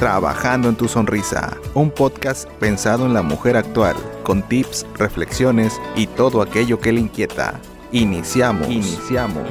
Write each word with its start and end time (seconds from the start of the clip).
Trabajando 0.00 0.70
en 0.70 0.76
tu 0.76 0.88
sonrisa, 0.88 1.58
un 1.74 1.90
podcast 1.90 2.48
pensado 2.52 3.04
en 3.04 3.12
la 3.12 3.20
mujer 3.20 3.58
actual, 3.58 3.94
con 4.22 4.40
tips, 4.40 4.86
reflexiones 4.96 5.78
y 5.94 6.06
todo 6.06 6.40
aquello 6.40 6.80
que 6.80 6.90
le 6.90 7.00
inquieta. 7.00 7.60
Iniciamos. 7.92 8.70
Iniciamos. 8.70 9.42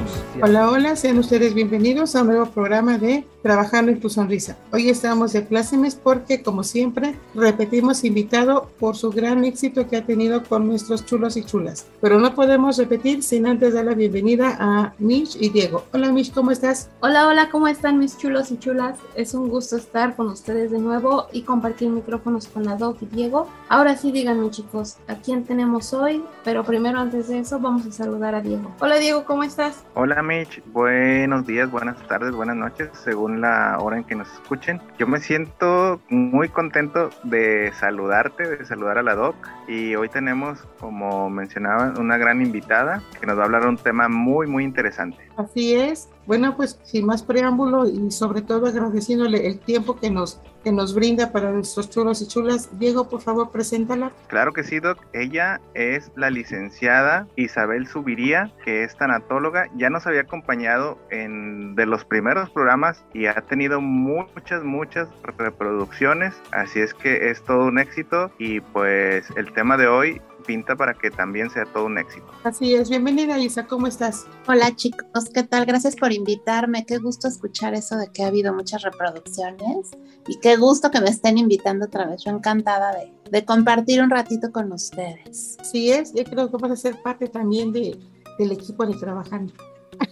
Hola, 0.42 0.70
hola, 0.70 0.96
sean 0.96 1.18
ustedes 1.18 1.52
bienvenidos 1.52 2.16
a 2.16 2.22
un 2.22 2.28
nuevo 2.28 2.46
programa 2.46 2.96
de 2.96 3.26
Trabajando 3.42 3.90
en 3.90 4.00
tu 4.00 4.08
Sonrisa. 4.10 4.56
Hoy 4.70 4.88
estamos 4.90 5.32
de 5.32 5.42
plácemes 5.42 5.94
porque, 5.94 6.42
como 6.42 6.62
siempre, 6.62 7.14
repetimos 7.34 8.04
invitado 8.04 8.70
por 8.78 8.96
su 8.96 9.10
gran 9.10 9.44
éxito 9.44 9.88
que 9.88 9.96
ha 9.96 10.04
tenido 10.04 10.42
con 10.44 10.66
nuestros 10.66 11.06
chulos 11.06 11.36
y 11.36 11.44
chulas. 11.44 11.86
Pero 12.00 12.18
no 12.18 12.34
podemos 12.34 12.76
repetir 12.76 13.22
sin 13.22 13.46
antes 13.46 13.74
dar 13.74 13.86
la 13.86 13.94
bienvenida 13.94 14.56
a 14.58 14.94
Mish 14.98 15.36
y 15.40 15.50
Diego. 15.50 15.84
Hola, 15.92 16.12
Mish, 16.12 16.32
¿cómo 16.32 16.50
estás? 16.50 16.90
Hola, 17.00 17.28
hola, 17.28 17.50
¿cómo 17.50 17.66
están 17.68 17.98
mis 17.98 18.16
chulos 18.18 18.50
y 18.50 18.58
chulas? 18.58 18.98
Es 19.14 19.32
un 19.32 19.48
gusto 19.48 19.76
estar 19.76 20.16
con 20.16 20.28
ustedes 20.28 20.70
de 20.70 20.78
nuevo 20.78 21.26
y 21.32 21.42
compartir 21.42 21.88
micrófonos 21.88 22.46
con 22.46 22.64
la 22.64 22.76
Doc 22.76 22.98
y 23.02 23.06
Diego. 23.06 23.48
Ahora 23.68 23.96
sí, 23.96 24.12
díganme, 24.12 24.50
chicos, 24.50 24.96
¿a 25.08 25.14
quién 25.16 25.44
tenemos 25.44 25.94
hoy? 25.94 26.22
Pero 26.44 26.64
primero, 26.64 26.98
antes 26.98 27.28
de 27.28 27.38
eso, 27.38 27.58
vamos 27.58 27.86
a 27.86 27.92
saludar 27.92 28.29
a 28.34 28.40
Diego. 28.40 28.74
Hola 28.80 28.96
Diego, 28.98 29.24
¿cómo 29.24 29.42
estás? 29.42 29.84
Hola 29.94 30.22
Mitch, 30.22 30.62
buenos 30.72 31.46
días, 31.46 31.70
buenas 31.70 31.96
tardes, 32.06 32.32
buenas 32.32 32.56
noches, 32.56 32.90
según 32.92 33.40
la 33.40 33.78
hora 33.80 33.98
en 33.98 34.04
que 34.04 34.14
nos 34.14 34.32
escuchen. 34.32 34.80
Yo 34.98 35.06
me 35.06 35.20
siento 35.20 36.00
muy 36.08 36.48
contento 36.48 37.10
de 37.24 37.72
saludarte, 37.78 38.58
de 38.58 38.64
saludar 38.64 38.98
a 38.98 39.02
la 39.02 39.14
Doc. 39.14 39.34
Y 39.68 39.94
hoy 39.94 40.08
tenemos, 40.08 40.60
como 40.78 41.30
mencionaba, 41.30 41.94
una 41.98 42.18
gran 42.18 42.42
invitada 42.42 43.02
que 43.20 43.26
nos 43.26 43.36
va 43.38 43.42
a 43.42 43.44
hablar 43.46 43.62
de 43.62 43.68
un 43.68 43.76
tema 43.76 44.08
muy, 44.08 44.46
muy 44.46 44.64
interesante. 44.64 45.18
Así 45.36 45.74
es. 45.74 46.08
Bueno, 46.26 46.56
pues 46.56 46.78
sin 46.84 47.06
más 47.06 47.22
preámbulo 47.22 47.88
y 47.88 48.10
sobre 48.10 48.42
todo 48.42 48.66
agradeciéndole 48.66 49.46
el 49.46 49.58
tiempo 49.58 49.96
que 49.96 50.10
nos, 50.10 50.40
que 50.62 50.72
nos 50.72 50.94
brinda 50.94 51.32
para 51.32 51.50
nuestros 51.50 51.90
chulos 51.90 52.22
y 52.22 52.28
chulas. 52.28 52.78
Diego, 52.78 53.08
por 53.08 53.20
favor, 53.20 53.50
preséntala. 53.50 54.12
Claro 54.28 54.52
que 54.52 54.64
sí, 54.64 54.80
Doc. 54.80 54.98
Ella 55.12 55.60
es 55.74 56.10
la 56.16 56.30
licenciada 56.30 57.26
Isabel 57.36 57.86
Subiría, 57.86 58.52
que 58.64 58.84
es 58.84 58.96
tanatóloga. 58.96 59.68
Ya 59.76 59.90
nos 59.90 60.06
había 60.06 60.22
acompañado 60.22 60.98
en 61.10 61.74
de 61.74 61.86
los 61.86 62.04
primeros 62.04 62.50
programas 62.50 63.04
y 63.12 63.26
ha 63.26 63.34
tenido 63.34 63.80
muchas, 63.80 64.62
muchas 64.62 65.08
reproducciones. 65.22 66.34
Así 66.52 66.80
es 66.80 66.94
que 66.94 67.30
es 67.30 67.42
todo 67.42 67.66
un 67.66 67.78
éxito 67.78 68.30
y 68.38 68.60
pues 68.60 69.28
el 69.36 69.52
tema 69.52 69.76
de 69.76 69.86
hoy 69.86 70.20
pinta 70.40 70.76
para 70.76 70.94
que 70.94 71.10
también 71.10 71.50
sea 71.50 71.64
todo 71.66 71.86
un 71.86 71.98
éxito. 71.98 72.26
Así 72.44 72.74
es, 72.74 72.90
bienvenida 72.90 73.38
Isa, 73.38 73.66
¿cómo 73.66 73.86
estás? 73.86 74.26
Hola 74.48 74.74
chicos, 74.74 75.30
¿qué 75.32 75.42
tal? 75.42 75.66
Gracias 75.66 75.96
por 75.96 76.12
invitarme, 76.12 76.84
qué 76.86 76.98
gusto 76.98 77.28
escuchar 77.28 77.74
eso 77.74 77.96
de 77.96 78.10
que 78.12 78.24
ha 78.24 78.28
habido 78.28 78.52
muchas 78.52 78.82
reproducciones 78.82 79.90
y 80.26 80.38
qué 80.40 80.56
gusto 80.56 80.90
que 80.90 81.00
me 81.00 81.10
estén 81.10 81.38
invitando 81.38 81.86
otra 81.86 82.06
vez, 82.06 82.24
yo 82.24 82.32
encantada 82.32 82.92
de, 82.94 83.12
de 83.30 83.44
compartir 83.44 84.02
un 84.02 84.10
ratito 84.10 84.50
con 84.52 84.72
ustedes. 84.72 85.56
Así 85.60 85.90
es, 85.90 86.12
yo 86.14 86.24
creo 86.24 86.50
que 86.50 86.56
vas 86.56 86.72
a 86.72 86.76
ser 86.76 87.00
parte 87.02 87.28
también 87.28 87.72
de, 87.72 87.98
del 88.38 88.52
equipo 88.52 88.86
de 88.86 88.94
trabajando. 88.94 89.52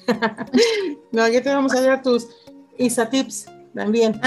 no, 1.12 1.22
aquí 1.22 1.40
te 1.40 1.48
vamos 1.50 1.74
a 1.74 1.80
dar 1.80 2.02
tus 2.02 2.28
Isa 2.76 3.08
Tips 3.08 3.46
también. 3.74 4.20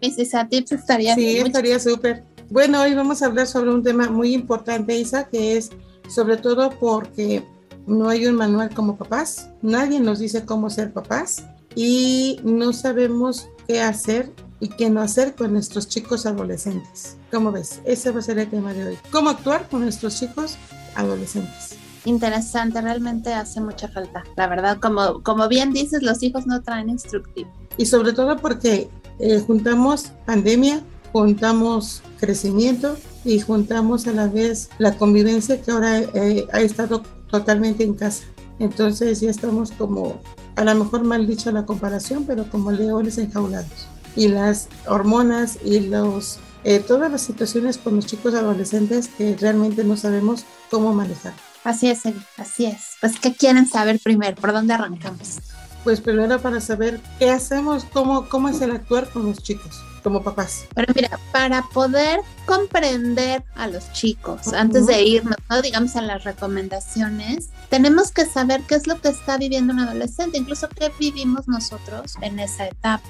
Mis 0.00 0.18
Isa 0.18 0.48
Tips 0.48 0.72
estaría 0.72 1.14
Sí, 1.14 1.38
estaría 1.38 1.78
súper. 1.78 2.24
Bueno, 2.52 2.82
hoy 2.82 2.92
vamos 2.92 3.22
a 3.22 3.26
hablar 3.26 3.46
sobre 3.46 3.70
un 3.70 3.82
tema 3.82 4.10
muy 4.10 4.34
importante, 4.34 4.94
Isa, 4.94 5.24
que 5.24 5.56
es 5.56 5.70
sobre 6.06 6.36
todo 6.36 6.68
porque 6.68 7.42
no 7.86 8.10
hay 8.10 8.26
un 8.26 8.34
manual 8.34 8.68
como 8.74 8.98
papás, 8.98 9.48
nadie 9.62 10.00
nos 10.00 10.18
dice 10.18 10.44
cómo 10.44 10.68
ser 10.68 10.92
papás 10.92 11.46
y 11.74 12.38
no 12.44 12.74
sabemos 12.74 13.48
qué 13.66 13.80
hacer 13.80 14.30
y 14.60 14.68
qué 14.68 14.90
no 14.90 15.00
hacer 15.00 15.34
con 15.34 15.54
nuestros 15.54 15.88
chicos 15.88 16.26
adolescentes. 16.26 17.16
¿Cómo 17.30 17.52
ves? 17.52 17.80
Ese 17.86 18.10
va 18.10 18.18
a 18.18 18.22
ser 18.22 18.38
el 18.38 18.50
tema 18.50 18.74
de 18.74 18.86
hoy. 18.86 18.98
¿Cómo 19.10 19.30
actuar 19.30 19.66
con 19.70 19.80
nuestros 19.80 20.20
chicos 20.20 20.58
adolescentes? 20.94 21.78
Interesante, 22.04 22.82
realmente 22.82 23.32
hace 23.32 23.62
mucha 23.62 23.88
falta. 23.88 24.24
La 24.36 24.46
verdad, 24.46 24.76
como, 24.78 25.22
como 25.22 25.48
bien 25.48 25.72
dices, 25.72 26.02
los 26.02 26.22
hijos 26.22 26.46
no 26.46 26.60
traen 26.60 26.90
instructivo. 26.90 27.50
Y 27.78 27.86
sobre 27.86 28.12
todo 28.12 28.36
porque 28.36 28.90
eh, 29.20 29.40
juntamos 29.40 30.12
pandemia, 30.26 30.82
juntamos 31.12 32.02
crecimiento 32.18 32.96
y 33.24 33.40
juntamos 33.40 34.06
a 34.06 34.12
la 34.12 34.26
vez 34.26 34.70
la 34.78 34.96
convivencia 34.96 35.60
que 35.60 35.70
ahora 35.70 36.00
eh, 36.00 36.46
ha 36.52 36.60
estado 36.60 37.02
totalmente 37.30 37.84
en 37.84 37.94
casa. 37.94 38.24
Entonces 38.58 39.20
ya 39.20 39.30
estamos 39.30 39.72
como, 39.72 40.20
a 40.56 40.64
lo 40.64 40.74
mejor 40.74 41.04
mal 41.04 41.26
dicho 41.26 41.50
la 41.52 41.66
comparación, 41.66 42.24
pero 42.26 42.48
como 42.50 42.72
leones 42.72 43.18
enjaulados. 43.18 43.86
Y 44.16 44.28
las 44.28 44.68
hormonas 44.86 45.58
y 45.64 45.80
los, 45.80 46.38
eh, 46.64 46.80
todas 46.80 47.10
las 47.10 47.22
situaciones 47.22 47.78
con 47.78 47.96
los 47.96 48.06
chicos 48.06 48.34
adolescentes 48.34 49.08
que 49.08 49.36
realmente 49.36 49.84
no 49.84 49.96
sabemos 49.96 50.44
cómo 50.70 50.92
manejar. 50.92 51.32
Así 51.64 51.88
es, 51.88 52.00
así 52.36 52.66
es. 52.66 52.96
Pues, 53.00 53.18
¿qué 53.20 53.34
quieren 53.34 53.68
saber 53.68 54.00
primero? 54.02 54.36
¿Por 54.36 54.52
dónde 54.52 54.74
arrancamos? 54.74 55.38
Pues 55.84 56.00
primero 56.00 56.40
para 56.40 56.60
saber 56.60 57.00
qué 57.18 57.30
hacemos, 57.30 57.84
cómo, 57.84 58.28
cómo 58.28 58.48
es 58.48 58.60
el 58.60 58.70
actuar 58.70 59.08
con 59.10 59.26
los 59.26 59.42
chicos 59.42 59.80
como 60.02 60.22
papás. 60.22 60.66
Pero 60.74 60.92
mira, 60.94 61.18
para 61.32 61.62
poder 61.62 62.20
comprender 62.46 63.44
a 63.54 63.66
los 63.66 63.92
chicos, 63.92 64.46
uh 64.46 64.50
-huh. 64.50 64.60
antes 64.60 64.86
de 64.86 65.02
irnos, 65.02 65.36
¿no? 65.48 65.62
digamos, 65.62 65.96
a 65.96 66.02
las 66.02 66.24
recomendaciones, 66.24 67.50
tenemos 67.68 68.10
que 68.10 68.26
saber 68.26 68.62
qué 68.62 68.74
es 68.74 68.86
lo 68.86 69.00
que 69.00 69.08
está 69.08 69.38
viviendo 69.38 69.72
un 69.72 69.80
adolescente, 69.80 70.38
incluso 70.38 70.68
qué 70.68 70.92
vivimos 70.98 71.48
nosotros 71.48 72.16
en 72.20 72.38
esa 72.38 72.66
etapa. 72.66 73.02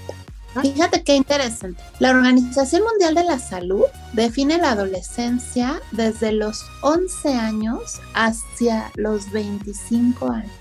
Fíjate 0.61 1.03
qué 1.03 1.17
interesante. 1.17 1.83
La 1.99 2.11
Organización 2.11 2.83
Mundial 2.83 3.15
de 3.15 3.25
la 3.25 3.39
Salud 3.39 3.85
define 4.13 4.59
la 4.59 4.73
adolescencia 4.73 5.81
desde 5.93 6.33
los 6.33 6.67
11 6.83 7.35
años 7.35 8.01
hacia 8.15 8.93
los 8.97 9.31
25 9.33 10.31
años. 10.31 10.53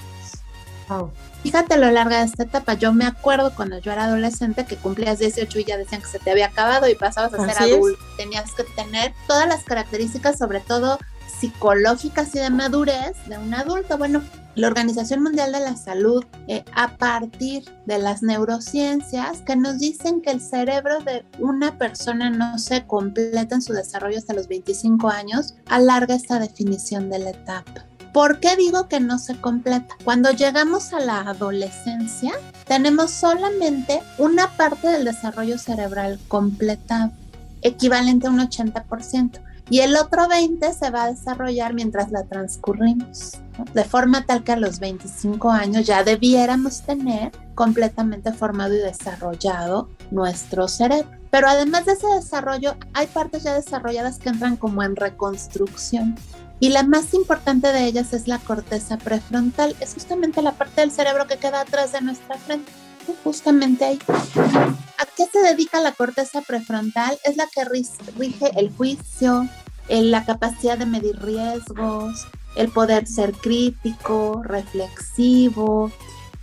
Wow. 0.87 1.11
Fíjate 1.43 1.77
lo 1.77 1.89
larga 1.89 2.19
de 2.19 2.25
esta 2.25 2.43
etapa. 2.43 2.75
Yo 2.75 2.93
me 2.93 3.05
acuerdo 3.05 3.53
cuando 3.55 3.79
yo 3.79 3.91
era 3.91 4.05
adolescente 4.05 4.65
que 4.65 4.77
cumplías 4.77 5.19
18 5.19 5.59
y 5.59 5.63
ya 5.63 5.77
decían 5.77 6.01
que 6.01 6.07
se 6.07 6.19
te 6.19 6.31
había 6.31 6.47
acabado 6.47 6.87
y 6.87 6.95
pasabas 6.95 7.33
a 7.33 7.45
ser 7.45 7.63
adulto. 7.63 7.99
Es. 8.11 8.17
Tenías 8.17 8.53
que 8.53 8.63
tener 8.63 9.13
todas 9.27 9.47
las 9.47 9.63
características, 9.63 10.37
sobre 10.37 10.59
todo 10.59 10.99
psicológicas 11.39 12.35
y 12.35 12.39
de 12.39 12.49
madurez 12.51 13.13
de 13.27 13.37
un 13.39 13.53
adulto. 13.53 13.97
Bueno, 13.97 14.21
la 14.53 14.67
Organización 14.67 15.23
Mundial 15.23 15.51
de 15.51 15.61
la 15.61 15.75
Salud, 15.75 16.23
eh, 16.47 16.63
a 16.73 16.97
partir 16.97 17.63
de 17.85 17.97
las 17.99 18.21
neurociencias, 18.21 19.41
que 19.41 19.55
nos 19.55 19.79
dicen 19.79 20.21
que 20.21 20.31
el 20.31 20.41
cerebro 20.41 20.99
de 20.99 21.25
una 21.39 21.77
persona 21.77 22.29
no 22.29 22.59
se 22.59 22.85
completa 22.85 23.55
en 23.55 23.61
su 23.61 23.73
desarrollo 23.73 24.17
hasta 24.17 24.33
los 24.33 24.47
25 24.47 25.07
años, 25.07 25.55
alarga 25.67 26.15
esta 26.15 26.37
definición 26.37 27.09
de 27.09 27.19
la 27.19 27.29
etapa. 27.31 27.85
¿Por 28.13 28.39
qué 28.39 28.57
digo 28.57 28.87
que 28.89 28.99
no 28.99 29.19
se 29.19 29.39
completa? 29.39 29.95
Cuando 30.03 30.31
llegamos 30.31 30.93
a 30.93 30.99
la 30.99 31.21
adolescencia, 31.21 32.33
tenemos 32.67 33.11
solamente 33.11 34.01
una 34.17 34.49
parte 34.57 34.89
del 34.89 35.05
desarrollo 35.05 35.57
cerebral 35.57 36.19
completado, 36.27 37.11
equivalente 37.61 38.27
a 38.27 38.31
un 38.31 38.39
80%, 38.39 39.39
y 39.69 39.79
el 39.79 39.95
otro 39.95 40.23
20% 40.23 40.73
se 40.73 40.89
va 40.89 41.03
a 41.03 41.11
desarrollar 41.11 41.73
mientras 41.73 42.11
la 42.11 42.25
transcurrimos, 42.25 43.37
de 43.73 43.83
forma 43.85 44.25
tal 44.25 44.43
que 44.43 44.51
a 44.51 44.57
los 44.57 44.79
25 44.79 45.49
años 45.49 45.85
ya 45.85 46.03
debiéramos 46.03 46.81
tener 46.81 47.31
completamente 47.55 48.33
formado 48.33 48.73
y 48.73 48.79
desarrollado 48.79 49.87
nuestro 50.11 50.67
cerebro. 50.67 51.09
Pero 51.29 51.47
además 51.47 51.85
de 51.85 51.93
ese 51.93 52.07
desarrollo, 52.07 52.75
hay 52.93 53.07
partes 53.07 53.43
ya 53.43 53.53
desarrolladas 53.53 54.19
que 54.19 54.27
entran 54.27 54.57
como 54.57 54.83
en 54.83 54.97
reconstrucción. 54.97 56.17
Y 56.61 56.69
la 56.69 56.83
más 56.83 57.15
importante 57.15 57.73
de 57.73 57.85
ellas 57.85 58.13
es 58.13 58.27
la 58.27 58.37
corteza 58.37 58.97
prefrontal. 58.97 59.75
Es 59.79 59.95
justamente 59.95 60.43
la 60.43 60.51
parte 60.51 60.81
del 60.81 60.91
cerebro 60.91 61.25
que 61.25 61.37
queda 61.37 61.61
atrás 61.61 61.91
de 61.91 62.01
nuestra 62.01 62.37
frente. 62.37 62.71
Justamente 63.23 63.83
ahí. 63.83 63.99
¿A 64.35 65.05
qué 65.17 65.25
se 65.25 65.39
dedica 65.39 65.81
la 65.81 65.91
corteza 65.93 66.41
prefrontal? 66.41 67.17
Es 67.23 67.35
la 67.35 67.47
que 67.47 67.65
rige 67.65 68.51
el 68.55 68.71
juicio, 68.71 69.49
la 69.89 70.23
capacidad 70.23 70.77
de 70.77 70.85
medir 70.85 71.19
riesgos, 71.19 72.27
el 72.55 72.69
poder 72.69 73.07
ser 73.07 73.33
crítico, 73.33 74.43
reflexivo, 74.43 75.91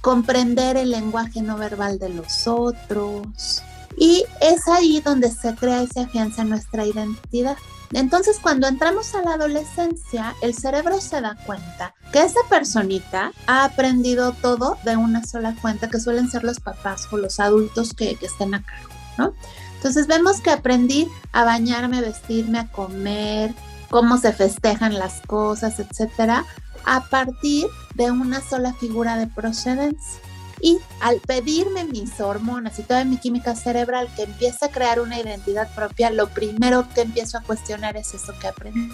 comprender 0.01 0.77
el 0.77 0.91
lenguaje 0.91 1.43
no 1.43 1.57
verbal 1.57 2.01
de 2.01 2.09
los 2.09 2.49
otros. 2.49 3.63
Y 3.97 4.25
es 4.41 4.67
ahí 4.67 5.01
donde 5.01 5.31
se 5.31 5.55
crea 5.55 5.85
y 5.85 5.87
se 5.87 6.01
afianza 6.01 6.43
nuestra 6.43 6.85
identidad. 6.85 7.57
Entonces, 7.93 8.39
cuando 8.41 8.67
entramos 8.67 9.15
a 9.15 9.23
la 9.23 9.35
adolescencia, 9.35 10.35
el 10.43 10.55
cerebro 10.55 11.01
se 11.01 11.21
da 11.21 11.37
cuenta 11.47 11.95
que 12.13 12.23
esa 12.23 12.41
personita 12.49 13.33
ha 13.47 13.65
aprendido 13.65 14.33
todo 14.33 14.77
de 14.85 14.97
una 14.97 15.25
sola 15.25 15.55
fuente, 15.55 15.89
que 15.89 16.01
suelen 16.01 16.31
ser 16.31 16.45
los 16.45 16.61
papás 16.61 17.09
o 17.11 17.17
los 17.17 17.41
adultos 17.41 17.95
que, 17.95 18.17
que 18.17 18.27
estén 18.27 18.55
a 18.55 18.63
cargo, 18.63 18.91
¿no? 19.17 19.33
Entonces, 19.77 20.07
vemos 20.07 20.41
que 20.41 20.51
aprendí 20.51 21.09
a 21.33 21.45
bañarme, 21.45 22.01
vestirme, 22.01 22.59
a 22.59 22.67
comer, 22.67 23.55
cómo 23.91 24.19
se 24.19 24.33
festejan 24.33 24.99
las 24.99 25.21
cosas, 25.23 25.79
etcétera, 25.79 26.45
a 26.85 27.05
partir 27.09 27.67
de 27.95 28.11
una 28.11 28.41
sola 28.41 28.75
figura 28.75 29.17
de 29.17 29.27
procedencia. 29.29 30.21
Y 30.61 30.79
al 31.01 31.21
pedirme 31.21 31.85
mis 31.85 32.21
hormonas 32.21 32.79
y 32.79 32.83
toda 32.83 33.05
mi 33.05 33.17
química 33.19 33.55
cerebral 33.55 34.09
que 34.17 34.25
empieza 34.25 34.67
a 34.67 34.71
crear 34.71 35.01
una 35.01 35.19
identidad 35.19 35.73
propia, 35.75 36.11
lo 36.11 36.29
primero 36.29 36.87
que 36.95 37.03
empiezo 37.03 37.39
a 37.39 37.43
cuestionar 37.43 37.97
es 37.97 38.15
eso 38.15 38.35
que 38.41 38.49
aprendí. 38.49 38.93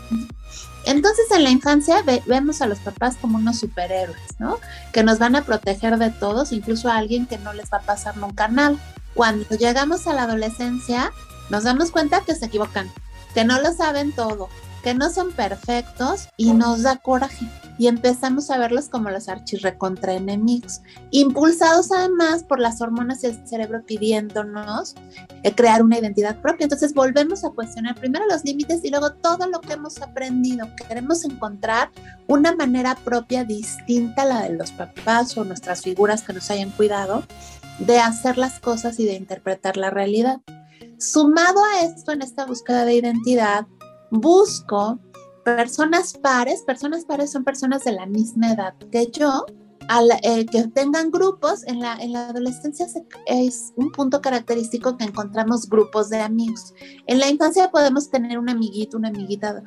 Entonces 0.86 1.30
en 1.30 1.44
la 1.44 1.50
infancia 1.50 2.02
vemos 2.26 2.60
a 2.60 2.66
los 2.66 2.78
papás 2.80 3.16
como 3.20 3.38
unos 3.38 3.58
superhéroes, 3.58 4.38
¿no? 4.38 4.58
Que 4.92 5.02
nos 5.02 5.18
van 5.18 5.36
a 5.36 5.44
proteger 5.44 5.96
de 5.96 6.10
todos, 6.10 6.52
incluso 6.52 6.90
a 6.90 6.98
alguien 6.98 7.26
que 7.26 7.38
no 7.38 7.52
les 7.54 7.72
va 7.72 7.78
a 7.78 7.82
pasar 7.82 8.16
nunca 8.18 8.48
nada. 8.48 8.76
Cuando 9.14 9.48
llegamos 9.56 10.06
a 10.06 10.12
la 10.12 10.24
adolescencia, 10.24 11.12
nos 11.48 11.64
damos 11.64 11.90
cuenta 11.90 12.20
que 12.20 12.34
se 12.34 12.46
equivocan, 12.46 12.90
que 13.32 13.44
no 13.44 13.60
lo 13.60 13.72
saben 13.72 14.12
todo, 14.12 14.48
que 14.82 14.92
no 14.92 15.08
son 15.10 15.32
perfectos 15.32 16.28
y 16.36 16.52
nos 16.52 16.82
da 16.82 16.96
coraje 16.96 17.48
y 17.78 17.88
empezamos 17.88 18.50
a 18.50 18.58
verlos 18.58 18.88
como 18.88 19.10
los 19.10 19.28
archirrecontra 19.28 20.14
enemigos, 20.14 20.80
impulsados 21.10 21.90
además 21.92 22.44
por 22.44 22.60
las 22.60 22.80
hormonas 22.80 23.22
del 23.22 23.46
cerebro 23.46 23.84
pidiéndonos 23.84 24.94
eh, 25.42 25.54
crear 25.54 25.82
una 25.82 25.98
identidad 25.98 26.40
propia. 26.40 26.64
Entonces 26.64 26.94
volvemos 26.94 27.44
a 27.44 27.50
cuestionar 27.50 27.94
primero 27.96 28.26
los 28.26 28.44
límites 28.44 28.84
y 28.84 28.90
luego 28.90 29.12
todo 29.14 29.48
lo 29.48 29.60
que 29.60 29.74
hemos 29.74 30.00
aprendido. 30.00 30.68
Queremos 30.88 31.24
encontrar 31.24 31.90
una 32.26 32.54
manera 32.54 32.94
propia 32.94 33.44
distinta 33.44 34.22
a 34.22 34.26
la 34.26 34.42
de 34.42 34.56
los 34.56 34.72
papás 34.72 35.36
o 35.36 35.44
nuestras 35.44 35.82
figuras 35.82 36.22
que 36.22 36.32
nos 36.32 36.50
hayan 36.50 36.70
cuidado 36.70 37.24
de 37.78 37.98
hacer 37.98 38.38
las 38.38 38.60
cosas 38.60 39.00
y 39.00 39.04
de 39.04 39.14
interpretar 39.14 39.76
la 39.76 39.90
realidad. 39.90 40.40
Sumado 40.98 41.60
a 41.64 41.82
esto, 41.82 42.12
en 42.12 42.22
esta 42.22 42.46
búsqueda 42.46 42.84
de 42.84 42.94
identidad, 42.94 43.66
busco 44.10 45.00
personas 45.44 46.14
pares, 46.14 46.62
personas 46.62 47.04
pares 47.04 47.30
son 47.30 47.44
personas 47.44 47.84
de 47.84 47.92
la 47.92 48.06
misma 48.06 48.52
edad 48.52 48.74
que 48.90 49.10
yo, 49.12 49.46
eh, 50.22 50.46
que 50.46 50.66
tengan 50.68 51.10
grupos, 51.10 51.62
en 51.66 51.80
la, 51.80 51.96
en 51.96 52.12
la 52.12 52.28
adolescencia 52.28 52.86
es 53.26 53.72
un 53.76 53.92
punto 53.92 54.20
característico 54.20 54.96
que 54.96 55.04
encontramos 55.04 55.68
grupos 55.68 56.08
de 56.08 56.20
amigos. 56.20 56.74
En 57.06 57.18
la 57.18 57.28
infancia 57.28 57.70
podemos 57.70 58.10
tener 58.10 58.38
un 58.38 58.48
amiguito, 58.48 58.96
una 58.96 59.08
amiguita 59.08 59.62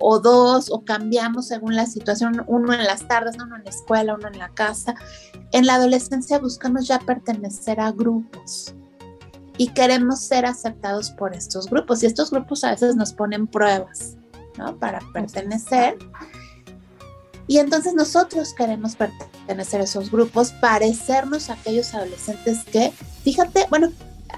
o 0.00 0.18
dos, 0.18 0.70
o 0.70 0.84
cambiamos 0.84 1.46
según 1.48 1.76
la 1.76 1.86
situación, 1.86 2.42
uno 2.48 2.72
en 2.72 2.84
las 2.84 3.06
tardes, 3.06 3.36
uno 3.36 3.56
en 3.56 3.64
la 3.64 3.70
escuela, 3.70 4.14
uno 4.14 4.28
en 4.28 4.38
la 4.38 4.48
casa. 4.48 4.94
En 5.52 5.66
la 5.66 5.74
adolescencia 5.74 6.38
buscamos 6.38 6.88
ya 6.88 6.98
pertenecer 6.98 7.78
a 7.80 7.92
grupos 7.92 8.74
y 9.58 9.68
queremos 9.68 10.20
ser 10.20 10.46
aceptados 10.46 11.10
por 11.10 11.34
estos 11.34 11.68
grupos. 11.68 12.02
Y 12.02 12.06
estos 12.06 12.30
grupos 12.30 12.64
a 12.64 12.70
veces 12.70 12.96
nos 12.96 13.12
ponen 13.12 13.46
pruebas, 13.46 14.16
¿no? 14.60 14.76
Para 14.76 15.00
pertenecer. 15.12 15.98
Y 17.46 17.58
entonces 17.58 17.94
nosotros 17.94 18.54
queremos 18.54 18.94
pertenecer 18.94 19.80
a 19.80 19.84
esos 19.84 20.10
grupos, 20.10 20.52
parecernos 20.52 21.50
a 21.50 21.54
aquellos 21.54 21.92
adolescentes 21.94 22.62
que, 22.64 22.92
fíjate, 23.24 23.66
bueno, 23.70 23.90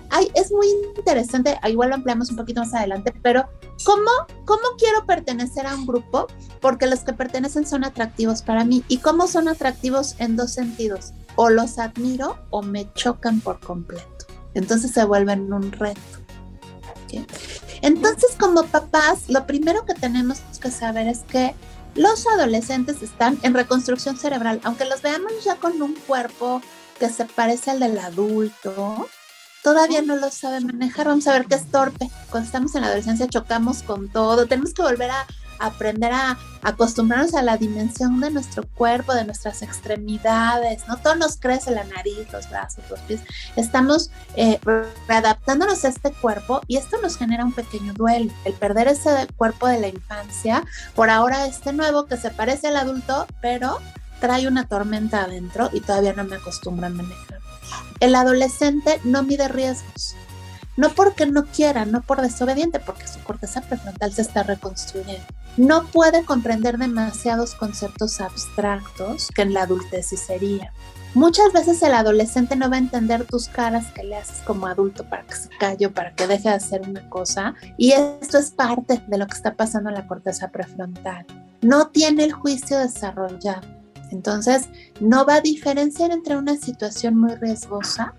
hay, 0.08 0.30
es 0.34 0.50
muy 0.50 0.66
interesante, 0.96 1.58
igual 1.68 1.90
lo 1.90 1.96
ampliamos 1.96 2.30
un 2.30 2.36
poquito 2.36 2.60
más 2.60 2.72
adelante, 2.72 3.12
pero 3.22 3.46
¿cómo, 3.84 4.10
¿cómo 4.46 4.62
quiero 4.78 5.04
pertenecer 5.04 5.66
a 5.66 5.74
un 5.74 5.86
grupo? 5.86 6.26
Porque 6.62 6.86
los 6.86 7.00
que 7.00 7.12
pertenecen 7.12 7.66
son 7.66 7.84
atractivos 7.84 8.40
para 8.40 8.64
mí. 8.64 8.82
¿Y 8.88 8.98
cómo 8.98 9.26
son 9.26 9.48
atractivos 9.48 10.14
en 10.18 10.36
dos 10.36 10.52
sentidos? 10.52 11.12
O 11.34 11.50
los 11.50 11.78
admiro 11.78 12.38
o 12.50 12.62
me 12.62 12.90
chocan 12.94 13.40
por 13.40 13.60
completo. 13.60 14.06
Entonces 14.54 14.92
se 14.92 15.04
vuelven 15.04 15.52
un 15.52 15.72
reto. 15.72 16.21
Entonces, 17.82 18.30
como 18.38 18.64
papás, 18.64 19.24
lo 19.28 19.46
primero 19.46 19.84
que 19.84 19.94
tenemos 19.94 20.38
que 20.60 20.70
saber 20.70 21.08
es 21.08 21.20
que 21.20 21.54
los 21.94 22.26
adolescentes 22.26 23.02
están 23.02 23.38
en 23.42 23.54
reconstrucción 23.54 24.16
cerebral, 24.16 24.60
aunque 24.64 24.84
los 24.84 25.02
veamos 25.02 25.32
ya 25.44 25.56
con 25.56 25.80
un 25.82 25.94
cuerpo 25.94 26.62
que 26.98 27.08
se 27.08 27.24
parece 27.24 27.70
al 27.70 27.80
del 27.80 27.98
adulto, 27.98 29.08
todavía 29.62 30.02
no 30.02 30.16
lo 30.16 30.30
saben 30.30 30.66
manejar. 30.66 31.06
Vamos 31.06 31.26
a 31.26 31.32
ver 31.32 31.46
que 31.46 31.56
es 31.56 31.70
torpe. 31.70 32.10
Cuando 32.30 32.46
estamos 32.46 32.74
en 32.74 32.82
la 32.82 32.88
adolescencia 32.88 33.28
chocamos 33.28 33.82
con 33.82 34.08
todo. 34.08 34.46
Tenemos 34.46 34.72
que 34.72 34.82
volver 34.82 35.10
a 35.10 35.26
aprender 35.66 36.12
a 36.12 36.38
acostumbrarnos 36.62 37.34
a 37.34 37.42
la 37.42 37.56
dimensión 37.56 38.20
de 38.20 38.30
nuestro 38.30 38.66
cuerpo, 38.66 39.14
de 39.14 39.24
nuestras 39.24 39.62
extremidades, 39.62 40.86
¿no? 40.86 40.96
Todo 40.98 41.16
nos 41.16 41.36
crece 41.36 41.72
la 41.72 41.84
nariz, 41.84 42.30
los 42.32 42.48
brazos, 42.48 42.84
los 42.88 43.00
pies. 43.00 43.20
Estamos 43.56 44.10
eh, 44.36 44.60
a 44.68 45.88
este 45.88 46.12
cuerpo 46.12 46.60
y 46.68 46.76
esto 46.76 46.98
nos 47.02 47.16
genera 47.16 47.44
un 47.44 47.52
pequeño 47.52 47.92
duelo. 47.94 48.32
El 48.44 48.54
perder 48.54 48.88
ese 48.88 49.26
cuerpo 49.36 49.66
de 49.66 49.80
la 49.80 49.88
infancia, 49.88 50.64
por 50.94 51.10
ahora 51.10 51.46
este 51.46 51.72
nuevo 51.72 52.06
que 52.06 52.16
se 52.16 52.30
parece 52.30 52.68
al 52.68 52.76
adulto, 52.76 53.26
pero 53.40 53.78
trae 54.20 54.46
una 54.46 54.68
tormenta 54.68 55.24
adentro 55.24 55.68
y 55.72 55.80
todavía 55.80 56.12
no 56.12 56.24
me 56.24 56.36
acostumbro 56.36 56.86
a 56.86 56.90
manejar. 56.90 57.40
El 58.00 58.14
adolescente 58.14 59.00
no 59.04 59.22
mide 59.22 59.48
riesgos 59.48 60.16
no 60.76 60.90
porque 60.90 61.26
no 61.26 61.46
quiera, 61.46 61.84
no 61.84 62.02
por 62.02 62.20
desobediente, 62.20 62.80
porque 62.80 63.06
su 63.06 63.22
corteza 63.22 63.60
prefrontal 63.60 64.12
se 64.12 64.22
está 64.22 64.42
reconstruyendo. 64.42 65.24
No 65.56 65.84
puede 65.84 66.24
comprender 66.24 66.78
demasiados 66.78 67.54
conceptos 67.54 68.20
abstractos 68.20 69.28
que 69.34 69.42
en 69.42 69.52
la 69.52 69.62
adultez 69.62 70.06
sí. 70.08 70.60
Muchas 71.14 71.52
veces 71.52 71.82
el 71.82 71.92
adolescente 71.92 72.56
no 72.56 72.70
va 72.70 72.76
a 72.76 72.78
entender 72.78 73.24
tus 73.24 73.48
caras 73.48 73.92
que 73.92 74.02
le 74.02 74.16
haces 74.16 74.38
como 74.46 74.66
adulto 74.66 75.04
para 75.04 75.24
que 75.24 75.34
se 75.34 75.50
calle 75.58 75.86
o 75.86 75.92
para 75.92 76.14
que 76.14 76.26
deje 76.26 76.48
de 76.48 76.54
hacer 76.54 76.80
una 76.88 77.06
cosa. 77.10 77.54
Y 77.76 77.92
esto 77.92 78.38
es 78.38 78.50
parte 78.50 79.02
de 79.06 79.18
lo 79.18 79.26
que 79.26 79.36
está 79.36 79.54
pasando 79.54 79.90
en 79.90 79.96
la 79.96 80.06
corteza 80.06 80.48
prefrontal. 80.48 81.26
No 81.60 81.88
tiene 81.88 82.24
el 82.24 82.32
juicio 82.32 82.78
desarrollado. 82.78 83.60
Entonces, 84.10 84.68
no 85.00 85.26
va 85.26 85.36
a 85.36 85.40
diferenciar 85.42 86.12
entre 86.12 86.36
una 86.36 86.56
situación 86.56 87.18
muy 87.18 87.34
riesgosa 87.34 88.14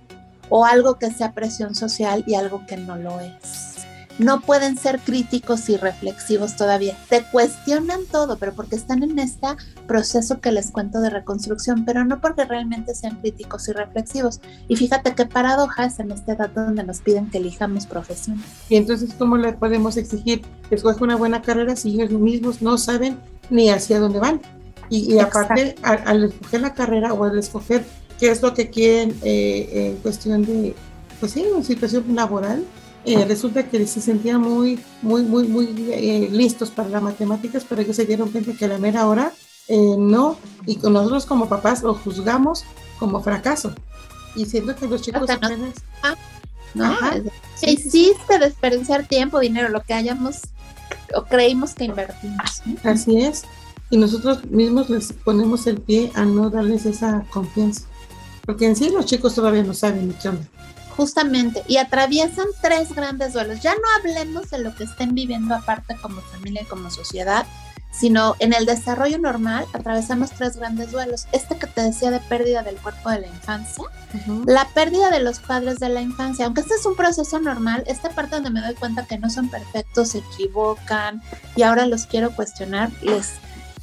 o 0.56 0.66
algo 0.66 1.00
que 1.00 1.10
sea 1.10 1.32
presión 1.32 1.74
social 1.74 2.24
y 2.28 2.36
algo 2.36 2.64
que 2.68 2.78
no 2.78 2.96
lo 2.96 3.20
es. 3.20 3.74
No 4.20 4.42
pueden 4.42 4.78
ser 4.78 5.00
críticos 5.00 5.68
y 5.68 5.78
reflexivos 5.78 6.56
todavía. 6.56 6.96
Te 7.10 7.24
cuestionan 7.24 8.02
todo, 8.12 8.38
pero 8.38 8.54
porque 8.54 8.76
están 8.76 9.02
en 9.02 9.18
este 9.18 9.48
proceso 9.88 10.40
que 10.42 10.52
les 10.52 10.70
cuento 10.70 11.02
de 11.02 11.10
reconstrucción, 11.10 11.86
pero 11.86 12.06
no 12.06 12.22
porque 12.22 12.46
realmente 12.46 12.94
sean 12.94 13.16
críticos 13.16 13.68
y 13.68 13.72
reflexivos. 13.72 14.42
Y 14.68 14.76
fíjate 14.76 15.16
qué 15.16 15.26
paradoja 15.26 15.86
es 15.86 15.98
en 15.98 16.12
esta 16.12 16.34
edad 16.34 16.52
donde 16.52 16.84
nos 16.84 17.00
piden 17.00 17.32
que 17.32 17.40
elijamos 17.40 17.88
profesión. 17.88 18.40
Y 18.70 18.76
entonces, 18.76 19.16
¿cómo 19.18 19.38
le 19.38 19.54
podemos 19.54 19.98
exigir 19.98 20.44
que 20.70 20.78
una 21.02 21.16
buena 21.16 21.42
carrera 21.42 21.76
si 21.76 22.00
ellos 22.00 22.12
mismos 22.12 22.62
no 22.62 22.78
saben 22.78 23.18
ni 23.50 23.72
hacia 23.72 24.00
dónde 24.00 24.20
van? 24.20 24.40
Y, 24.90 25.18
aparte, 25.18 25.74
al 25.82 26.26
escoger 26.26 26.62
la 26.62 26.76
carrera 26.76 27.14
o 27.14 27.24
al 27.24 27.40
escoger 27.40 27.84
qué 28.24 28.32
es 28.32 28.42
lo 28.42 28.54
que 28.54 28.70
quieren 28.70 29.14
eh, 29.24 29.68
en 29.74 29.98
cuestión 29.98 30.46
de, 30.46 30.74
pues 31.20 31.34
sí, 31.34 31.44
en 31.44 31.62
situación 31.62 32.06
laboral. 32.16 32.64
Eh, 33.04 33.26
resulta 33.26 33.68
que 33.68 33.86
se 33.86 34.00
sentían 34.00 34.40
muy, 34.40 34.80
muy, 35.02 35.24
muy, 35.24 35.46
muy 35.46 35.66
eh, 35.92 36.30
listos 36.32 36.70
para 36.70 36.88
las 36.88 37.04
matemáticas, 37.04 37.66
pero 37.68 37.82
ellos 37.82 37.98
se 37.98 38.06
dieron 38.06 38.32
cuenta 38.32 38.54
que 38.54 38.64
a 38.64 38.70
la 38.70 38.78
mera 38.78 39.08
hora 39.08 39.34
no, 39.68 40.38
y 40.66 40.78
con 40.78 40.94
nosotros 40.94 41.26
como 41.26 41.50
papás 41.50 41.84
lo 41.84 41.96
juzgamos 41.96 42.64
como 42.98 43.22
fracaso. 43.22 43.76
Y 44.36 44.46
siento 44.46 44.74
que 44.74 44.88
los 44.88 45.02
chicos 45.02 45.30
apenas... 45.30 45.74
¿no? 46.74 46.98
hiciste 47.62 48.40
desperdiciar 48.40 49.06
tiempo, 49.06 49.42
dinero, 49.42 49.68
lo 49.68 49.82
que 49.82 49.96
hayamos 49.96 50.40
o 51.14 51.24
creímos 51.24 51.74
que 51.74 51.84
invertimos. 51.84 52.62
Así 52.84 53.18
es. 53.18 53.44
Y 53.90 53.98
nosotros 53.98 54.46
mismos 54.46 54.90
les 54.90 55.12
ponemos 55.12 55.68
el 55.68 55.82
pie 55.82 56.10
a 56.16 56.24
no 56.24 56.50
darles 56.50 56.86
esa 56.86 57.26
confianza. 57.30 57.84
Porque 58.46 58.66
en 58.66 58.76
sí 58.76 58.90
los 58.90 59.06
chicos 59.06 59.36
todavía 59.36 59.64
no 59.64 59.74
saben 59.74 60.14
qué 60.22 60.30
onda. 60.30 60.46
Justamente, 60.96 61.64
y 61.68 61.78
atraviesan 61.78 62.48
tres 62.62 62.94
grandes 62.94 63.34
duelos. 63.34 63.62
Ya 63.62 63.74
no 63.74 63.82
hablemos 63.98 64.50
de 64.52 64.60
lo 64.60 64.76
que 64.76 64.84
estén 64.84 65.16
viviendo 65.16 65.56
aparte 65.56 65.96
como 66.02 66.22
familia 66.22 66.62
y 66.62 66.66
como 66.66 66.92
sociedad, 66.92 67.48
sino 67.94 68.36
en 68.40 68.54
el 68.54 68.66
desarrollo 68.66 69.20
normal 69.20 69.66
atravesamos 69.74 70.32
tres 70.32 70.58
grandes 70.58 70.92
duelos. 70.92 71.28
Este 71.32 71.58
que 71.58 71.68
te 71.68 71.82
decía 71.82 72.12
de 72.12 72.20
pérdida 72.20 72.64
del 72.64 72.76
cuerpo 72.78 73.10
de 73.10 73.22
la 73.22 73.28
infancia, 73.28 73.84
la 74.46 74.68
pérdida 74.70 75.10
de 75.10 75.20
los 75.20 75.40
padres 75.40 75.80
de 75.80 75.90
la 75.90 76.02
infancia, 76.02 76.46
aunque 76.46 76.62
este 76.62 76.74
es 76.74 76.86
un 76.86 76.96
proceso 76.96 77.40
normal, 77.40 77.84
esta 77.88 78.10
parte 78.10 78.36
donde 78.36 78.50
me 78.50 78.62
doy 78.62 78.74
cuenta 78.74 79.06
que 79.06 79.20
no 79.20 79.30
son 79.30 79.50
perfectos, 79.50 80.10
se 80.10 80.20
equivocan 80.20 81.22
y 81.56 81.62
ahora 81.62 81.86
los 81.86 82.08
quiero 82.08 82.36
cuestionar, 82.36 82.92
les 83.04 83.34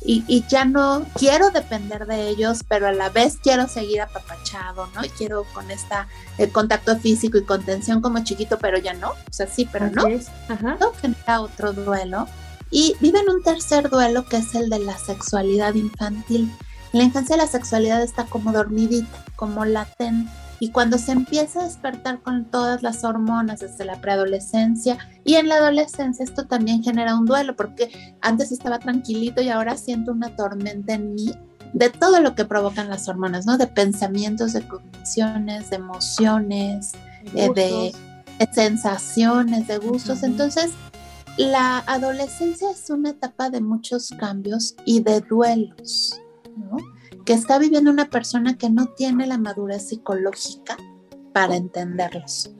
y, 0.02 0.44
ya 0.48 0.64
no 0.64 1.04
quiero 1.14 1.50
depender 1.50 2.06
de 2.06 2.28
ellos, 2.28 2.64
pero 2.66 2.86
a 2.86 2.92
la 2.92 3.10
vez 3.10 3.38
quiero 3.42 3.68
seguir 3.68 4.00
apapachado, 4.00 4.88
¿no? 4.94 5.04
Y 5.04 5.10
quiero 5.10 5.44
con 5.52 5.70
esta 5.70 6.08
el 6.38 6.48
eh, 6.48 6.52
contacto 6.52 6.98
físico 6.98 7.36
y 7.36 7.44
contención 7.44 8.00
como 8.00 8.24
chiquito, 8.24 8.58
pero 8.58 8.78
ya 8.78 8.94
no, 8.94 9.10
o 9.10 9.32
sea, 9.32 9.46
sí, 9.46 9.68
pero 9.70 9.90
no. 9.90 10.04
Ajá. 10.48 10.78
genera 11.00 11.40
otro 11.40 11.72
duelo. 11.72 12.26
Y 12.70 12.96
viven 13.00 13.28
un 13.28 13.42
tercer 13.42 13.90
duelo 13.90 14.24
que 14.24 14.38
es 14.38 14.54
el 14.54 14.70
de 14.70 14.78
la 14.78 14.96
sexualidad 14.96 15.74
infantil. 15.74 16.50
En 16.92 16.98
la 17.00 17.04
infancia 17.04 17.36
la 17.36 17.46
sexualidad 17.46 18.02
está 18.02 18.24
como 18.24 18.52
dormidita, 18.52 19.24
como 19.36 19.64
latente 19.64 20.30
y 20.60 20.70
cuando 20.70 20.98
se 20.98 21.12
empieza 21.12 21.60
a 21.60 21.64
despertar 21.64 22.20
con 22.22 22.44
todas 22.44 22.82
las 22.82 23.02
hormonas 23.02 23.60
desde 23.60 23.86
la 23.86 24.00
preadolescencia 24.00 24.98
y 25.24 25.34
en 25.36 25.48
la 25.48 25.56
adolescencia, 25.56 26.22
esto 26.22 26.46
también 26.46 26.82
genera 26.82 27.16
un 27.16 27.24
duelo 27.24 27.56
porque 27.56 28.16
antes 28.20 28.52
estaba 28.52 28.78
tranquilito 28.78 29.40
y 29.40 29.48
ahora 29.48 29.78
siento 29.78 30.12
una 30.12 30.36
tormenta 30.36 30.92
en 30.92 31.14
mí 31.14 31.34
de 31.72 31.88
todo 31.88 32.20
lo 32.20 32.34
que 32.34 32.44
provocan 32.44 32.90
las 32.90 33.08
hormonas, 33.08 33.46
¿no? 33.46 33.56
De 33.56 33.66
pensamientos, 33.66 34.52
de 34.52 34.66
cogniciones, 34.66 35.70
de 35.70 35.76
emociones, 35.76 36.92
de, 37.32 37.48
de 37.48 37.94
sensaciones, 38.52 39.66
de 39.66 39.78
gustos. 39.78 40.22
Entonces, 40.22 40.72
la 41.38 41.78
adolescencia 41.86 42.70
es 42.70 42.90
una 42.90 43.10
etapa 43.10 43.48
de 43.48 43.60
muchos 43.60 44.10
cambios 44.18 44.74
y 44.84 45.00
de 45.00 45.20
duelos, 45.20 46.20
¿no? 46.56 46.76
Que 47.24 47.32
está 47.32 47.58
viviendo 47.58 47.90
una 47.90 48.10
persona 48.10 48.56
que 48.56 48.70
no 48.70 48.86
tiene 48.94 49.26
la 49.26 49.38
madurez 49.38 49.88
psicológica 49.88 50.76
para 51.32 51.56
entenderlos. 51.56 52.50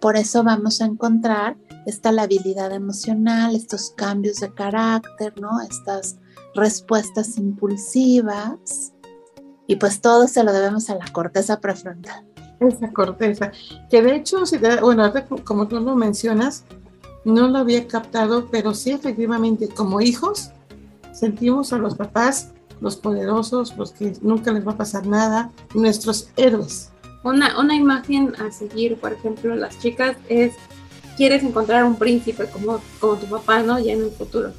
Por 0.00 0.16
eso 0.16 0.42
vamos 0.42 0.80
a 0.80 0.86
encontrar 0.86 1.56
esta 1.86 2.10
labilidad 2.12 2.72
emocional, 2.72 3.54
estos 3.54 3.90
cambios 3.96 4.40
de 4.40 4.52
carácter, 4.52 5.32
¿no? 5.40 5.60
Estas 5.60 6.18
respuestas 6.54 7.38
impulsivas. 7.38 8.92
Y 9.66 9.76
pues 9.76 10.00
todo 10.00 10.26
se 10.28 10.42
lo 10.42 10.52
debemos 10.52 10.90
a 10.90 10.96
la 10.96 11.06
corteza 11.12 11.60
prefrontal. 11.60 12.26
Esa 12.60 12.92
corteza, 12.92 13.50
que 13.90 14.02
de 14.02 14.16
hecho, 14.16 14.38
bueno, 14.82 15.12
como 15.44 15.66
tú 15.66 15.80
lo 15.80 15.96
mencionas, 15.96 16.64
no 17.24 17.48
lo 17.48 17.58
había 17.58 17.86
captado, 17.86 18.48
pero 18.50 18.74
sí 18.74 18.90
efectivamente 18.90 19.68
como 19.68 20.00
hijos 20.00 20.50
sentimos 21.12 21.72
a 21.72 21.78
los 21.78 21.94
papás, 21.94 22.52
los 22.80 22.96
poderosos, 22.96 23.76
los 23.76 23.92
que 23.92 24.14
nunca 24.22 24.52
les 24.52 24.66
va 24.66 24.72
a 24.72 24.76
pasar 24.76 25.06
nada, 25.06 25.50
nuestros 25.74 26.28
héroes. 26.36 26.90
Una, 27.24 27.58
una 27.60 27.74
imagen 27.74 28.34
a 28.40 28.50
seguir, 28.50 28.96
por 28.98 29.12
ejemplo, 29.12 29.54
las 29.54 29.78
chicas 29.78 30.16
es, 30.28 30.54
quieres 31.16 31.42
encontrar 31.42 31.84
un 31.84 31.96
príncipe 31.96 32.46
como, 32.46 32.80
como 32.98 33.16
tu 33.16 33.26
papá, 33.26 33.62
¿no? 33.62 33.78
Ya 33.78 33.92
en 33.92 34.02
el 34.02 34.10
futuro. 34.10 34.52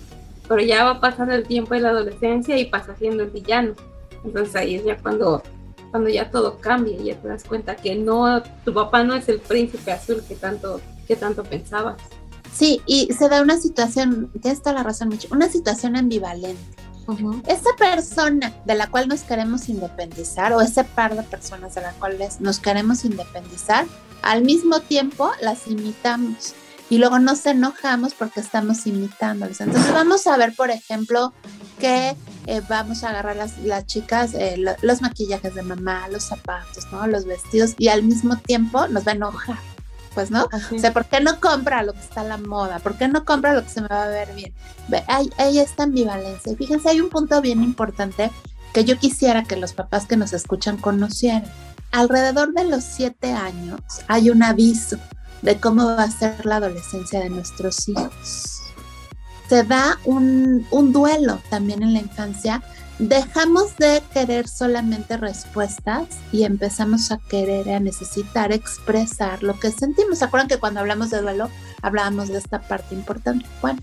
Pero 0.48 0.62
ya 0.62 0.84
va 0.84 1.00
pasando 1.00 1.34
el 1.34 1.46
tiempo 1.46 1.74
de 1.74 1.82
la 1.82 1.90
adolescencia 1.90 2.58
y 2.58 2.66
pasa 2.66 2.96
siendo 2.98 3.24
el 3.24 3.32
villano. 3.32 3.74
Entonces 4.24 4.56
ahí 4.56 4.76
es 4.76 4.86
ya 4.86 4.98
cuando 4.98 5.42
cuando 5.94 6.10
ya 6.10 6.32
todo 6.32 6.58
cambia 6.58 7.00
y 7.00 7.04
ya 7.04 7.22
te 7.22 7.28
das 7.28 7.44
cuenta 7.44 7.76
que 7.76 7.96
no, 7.96 8.42
tu 8.66 8.74
papá 8.74 9.04
no 9.04 9.14
es 9.14 9.30
el 9.30 9.40
príncipe 9.40 9.92
azul 9.92 10.24
que 10.28 10.34
tanto, 10.34 10.82
que 11.08 11.16
tanto 11.16 11.44
pensabas. 11.44 12.02
Sí, 12.52 12.82
y 12.88 13.14
se 13.14 13.30
da 13.30 13.44
una 13.44 13.58
situación, 13.58 14.32
tienes 14.42 14.64
toda 14.64 14.74
la 14.74 14.82
razón, 14.82 15.10
Micho, 15.10 15.28
una 15.32 15.50
situación 15.50 15.96
ambivalente. 15.96 16.83
Esa 17.48 17.70
persona 17.78 18.54
de 18.66 18.76
la 18.76 18.88
cual 18.88 19.08
nos 19.08 19.22
queremos 19.22 19.70
independizar 19.70 20.54
o 20.54 20.62
ese 20.62 20.84
par 20.84 21.16
de 21.16 21.24
personas 21.24 21.76
de 21.76 21.82
las 21.82 21.96
cuales 21.96 22.40
nos 22.40 22.60
queremos 22.60 23.04
independizar, 23.06 23.86
al 24.22 24.42
mismo 24.42 24.80
tiempo 24.80 25.32
las 25.42 25.68
imitamos 25.68 26.56
y 26.90 26.98
luego 26.98 27.20
nos 27.20 27.46
enojamos 27.46 28.14
porque 28.14 28.40
estamos 28.40 28.86
imitándoles. 28.86 29.62
Entonces 29.62 29.92
vamos 29.92 30.28
a 30.28 30.38
ver, 30.38 30.56
por 30.56 30.70
ejemplo, 30.70 31.34
que 31.80 32.16
eh, 32.46 32.62
vamos 32.70 33.04
a 33.04 33.10
agarrar 33.10 33.36
las, 33.36 33.58
las 33.60 33.86
chicas 33.86 34.34
eh, 34.34 34.64
los 34.82 35.02
maquillajes 35.02 35.56
de 35.56 35.64
mamá, 35.64 36.08
los 36.10 36.24
zapatos, 36.24 36.86
¿no? 36.92 37.08
Los 37.08 37.26
vestidos 37.26 37.74
y 37.78 37.88
al 37.88 38.04
mismo 38.04 38.38
tiempo 38.38 38.88
nos 38.88 39.08
va 39.08 39.12
a 39.12 39.16
enojar. 39.16 39.73
Pues, 40.14 40.30
¿no? 40.30 40.44
O 40.44 40.80
sea, 40.80 40.94
¿por 40.94 41.06
qué 41.06 41.22
no 41.22 41.40
compra 41.40 41.84
lo 41.84 41.94
que 41.94 42.00
está 42.00 42.22
a 42.22 42.26
la 42.26 42.38
moda? 42.38 42.80
¿Por 42.80 42.96
qué 42.98 43.08
no 43.08 43.26
compra 43.26 43.54
lo 43.54 43.64
que 43.64 43.70
se 43.70 43.82
me 43.82 43.88
va 43.88 44.04
a 44.04 44.08
ver 44.08 44.34
bien? 44.36 44.54
Hay, 45.08 45.30
hay 45.38 45.60
esta 45.60 45.84
ambivalencia. 45.84 46.52
Y 46.52 46.56
fíjense, 46.56 46.90
hay 46.90 47.02
un 47.02 47.10
punto 47.10 47.42
bien 47.42 47.64
importante 47.64 48.32
que 48.74 48.86
yo 48.86 48.98
quisiera 48.98 49.44
que 49.44 49.56
los 49.56 49.74
papás 49.74 50.06
que 50.06 50.18
nos 50.18 50.34
escuchan 50.34 50.78
conocieran. 50.78 51.44
Alrededor 51.92 52.54
de 52.54 52.66
los 52.66 52.84
siete 52.84 53.34
años 53.34 53.80
hay 54.08 54.30
un 54.30 54.44
aviso 54.44 54.98
de 55.42 55.60
cómo 55.60 55.86
va 55.86 56.04
a 56.04 56.12
ser 56.12 56.46
la 56.46 56.58
adolescencia 56.58 57.20
de 57.20 57.30
nuestros 57.30 57.88
hijos 57.88 58.64
se 59.54 59.64
da 59.64 60.00
un, 60.06 60.66
duelo 60.92 61.40
también 61.50 61.84
en 61.84 61.94
la 61.94 62.00
infancia. 62.00 62.64
Dejamos 63.00 63.76
de 63.78 64.04
querer 64.14 64.48
solamente 64.48 65.18
respuestas 65.18 66.08
y 66.32 66.44
empezamos 66.44 67.12
a 67.12 67.18
querer, 67.18 67.70
a 67.72 67.80
necesitar 67.80 68.52
expresar 68.52 69.42
lo 69.42 69.60
que 69.60 69.72
sentimos. 69.72 70.20
¿Se 70.20 70.26
acuerdan 70.26 70.48
que 70.48 70.60
cuando 70.60 70.80
hablamos 70.80 71.10
de 71.10 71.22
duelo 71.22 71.50
hablábamos 71.82 72.30
de 72.30 72.38
esta 72.38 72.62
parte 72.62 72.94
importante? 72.94 73.46
Bueno, 73.62 73.82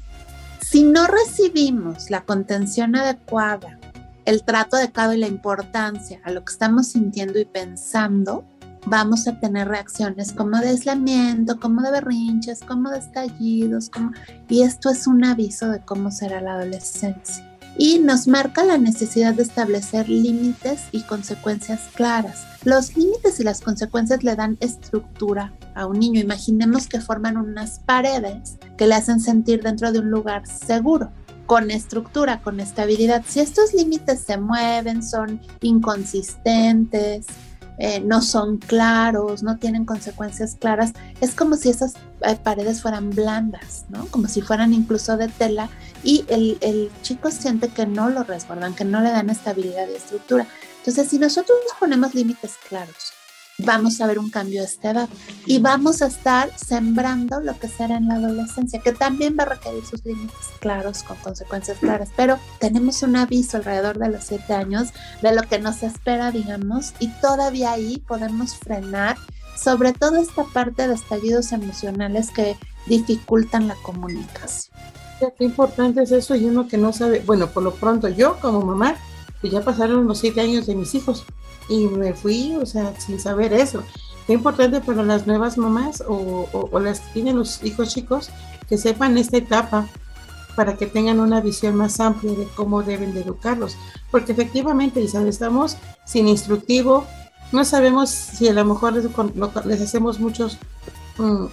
si 0.61 0.85
no 0.85 1.09
recibimos 1.09 2.09
la 2.09 2.23
contención 2.23 2.95
adecuada, 2.95 3.81
el 4.27 4.45
trato 4.45 4.77
adecuado 4.77 5.13
y 5.13 5.19
la 5.19 5.27
importancia 5.27 6.21
a 6.23 6.31
lo 6.31 6.45
que 6.45 6.53
estamos 6.53 6.89
sintiendo 6.89 7.41
y 7.41 7.47
pensando, 7.47 8.45
vamos 8.87 9.27
a 9.27 9.41
tener 9.41 9.67
reacciones 9.67 10.33
como 10.33 10.59
de 10.59 10.69
aislamiento, 10.69 11.59
como 11.59 11.83
de 11.83 11.91
berrinches, 11.91 12.61
como 12.61 12.91
de 12.91 13.01
estallidos, 13.01 13.91
como... 13.91 14.13
y 14.49 14.63
esto 14.63 14.89
es 14.91 15.09
un 15.09 15.25
aviso 15.25 15.69
de 15.69 15.81
cómo 15.81 16.13
será 16.13 16.41
la 16.41 16.55
adolescencia. 16.55 17.50
Y 17.77 17.99
nos 17.99 18.27
marca 18.27 18.65
la 18.65 18.79
necesidad 18.79 19.35
de 19.35 19.43
establecer 19.43 20.09
límites 20.09 20.83
y 20.93 21.03
consecuencias 21.03 21.81
claras. 21.95 22.45
Los 22.65 22.97
límites 22.97 23.41
y 23.41 23.45
las 23.45 23.61
consecuencias 23.61 24.23
le 24.23 24.37
dan 24.37 24.59
estructura 24.61 25.53
a 25.75 25.87
un 25.87 25.99
niño. 25.99 26.21
Imaginemos 26.21 26.87
que 26.87 27.01
forman 27.01 27.37
unas 27.37 27.79
paredes 27.79 28.57
que 28.77 28.87
le 28.87 28.95
hacen 28.95 29.21
sentir 29.21 29.63
dentro 29.63 29.93
de 29.93 30.01
un 30.01 30.11
lugar 30.11 30.47
seguro 30.47 31.11
con 31.47 31.73
estructura, 31.73 32.41
con 32.43 32.61
estabilidad. 32.61 33.25
Si 33.27 33.41
estos 33.41 33.75
límites 33.75 34.21
se 34.21 34.37
mueven, 34.37 35.03
son 35.03 35.41
inconsistentes, 35.63 37.27
eh, 37.81 37.99
no 37.99 38.21
son 38.21 38.59
claros, 38.59 39.43
no 39.43 39.57
tienen 39.57 39.87
consecuencias 39.87 40.55
claras, 40.55 40.93
es 41.23 41.35
como 41.35 41.57
si 41.57 41.71
esas 41.71 41.95
eh, 42.21 42.37
paredes 42.37 42.83
fueran 42.83 43.09
blandas, 43.09 43.87
¿no? 43.89 44.07
Como 44.09 44.29
si 44.29 44.43
fueran 44.43 44.75
incluso 44.75 45.17
de 45.17 45.29
tela 45.29 45.71
y 46.05 46.27
el, 46.29 46.59
el 46.61 46.91
chico 47.01 47.31
siente 47.31 47.69
que 47.69 47.87
no 47.87 48.11
lo 48.11 48.23
resguardan, 48.23 48.75
que 48.75 48.85
no 48.85 49.01
le 49.01 49.11
dan 49.11 49.31
estabilidad 49.31 49.89
y 49.89 49.97
estructura. 49.97 50.47
Entonces, 50.79 51.09
si 51.09 51.19
nosotros 51.19 51.59
ponemos 51.79 52.15
límites 52.15 52.53
claros, 52.69 53.15
vamos 53.65 54.01
a 54.01 54.07
ver 54.07 54.19
un 54.19 54.31
cambio 54.31 54.63
a 54.63 54.65
esta 54.65 54.91
edad. 54.91 55.09
Y 55.47 55.59
vamos 55.59 56.03
a 56.03 56.07
estar 56.07 56.51
sembrando 56.57 57.41
lo 57.41 57.59
que 57.59 57.69
será 57.69 57.97
en 57.97 58.09
la 58.09 58.15
adolescencia, 58.15 58.81
que 58.81 58.93
también 58.93 59.37
va 59.39 59.45
a 59.45 59.51
requerir 59.51 59.85
sus 59.85 60.05
límites 60.05 60.37
claros, 60.61 61.03
con 61.03 61.17
consecuencias 61.19 61.79
claras, 61.79 62.11
pero 62.17 62.39
tenemos 62.59 63.03
un 63.03 63.17
aviso 63.17 63.57
alrededor 63.57 63.99
de 63.99 64.11
los 64.11 64.25
siete 64.25 64.53
años 64.53 64.89
de 65.23 65.35
lo 65.35 65.43
que 65.43 65.59
nos 65.59 65.83
espera, 65.83 66.31
digamos, 66.31 66.95
y 66.99 67.09
todavía 67.21 67.73
ahí 67.73 67.99
podemos 68.07 68.57
frenar 68.57 69.17
sobre 69.57 69.93
todo 69.93 70.17
esta 70.17 70.45
parte 70.45 70.89
de 70.89 70.95
estallidos 70.95 71.53
emocionales 71.53 72.31
que 72.31 72.57
dificultan 72.87 73.69
la 73.69 73.75
comunicación. 73.77 74.75
Qué 75.37 75.45
importante 75.45 76.03
es 76.03 76.13
eso 76.13 76.35
y 76.35 76.47
uno 76.47 76.67
que 76.67 76.79
no 76.79 76.95
sabe, 76.95 77.23
bueno, 77.27 77.49
por 77.49 77.63
lo 77.63 77.75
pronto 77.75 78.09
yo 78.09 78.39
como 78.41 78.63
mamá, 78.63 78.97
pues 79.41 79.53
ya 79.53 79.61
pasaron 79.61 80.07
los 80.07 80.19
siete 80.19 80.41
años 80.41 80.67
de 80.67 80.75
mis 80.75 80.95
hijos, 80.95 81.27
y 81.71 81.87
me 81.87 82.13
fui, 82.13 82.57
o 82.57 82.67
sea, 82.67 82.93
sin 83.01 83.19
saber 83.19 83.55
eso. 83.55 83.83
Qué 84.27 84.35
importante 84.35 84.81
para 84.81 85.03
las 85.03 85.27
nuevas 85.27 85.57
mamás 85.57 86.03
o, 86.07 86.69
las 86.81 87.01
que 87.01 87.13
tienen 87.15 87.37
los 87.37 87.63
hijos 87.65 87.95
chicos 87.95 88.31
que 88.69 88.77
sepan 88.77 89.17
esta 89.17 89.39
etapa 89.39 89.89
para 90.57 90.77
que 90.77 90.87
tengan 90.87 91.21
una 91.21 91.41
visión 91.41 91.77
más 91.77 92.01
amplia 92.01 92.33
de 92.33 92.47
cómo 92.57 92.83
deben 92.83 93.15
de 93.15 93.21
educarlos. 93.21 93.77
Porque 94.11 94.33
efectivamente, 94.33 95.01
Isabel, 95.01 95.29
estamos 95.29 95.77
sin 96.05 96.29
instructivo, 96.29 97.07
no 97.53 97.65
sabemos 97.65 98.11
si 98.11 98.49
a 98.49 98.53
lo 98.53 98.65
mejor 98.65 98.95
les, 99.65 99.81
hacemos 99.81 100.21
muchos 100.21 100.59
mm, 101.19 101.47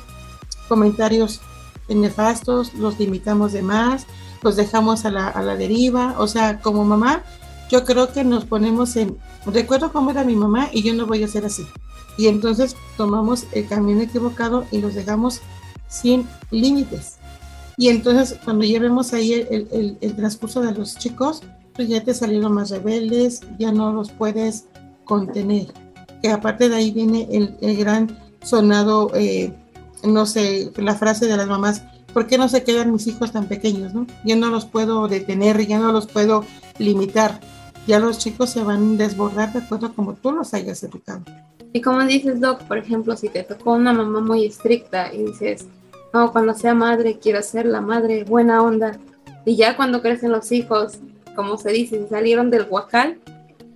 comentarios 0.68 1.42
nefastos, 1.88 2.74
los 2.74 3.00
limitamos 3.00 3.54
de 3.54 3.62
más, 3.62 4.08
los 4.42 4.56
dejamos 4.56 5.06
a 5.06 5.12
la, 5.12 5.28
a 5.28 5.42
la 5.44 5.56
deriva. 5.56 6.16
O 6.18 6.28
sea, 6.28 6.60
como 6.60 6.86
mamá, 6.86 7.24
yo 7.70 7.84
creo 7.84 8.12
que 8.12 8.24
nos 8.24 8.46
ponemos 8.46 8.96
en, 8.96 9.18
recuerdo 9.46 9.92
cómo 9.92 10.12
era 10.12 10.24
mi 10.24 10.36
mamá 10.36 10.70
y 10.72 10.84
yo 10.84 10.94
no 10.94 11.06
voy 11.06 11.24
a 11.24 11.28
ser 11.28 11.46
así. 11.46 11.66
Y 12.18 12.28
entonces 12.28 12.76
tomamos 12.96 13.46
el 13.52 13.68
camino 13.68 14.02
equivocado 14.02 14.66
y 14.72 14.80
los 14.82 14.96
dejamos 14.96 15.42
sin 15.88 16.28
límites. 16.50 17.18
Y 17.78 17.90
entonces 17.90 18.40
cuando 18.44 18.66
ya 18.66 18.80
vemos 18.80 19.14
ahí 19.14 19.34
el, 19.34 19.98
el, 20.02 20.16
transcurso 20.16 20.62
de 20.62 20.74
los 20.74 20.98
chicos, 20.98 21.44
pues 21.76 21.88
ya 21.88 22.04
te 22.04 22.14
salieron 22.14 22.54
más 22.54 22.72
rebeldes, 22.72 23.42
ya 23.60 23.72
no 23.72 23.94
los 23.94 24.10
puedes 24.12 24.66
contener. 25.06 25.68
Que 26.24 26.30
aparte 26.32 26.70
de 26.70 26.76
ahí 26.76 26.90
viene 26.90 27.28
el, 27.32 27.78
gran 27.78 28.18
sonado, 28.44 29.12
eh, 29.14 29.54
no 30.04 30.26
sé, 30.26 30.72
la 30.78 30.96
frase 30.96 31.28
de 31.28 31.38
las 31.38 31.48
mamás, 31.48 31.84
¿por 32.14 32.26
qué 32.26 32.40
no 32.40 32.50
se 32.50 32.64
quedan 32.64 32.92
mis 32.92 33.06
hijos 33.06 33.32
tan 33.32 33.46
pequeños? 33.46 33.94
No? 33.94 34.08
Ya 34.24 34.36
no 34.36 34.50
los 34.50 34.66
puedo 34.66 35.08
detener, 35.08 35.68
ya 35.68 35.78
no 35.78 35.92
los 35.92 36.08
puedo 36.08 36.44
limitar 36.80 37.40
ya 37.88 38.00
los 38.00 38.18
chicos 38.20 38.52
se 38.52 38.62
van 38.62 38.94
a 38.94 38.98
desbordar 38.98 39.54
de 39.54 39.60
acuerdo 39.60 39.88
a 39.88 39.94
como 39.94 40.14
tú 40.14 40.32
los 40.32 40.54
hayas 40.54 40.84
educado. 40.84 41.22
Y 41.74 41.82
como 41.82 42.04
dices, 42.04 42.40
Doc, 42.40 42.64
por 42.64 42.78
ejemplo, 42.78 43.16
si 43.16 43.30
te 43.30 43.44
tocó 43.44 43.74
una 43.74 43.94
mamá 43.94 44.20
muy 44.20 44.46
estricta 44.46 45.14
y 45.14 45.24
dices, 45.24 45.66
no, 46.14 46.32
cuando 46.32 46.54
sea 46.54 46.74
madre 46.74 47.18
quiero 47.20 47.42
ser 47.42 47.66
la 47.66 47.82
madre 47.82 48.24
buena 48.24 48.62
onda, 48.62 49.00
y 49.46 49.56
ya 49.56 49.78
cuando 49.78 50.02
crecen 50.02 50.32
los 50.32 50.52
hijos, 50.52 51.00
como 51.36 51.58
se 51.58 51.72
dice, 51.72 52.08
salieron 52.10 52.50
del 52.50 52.68
huacal, 52.70 53.18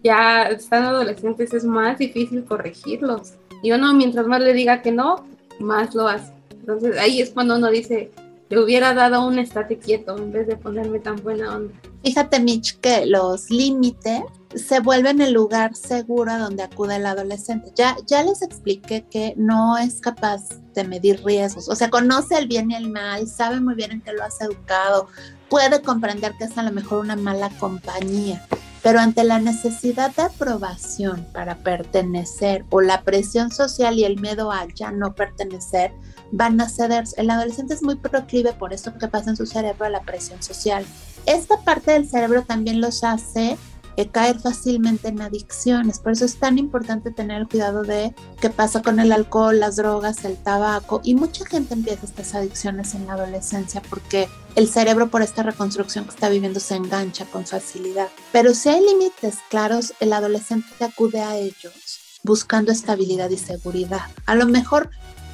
ya 0.03 0.43
están 0.43 0.83
adolescentes 0.83 1.53
es 1.53 1.63
más 1.63 1.97
difícil 1.97 2.43
corregirlos. 2.43 3.33
Y 3.63 3.71
uno 3.71 3.93
mientras 3.93 4.27
más 4.27 4.41
le 4.41 4.53
diga 4.53 4.81
que 4.81 4.91
no, 4.91 5.23
más 5.59 5.93
lo 5.95 6.07
hace. 6.07 6.33
Entonces 6.49 6.97
ahí 6.97 7.21
es 7.21 7.29
cuando 7.29 7.55
uno 7.55 7.69
dice, 7.69 8.11
le 8.51 8.59
hubiera 8.59 8.93
dado 8.93 9.25
un 9.25 9.39
estate 9.39 9.79
quieto 9.79 10.17
en 10.17 10.31
vez 10.31 10.45
de 10.45 10.57
ponerme 10.57 10.99
tan 10.99 11.15
buena 11.23 11.55
onda. 11.55 11.73
Fíjate, 12.03 12.41
Mitch, 12.41 12.79
que 12.79 13.05
los 13.05 13.49
límites 13.49 14.23
se 14.53 14.81
vuelven 14.81 15.21
el 15.21 15.31
lugar 15.31 15.73
seguro 15.73 16.37
donde 16.37 16.63
acude 16.63 16.97
el 16.97 17.05
adolescente. 17.05 17.71
Ya, 17.75 17.95
ya 18.05 18.23
les 18.23 18.41
expliqué 18.41 19.05
que 19.09 19.33
no 19.37 19.77
es 19.77 20.01
capaz 20.01 20.49
de 20.73 20.83
medir 20.83 21.23
riesgos, 21.23 21.69
o 21.69 21.75
sea, 21.75 21.89
conoce 21.89 22.37
el 22.37 22.47
bien 22.47 22.71
y 22.71 22.75
el 22.75 22.89
mal, 22.89 23.25
sabe 23.27 23.61
muy 23.61 23.75
bien 23.75 23.91
en 23.91 24.01
qué 24.01 24.11
lo 24.11 24.23
has 24.23 24.41
educado, 24.41 25.07
puede 25.49 25.81
comprender 25.81 26.33
que 26.37 26.45
es 26.45 26.57
a 26.57 26.63
lo 26.63 26.71
mejor 26.71 26.99
una 26.99 27.15
mala 27.15 27.49
compañía, 27.57 28.45
pero 28.83 28.99
ante 28.99 29.23
la 29.23 29.39
necesidad 29.39 30.13
de 30.15 30.23
aprobación 30.23 31.25
para 31.33 31.57
pertenecer 31.57 32.65
o 32.69 32.81
la 32.81 33.03
presión 33.03 33.51
social 33.51 33.97
y 33.97 34.03
el 34.03 34.19
miedo 34.19 34.51
a 34.51 34.65
ya 34.73 34.91
no 34.91 35.13
pertenecer, 35.13 35.91
van 36.31 36.59
a 36.61 36.69
ceder. 36.69 37.03
El 37.17 37.29
adolescente 37.29 37.73
es 37.73 37.83
muy 37.83 37.95
proclive 37.95 38.53
por 38.53 38.73
eso 38.73 38.97
que 38.97 39.07
pasa 39.07 39.31
en 39.31 39.37
su 39.37 39.45
cerebro 39.45 39.85
a 39.85 39.89
la 39.89 40.01
presión 40.01 40.41
social. 40.41 40.85
Esta 41.25 41.57
parte 41.61 41.91
del 41.91 42.09
cerebro 42.09 42.43
también 42.43 42.81
los 42.81 43.03
hace 43.03 43.57
eh, 43.97 44.07
caer 44.07 44.39
fácilmente 44.39 45.09
en 45.09 45.21
adicciones. 45.21 45.99
Por 45.99 46.13
eso 46.13 46.25
es 46.25 46.37
tan 46.37 46.57
importante 46.57 47.11
tener 47.11 47.47
cuidado 47.47 47.83
de 47.83 48.15
qué 48.39 48.49
pasa 48.49 48.81
con 48.81 48.99
el 48.99 49.11
alcohol, 49.11 49.59
las 49.59 49.75
drogas, 49.75 50.23
el 50.23 50.37
tabaco. 50.37 51.01
Y 51.03 51.15
mucha 51.15 51.45
gente 51.45 51.73
empieza 51.73 52.05
estas 52.05 52.33
adicciones 52.33 52.95
en 52.95 53.05
la 53.07 53.13
adolescencia 53.13 53.81
porque 53.89 54.29
el 54.55 54.67
cerebro 54.67 55.09
por 55.09 55.21
esta 55.21 55.43
reconstrucción 55.43 56.05
que 56.05 56.11
está 56.11 56.29
viviendo 56.29 56.59
se 56.59 56.75
engancha 56.75 57.25
con 57.25 57.45
facilidad. 57.45 58.07
Pero 58.31 58.53
si 58.53 58.69
hay 58.69 58.81
límites 58.81 59.39
claros, 59.49 59.93
el 59.99 60.13
adolescente 60.13 60.83
acude 60.83 61.19
a 61.19 61.35
ellos 61.35 61.99
buscando 62.23 62.71
estabilidad 62.71 63.29
y 63.29 63.37
seguridad. 63.37 64.01
A 64.25 64.35
lo 64.35 64.45
mejor 64.45 64.89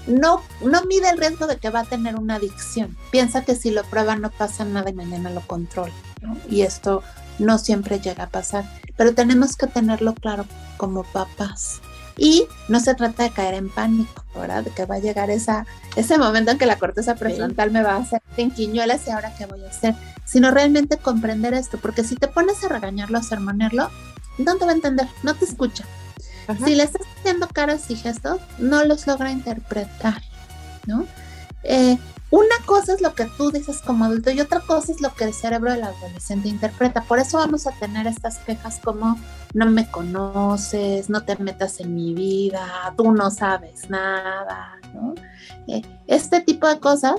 no, 0.07 0.41
no 0.61 0.83
mide 0.85 1.09
el 1.09 1.17
riesgo 1.17 1.47
de 1.47 1.57
que 1.57 1.69
va 1.69 1.81
a 1.81 1.85
tener 1.85 2.15
una 2.15 2.35
adicción. 2.35 2.97
Piensa 3.11 3.43
que 3.43 3.55
si 3.55 3.71
lo 3.71 3.83
prueba 3.83 4.15
no 4.15 4.29
pasa 4.31 4.65
nada 4.65 4.89
y 4.89 4.93
mañana 4.93 5.29
lo 5.29 5.41
controla. 5.41 5.93
Y 6.49 6.61
esto 6.61 7.03
no 7.39 7.57
siempre 7.57 7.99
llega 7.99 8.25
a 8.25 8.29
pasar, 8.29 8.65
pero 8.95 9.13
tenemos 9.13 9.55
que 9.55 9.67
tenerlo 9.67 10.13
claro 10.13 10.45
como 10.77 11.03
papás. 11.03 11.81
Y 12.19 12.47
no 12.67 12.79
se 12.79 12.95
trata 12.95 13.23
de 13.23 13.29
caer 13.29 13.53
en 13.53 13.69
pánico, 13.69 14.25
¿verdad? 14.33 14.63
De 14.63 14.71
que 14.71 14.85
va 14.85 14.95
a 14.95 14.99
llegar 14.99 15.29
esa, 15.29 15.67
ese 15.95 16.17
momento 16.17 16.49
en 16.49 16.57
que 16.57 16.65
la 16.65 16.79
corteza 16.79 17.13
prefrontal 17.13 17.69
me 17.69 17.83
va 17.83 17.93
a 17.93 17.97
hacer 17.97 18.23
tinquiñuelas 18.35 19.07
y 19.07 19.11
ahora 19.11 19.35
qué 19.37 19.45
voy 19.45 19.63
a 19.63 19.69
hacer, 19.69 19.93
sino 20.25 20.49
realmente 20.49 20.97
comprender 20.97 21.53
esto, 21.53 21.77
porque 21.77 22.03
si 22.03 22.15
te 22.15 22.27
pones 22.27 22.63
a 22.63 22.69
regañarlo, 22.69 23.19
a 23.19 23.23
sermonearlo, 23.23 23.91
no 24.39 24.55
te 24.55 24.65
va 24.65 24.71
a 24.71 24.75
entender, 24.75 25.07
no 25.21 25.35
te 25.35 25.45
escucha. 25.45 25.85
Si 26.63 26.75
le 26.75 26.83
estás 26.83 27.05
haciendo 27.17 27.47
caras 27.47 27.89
y 27.89 27.95
gestos, 27.95 28.39
no 28.57 28.83
los 28.85 29.05
logra 29.07 29.31
interpretar, 29.31 30.21
¿no? 30.85 31.05
Eh, 31.63 31.97
una 32.29 32.55
cosa 32.65 32.93
es 32.93 33.01
lo 33.01 33.13
que 33.13 33.25
tú 33.37 33.51
dices 33.51 33.81
como 33.81 34.05
adulto 34.05 34.31
y 34.31 34.41
otra 34.41 34.59
cosa 34.59 34.91
es 34.91 34.99
lo 34.99 35.13
que 35.13 35.23
el 35.23 35.33
cerebro 35.33 35.71
del 35.71 35.83
adolescente 35.83 36.49
interpreta. 36.49 37.01
Por 37.01 37.19
eso 37.19 37.37
vamos 37.37 37.67
a 37.67 37.71
tener 37.71 38.05
estas 38.05 38.37
quejas 38.39 38.79
como 38.83 39.17
no 39.53 39.65
me 39.67 39.89
conoces, 39.89 41.09
no 41.09 41.23
te 41.23 41.37
metas 41.37 41.79
en 41.79 41.95
mi 41.95 42.13
vida, 42.13 42.93
tú 42.97 43.11
no 43.13 43.31
sabes 43.31 43.89
nada, 43.89 44.73
¿no? 44.93 45.15
Eh, 45.67 45.81
este 46.07 46.41
tipo 46.41 46.67
de 46.67 46.79
cosas, 46.79 47.15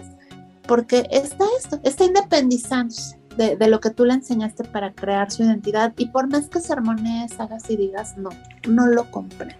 porque 0.66 1.08
está 1.10 1.44
esto, 1.58 1.80
está 1.82 2.04
independizándose 2.04 3.18
de, 3.36 3.56
de, 3.56 3.68
lo 3.68 3.80
que 3.80 3.90
tú 3.90 4.04
le 4.04 4.14
enseñaste 4.14 4.64
para 4.64 4.92
crear 4.92 5.30
su 5.30 5.42
identidad 5.42 5.92
y 5.96 6.06
por 6.06 6.28
más 6.28 6.48
que 6.48 6.60
sermones, 6.60 7.38
hagas 7.38 7.68
y 7.70 7.76
digas, 7.76 8.16
no, 8.16 8.30
no 8.66 8.86
lo 8.86 9.10
comprende, 9.10 9.56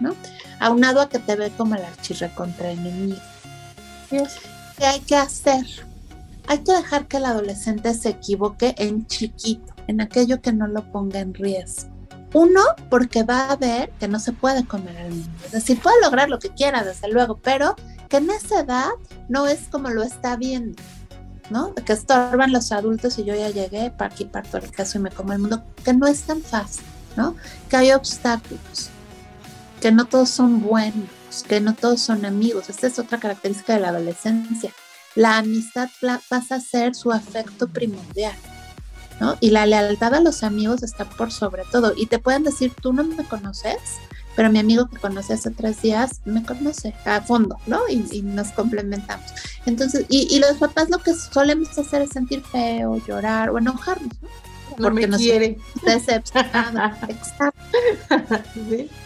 ¿no? 0.00 0.14
Aunado 0.60 1.00
a 1.00 1.08
que 1.08 1.18
te 1.18 1.36
ve 1.36 1.50
como 1.56 1.74
el 1.74 1.84
archirre 1.84 2.30
contra 2.34 2.70
enemigo. 2.70 3.18
¿Qué 4.08 4.86
hay 4.86 5.00
que 5.00 5.16
hacer? 5.16 5.66
Hay 6.46 6.58
que 6.58 6.72
dejar 6.72 7.06
que 7.06 7.18
el 7.18 7.26
adolescente 7.26 7.92
se 7.94 8.08
equivoque 8.10 8.74
en 8.78 9.06
chiquito, 9.06 9.74
en 9.86 10.00
aquello 10.00 10.40
que 10.40 10.52
no 10.52 10.66
lo 10.66 10.82
ponga 10.90 11.20
en 11.20 11.34
riesgo. 11.34 11.90
Uno, 12.32 12.60
porque 12.90 13.22
va 13.22 13.50
a 13.50 13.56
ver 13.56 13.90
que 13.98 14.08
no 14.08 14.18
se 14.20 14.32
puede 14.32 14.64
comer 14.64 14.96
al 14.98 15.10
mundo. 15.10 15.30
Es 15.44 15.52
decir, 15.52 15.80
puede 15.80 15.96
lograr 16.02 16.28
lo 16.28 16.38
que 16.38 16.50
quiera, 16.50 16.84
desde 16.84 17.08
luego, 17.08 17.38
pero 17.42 17.74
que 18.08 18.18
en 18.18 18.30
esa 18.30 18.60
edad 18.60 18.90
no 19.28 19.46
es 19.46 19.68
como 19.70 19.90
lo 19.90 20.02
está 20.02 20.36
viendo, 20.36 20.82
¿no? 21.50 21.74
Que 21.74 21.92
estorban 21.92 22.52
los 22.52 22.72
adultos 22.72 23.18
y 23.18 23.24
yo 23.24 23.34
ya 23.34 23.50
llegué, 23.50 23.90
para 23.90 24.12
aquí 24.12 24.24
parto 24.24 24.58
el 24.58 24.70
caso 24.70 24.98
y 24.98 25.02
me 25.02 25.10
como 25.10 25.32
el 25.32 25.38
mundo, 25.38 25.62
que 25.84 25.94
no 25.94 26.06
es 26.06 26.22
tan 26.22 26.42
fácil, 26.42 26.84
¿no? 27.16 27.36
Que 27.68 27.76
hay 27.76 27.92
obstáculos, 27.92 28.90
que 29.80 29.92
no 29.92 30.06
todos 30.06 30.28
son 30.30 30.62
buenos 30.62 31.18
que 31.44 31.60
no 31.60 31.74
todos 31.74 32.00
son 32.00 32.24
amigos. 32.24 32.68
Esta 32.68 32.86
es 32.86 32.98
otra 32.98 33.18
característica 33.18 33.74
de 33.74 33.80
la 33.80 33.88
adolescencia. 33.88 34.72
La 35.14 35.38
amistad 35.38 35.88
pasa 36.28 36.56
a 36.56 36.60
ser 36.60 36.94
su 36.94 37.12
afecto 37.12 37.66
primordial, 37.68 38.36
¿no? 39.20 39.36
Y 39.40 39.50
la 39.50 39.66
lealtad 39.66 40.14
a 40.14 40.20
los 40.20 40.42
amigos 40.42 40.82
está 40.82 41.04
por 41.04 41.32
sobre 41.32 41.64
todo. 41.70 41.92
Y 41.96 42.06
te 42.06 42.18
pueden 42.18 42.44
decir, 42.44 42.72
tú 42.80 42.92
no 42.92 43.04
me 43.04 43.24
conoces, 43.24 43.78
pero 44.36 44.50
mi 44.50 44.58
amigo 44.58 44.88
que 44.88 44.98
conocí 44.98 45.32
hace 45.32 45.50
tres 45.50 45.82
días 45.82 46.20
me 46.24 46.44
conoce 46.44 46.94
a 47.04 47.20
fondo, 47.20 47.58
¿no? 47.66 47.80
Y, 47.88 48.22
nos 48.22 48.48
complementamos. 48.48 49.26
Entonces, 49.68 50.06
y, 50.08 50.34
y, 50.34 50.38
los 50.40 50.56
papás 50.56 50.88
lo 50.90 50.98
que 50.98 51.14
solemos 51.14 51.76
hacer 51.78 52.02
es 52.02 52.10
sentir 52.10 52.42
feo, 52.42 52.96
llorar 53.06 53.50
o 53.50 53.58
enojarnos, 53.58 54.12
¿no? 54.22 54.28
porque 54.78 55.06
no 55.06 55.18
me 55.18 55.22
quiere. 55.22 55.58
Decepcionado. 55.84 56.96
Exacto. 57.08 57.60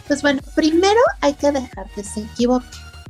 Pues 0.07 0.21
bueno, 0.21 0.41
primero 0.55 0.99
hay 1.21 1.33
que 1.33 1.51
dejar 1.51 1.89
que 1.95 2.03
se 2.03 2.21
equivoque. 2.21 2.65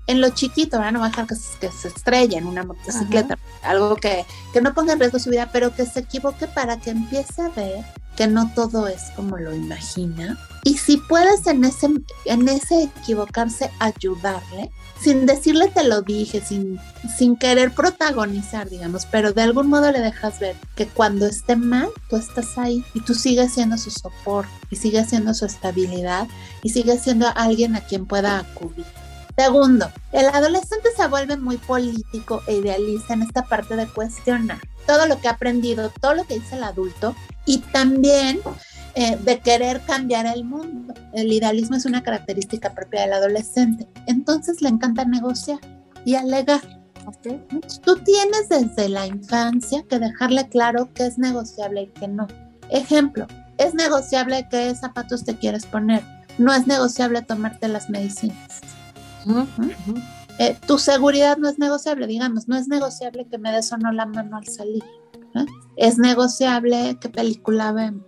En 0.06 0.20
lo 0.20 0.30
chiquito, 0.32 0.78
¿verdad? 0.78 0.92
no 0.92 1.00
va 1.00 1.06
a 1.06 1.10
dejar 1.10 1.28
que, 1.28 1.36
se 1.36 1.88
estrelle 1.88 2.36
en 2.36 2.46
una 2.46 2.64
motocicleta, 2.64 3.38
algo 3.62 3.96
que, 3.96 4.26
que 4.52 4.60
no 4.60 4.74
ponga 4.74 4.94
en 4.94 5.00
riesgo 5.00 5.18
su 5.18 5.30
vida, 5.30 5.50
pero 5.54 5.74
que 5.74 5.86
se 5.86 6.02
equivoque 6.02 6.46
para 6.46 6.78
que 6.78 6.90
empiece 6.90 7.42
a 7.42 7.48
ver 7.48 7.86
que 8.16 8.28
no 8.28 8.52
todo 8.54 8.88
es 8.88 9.12
como 9.16 9.38
lo 9.38 9.54
imagina. 9.54 10.38
Y 10.64 10.78
si 10.78 10.98
puedes 10.98 11.46
en 11.48 11.66
ese, 11.66 11.90
en 12.26 12.48
ese 12.48 12.84
equivocarse, 12.84 13.70
ayudarle, 13.80 14.72
sin 15.02 15.26
decirle 15.26 15.68
te 15.68 15.84
lo 15.84 16.02
dije, 16.02 16.42
sin, 16.42 16.80
sin 17.18 17.36
querer 17.36 17.74
protagonizar, 17.74 18.70
digamos, 18.70 19.06
pero 19.06 19.34
de 19.34 19.42
algún 19.42 19.68
modo 19.68 19.92
le 19.92 20.00
dejas 20.00 20.40
ver 20.40 20.56
que 20.76 20.88
cuando 20.88 21.26
esté 21.26 21.58
mal, 21.58 21.90
tú 22.10 22.16
estás 22.16 22.58
ahí 22.58 22.86
y 22.94 23.02
tú 23.02 23.14
sigues 23.14 23.54
siendo 23.54 23.78
su 23.78 23.92
soporte 23.92 24.50
y 24.70 24.78
sigues 24.78 25.10
siendo 25.10 25.34
su 25.34 25.46
estabilidad 25.46 26.28
y 26.62 26.70
sigues 26.70 27.02
siendo 27.02 27.28
alguien 27.36 27.76
a 27.76 27.82
quien 27.82 28.06
pueda 28.06 28.40
acudir. 28.40 28.86
Segundo, 29.38 29.90
el 30.12 30.28
adolescente 30.28 30.90
se 30.96 31.08
vuelve 31.08 31.38
muy 31.38 31.58
político 31.58 32.42
e 32.48 32.58
idealista 32.58 33.14
en 33.14 33.24
esta 33.24 33.44
parte 33.44 33.76
de 33.76 33.88
cuestionar 33.88 34.60
todo 34.86 35.08
lo 35.08 35.20
que 35.20 35.28
ha 35.28 35.32
aprendido, 35.32 35.92
todo 36.02 36.14
lo 36.14 36.24
que 36.26 36.36
dice 36.36 36.56
el 36.56 36.64
adulto 36.64 37.16
y 37.46 37.60
también 37.60 38.40
eh, 38.96 39.18
de 39.18 39.40
querer 39.40 39.82
cambiar 39.82 40.28
el 40.28 40.44
mundo. 40.44 40.94
El 41.14 41.32
idealismo 41.32 41.76
es 41.76 41.86
una 41.86 42.04
característica 42.04 42.74
propia 42.74 43.02
del 43.02 43.14
adolescente. 43.14 43.88
Entonces 44.06 44.62
le 44.62 44.70
encanta 44.70 45.06
negociar 45.06 45.60
y 46.06 46.16
alegar. 46.16 46.62
Tú 47.84 47.96
tienes 47.98 48.50
desde 48.50 48.90
la 48.90 49.08
infancia 49.08 49.84
que 49.90 50.00
dejarle 50.00 50.48
claro 50.48 50.90
qué 50.94 51.08
es 51.08 51.18
negociable 51.18 51.82
y 51.82 51.88
qué 51.88 52.08
no. 52.08 52.28
Ejemplo, 52.70 53.28
es 53.58 53.74
negociable 53.74 54.48
qué 54.50 54.74
zapatos 54.76 55.26
te 55.26 55.36
quieres 55.36 55.66
poner. 55.66 56.04
No 56.38 56.54
es 56.54 56.68
negociable 56.68 57.22
tomarte 57.22 57.68
las 57.68 57.90
medicinas. 57.90 58.62
Eh, 60.40 60.58
tu 60.66 60.80
seguridad 60.80 61.38
no 61.38 61.48
es 61.48 61.60
negociable, 61.60 62.08
digamos, 62.08 62.48
no 62.48 62.58
es 62.58 62.68
negociable 62.68 63.28
que 63.30 63.38
me 63.38 63.52
des 63.52 63.72
o 63.72 63.78
no 63.78 63.92
la 63.92 64.06
mano 64.06 64.38
al 64.38 64.48
salir. 64.48 64.84
Es 65.76 65.98
negociable 65.98 66.98
qué 67.00 67.10
película 67.10 67.72
vemos. 67.72 68.04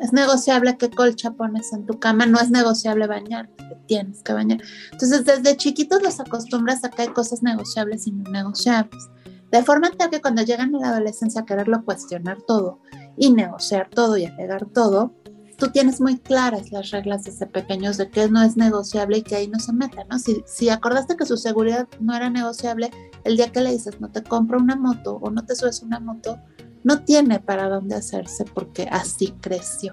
Es 0.00 0.12
negociable 0.12 0.76
qué 0.76 0.90
colcha 0.90 1.32
pones 1.32 1.72
en 1.72 1.86
tu 1.86 1.98
cama, 2.00 2.26
no 2.26 2.40
es 2.40 2.50
negociable 2.50 3.06
bañar, 3.06 3.48
tienes 3.86 4.22
que 4.22 4.32
bañar. 4.32 4.60
Entonces, 4.92 5.24
desde 5.24 5.56
chiquitos 5.56 6.02
los 6.02 6.18
acostumbras 6.18 6.84
a 6.84 6.90
que 6.90 7.02
hay 7.02 7.08
cosas 7.08 7.42
negociables 7.42 8.06
y 8.06 8.12
no 8.12 8.28
negociables. 8.30 9.08
De 9.52 9.62
forma 9.62 9.90
tal 9.90 10.10
que 10.10 10.20
cuando 10.20 10.42
llegan 10.42 10.74
a 10.74 10.78
la 10.78 10.88
adolescencia 10.90 11.44
quererlo 11.46 11.84
cuestionar 11.84 12.38
todo 12.46 12.80
y 13.16 13.30
negociar 13.30 13.88
todo 13.88 14.16
y 14.16 14.26
alegar 14.26 14.66
todo, 14.66 15.14
tú 15.58 15.68
tienes 15.70 16.00
muy 16.00 16.18
claras 16.18 16.70
las 16.70 16.92
reglas 16.92 17.24
desde 17.24 17.46
pequeños 17.46 17.96
de 17.96 18.08
qué 18.08 18.30
no 18.30 18.40
es 18.42 18.56
negociable 18.56 19.18
y 19.18 19.22
que 19.22 19.34
ahí 19.34 19.48
no 19.48 19.58
se 19.58 19.72
meta, 19.72 20.04
¿no? 20.08 20.18
Si, 20.18 20.42
si 20.46 20.70
acordaste 20.70 21.16
que 21.16 21.26
su 21.26 21.36
seguridad 21.36 21.88
no 22.00 22.14
era 22.14 22.30
negociable, 22.30 22.90
el 23.24 23.36
día 23.36 23.50
que 23.50 23.60
le 23.60 23.72
dices 23.72 24.00
no 24.00 24.08
te 24.08 24.22
compro 24.22 24.58
una 24.58 24.76
moto 24.76 25.16
o 25.16 25.30
no 25.30 25.44
te 25.44 25.56
subes 25.56 25.82
una 25.82 25.98
moto, 25.98 26.38
no 26.84 27.02
tiene 27.02 27.40
para 27.40 27.68
dónde 27.68 27.96
hacerse 27.96 28.44
porque 28.44 28.88
así 28.90 29.34
creció. 29.40 29.90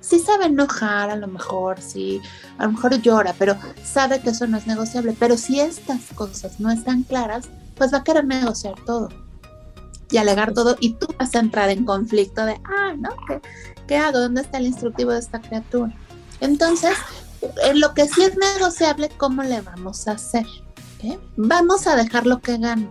Sí 0.00 0.20
sabe 0.20 0.44
enojar 0.44 1.10
a 1.10 1.16
lo 1.16 1.26
mejor, 1.26 1.80
sí, 1.80 2.20
a 2.58 2.66
lo 2.66 2.72
mejor 2.72 3.00
llora, 3.00 3.34
pero 3.38 3.56
sabe 3.82 4.20
que 4.20 4.30
eso 4.30 4.46
no 4.46 4.58
es 4.58 4.66
negociable. 4.66 5.16
Pero 5.18 5.36
si 5.36 5.58
estas 5.58 6.00
cosas 6.14 6.60
no 6.60 6.70
están 6.70 7.02
claras, 7.02 7.48
pues 7.74 7.92
va 7.92 7.98
a 7.98 8.04
querer 8.04 8.24
negociar 8.24 8.74
todo 8.84 9.08
y 10.10 10.16
alegar 10.18 10.52
todo 10.54 10.76
y 10.80 10.94
tú 10.94 11.06
vas 11.18 11.34
a 11.34 11.40
entrar 11.40 11.70
en 11.70 11.84
conflicto 11.84 12.44
de, 12.44 12.60
ah, 12.64 12.94
¿no? 12.96 13.10
¿Qué, 13.26 13.40
qué 13.86 13.96
hago? 13.96 14.18
¿Dónde 14.18 14.42
está 14.42 14.58
el 14.58 14.66
instructivo 14.66 15.12
de 15.12 15.18
esta 15.18 15.40
criatura? 15.40 15.92
Entonces, 16.40 16.96
en 17.64 17.80
lo 17.80 17.94
que 17.94 18.06
sí 18.06 18.22
es 18.22 18.36
negociable, 18.36 19.10
¿cómo 19.16 19.42
le 19.42 19.60
vamos 19.60 20.08
a 20.08 20.12
hacer? 20.12 20.46
Vamos 21.36 21.86
a 21.86 21.96
dejar 21.96 22.26
lo 22.26 22.40
que 22.40 22.58
gane 22.58 22.88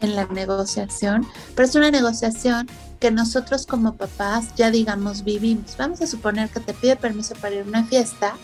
en 0.00 0.16
la 0.16 0.26
negociación, 0.26 1.26
pero 1.54 1.66
es 1.66 1.74
una 1.74 1.90
negociación 1.90 2.68
que 3.00 3.10
nosotros 3.10 3.66
como 3.66 3.94
papás 3.94 4.54
ya 4.56 4.70
digamos 4.70 5.24
vivimos. 5.24 5.76
Vamos 5.78 6.00
a 6.02 6.06
suponer 6.06 6.48
que 6.50 6.60
te 6.60 6.74
pide 6.74 6.96
permiso 6.96 7.34
para 7.36 7.54
ir 7.54 7.62
a 7.62 7.64
una 7.64 7.84
fiesta 7.84 8.34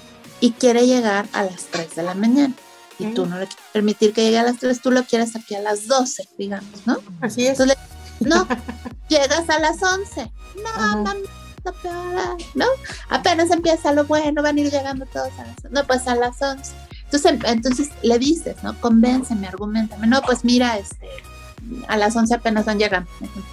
y 0.40 0.52
quiere 0.52 0.86
llegar 0.86 1.26
a 1.32 1.44
las 1.44 1.64
3 1.70 1.96
de 1.96 2.02
la 2.02 2.14
mañana. 2.14 2.54
Y 2.98 3.14
tú 3.14 3.24
no 3.24 3.38
le 3.38 3.46
quieres 3.46 3.64
permitir 3.72 4.12
que 4.12 4.22
llegue 4.22 4.38
a 4.38 4.42
las 4.42 4.58
3, 4.58 4.80
tú 4.80 4.90
lo 4.90 5.04
quieres 5.04 5.34
aquí 5.34 5.54
a 5.54 5.60
las 5.60 5.86
12, 5.86 6.28
digamos, 6.36 6.86
¿no? 6.86 6.98
Así 7.22 7.46
es. 7.46 7.58
Entonces, 7.58 7.78
no, 8.20 8.46
llegas 9.08 9.48
a 9.48 9.58
las 9.58 9.82
11. 9.82 10.32
No, 10.56 10.80
mamá, 10.80 11.14
no, 11.64 12.36
¿no? 12.54 12.66
Apenas 13.08 13.50
empieza 13.50 13.92
lo 13.92 14.04
bueno, 14.04 14.42
van 14.42 14.56
a 14.56 14.60
ir 14.60 14.70
llegando 14.70 15.06
todos 15.06 15.30
a 15.38 15.44
las 15.44 15.70
No, 15.70 15.86
pues 15.86 16.06
a 16.06 16.14
las 16.14 16.40
11. 16.40 16.72
Entonces, 17.04 17.40
entonces 17.44 17.90
le 18.02 18.18
dices, 18.18 18.56
¿no? 18.62 18.78
Convénceme, 18.80 19.46
argumentame. 19.46 20.06
No, 20.06 20.22
pues 20.22 20.44
mira, 20.44 20.78
este, 20.78 21.08
a 21.88 21.96
las 21.96 22.16
11 22.16 22.34
apenas 22.34 22.64
van 22.64 22.78
llegando, 22.78 23.10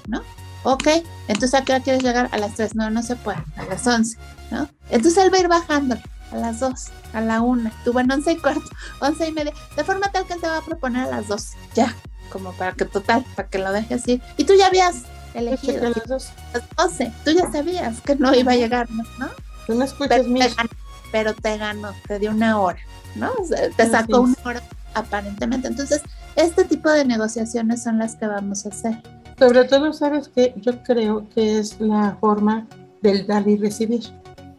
¿no? 0.08 0.21
Ok, 0.63 0.88
entonces 1.27 1.53
¿a 1.53 1.63
qué 1.63 1.73
hora 1.73 1.84
quieres 1.84 2.03
llegar? 2.03 2.30
A 2.32 2.38
las 2.38 2.56
3, 2.56 2.75
no, 2.75 2.89
no 2.89 3.01
se 3.01 3.15
puede, 3.15 3.43
a 3.56 3.65
las 3.65 3.86
11, 3.86 4.17
¿no? 4.51 4.69
Entonces 4.89 5.23
él 5.23 5.32
va 5.34 5.38
a 5.38 5.41
ir 5.41 5.47
bajando 5.47 5.97
a 6.32 6.36
las 6.36 6.60
2, 6.60 6.88
a 7.13 7.21
la 7.21 7.41
1, 7.41 7.71
tú 7.86 7.93
bueno, 7.93 8.15
11 8.15 8.32
y 8.34 8.38
cuarto, 8.38 8.69
11 8.99 9.27
y 9.27 9.32
media, 9.32 9.53
de 9.75 9.84
forma 9.84 10.12
tal 10.12 10.25
que 10.25 10.34
él 10.34 10.41
te 10.41 10.47
va 10.47 10.58
a 10.58 10.62
proponer 10.62 11.08
a 11.08 11.17
las 11.17 11.27
2, 11.27 11.47
ya, 11.73 11.95
como 12.27 12.53
para 12.53 12.73
que 12.73 12.85
total, 12.85 13.25
para 13.35 13.47
que 13.49 13.59
lo 13.59 13.71
dejes 13.71 14.07
ir. 14.07 14.21
Y 14.37 14.43
tú 14.43 14.53
ya 14.57 14.67
habías 14.67 15.03
elegido 15.33 15.89
las 16.07 16.33
12, 16.77 17.11
tú 17.23 17.31
ya 17.31 17.51
sabías 17.51 18.01
que 18.01 18.15
no 18.15 18.33
iba 18.33 18.53
a 18.53 18.55
llegar, 18.55 18.89
¿no? 18.91 19.27
Tú 19.65 19.75
no 19.75 19.83
escuchas 19.83 20.21
pero, 20.25 20.33
te 20.33 20.55
ganó, 20.55 20.69
pero 21.11 21.33
te 21.33 21.57
ganó, 21.57 21.91
te 22.07 22.19
dio 22.19 22.31
una 22.31 22.59
hora, 22.59 22.79
¿no? 23.15 23.31
O 23.33 23.45
sea, 23.45 23.69
te 23.69 23.89
sacó 23.89 24.21
una 24.21 24.35
hora 24.43 24.63
aparentemente. 24.93 25.67
Entonces, 25.67 26.01
este 26.35 26.63
tipo 26.63 26.89
de 26.89 27.05
negociaciones 27.05 27.83
son 27.83 27.99
las 27.99 28.15
que 28.15 28.27
vamos 28.27 28.65
a 28.65 28.69
hacer. 28.69 29.01
Sobre 29.37 29.65
todo, 29.65 29.93
sabes 29.93 30.29
que 30.29 30.53
yo 30.57 30.81
creo 30.83 31.27
que 31.29 31.59
es 31.59 31.79
la 31.79 32.17
forma 32.19 32.65
del 33.01 33.27
dar 33.27 33.47
y 33.47 33.57
recibir. 33.57 34.03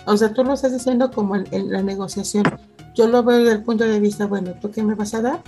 O 0.06 0.16
sea, 0.16 0.32
tú 0.32 0.44
lo 0.44 0.54
estás 0.54 0.72
diciendo 0.72 1.10
como 1.10 1.36
en, 1.36 1.72
la 1.72 1.82
negociación. 1.82 2.44
Yo 2.94 3.08
lo 3.08 3.22
veo 3.22 3.38
desde 3.38 3.52
el 3.52 3.62
punto 3.62 3.84
de 3.84 4.00
vista, 4.00 4.26
bueno, 4.26 4.52
¿tú 4.60 4.70
qué 4.70 4.82
me 4.82 4.94
vas 4.94 5.14
a 5.14 5.22
dar? 5.22 5.42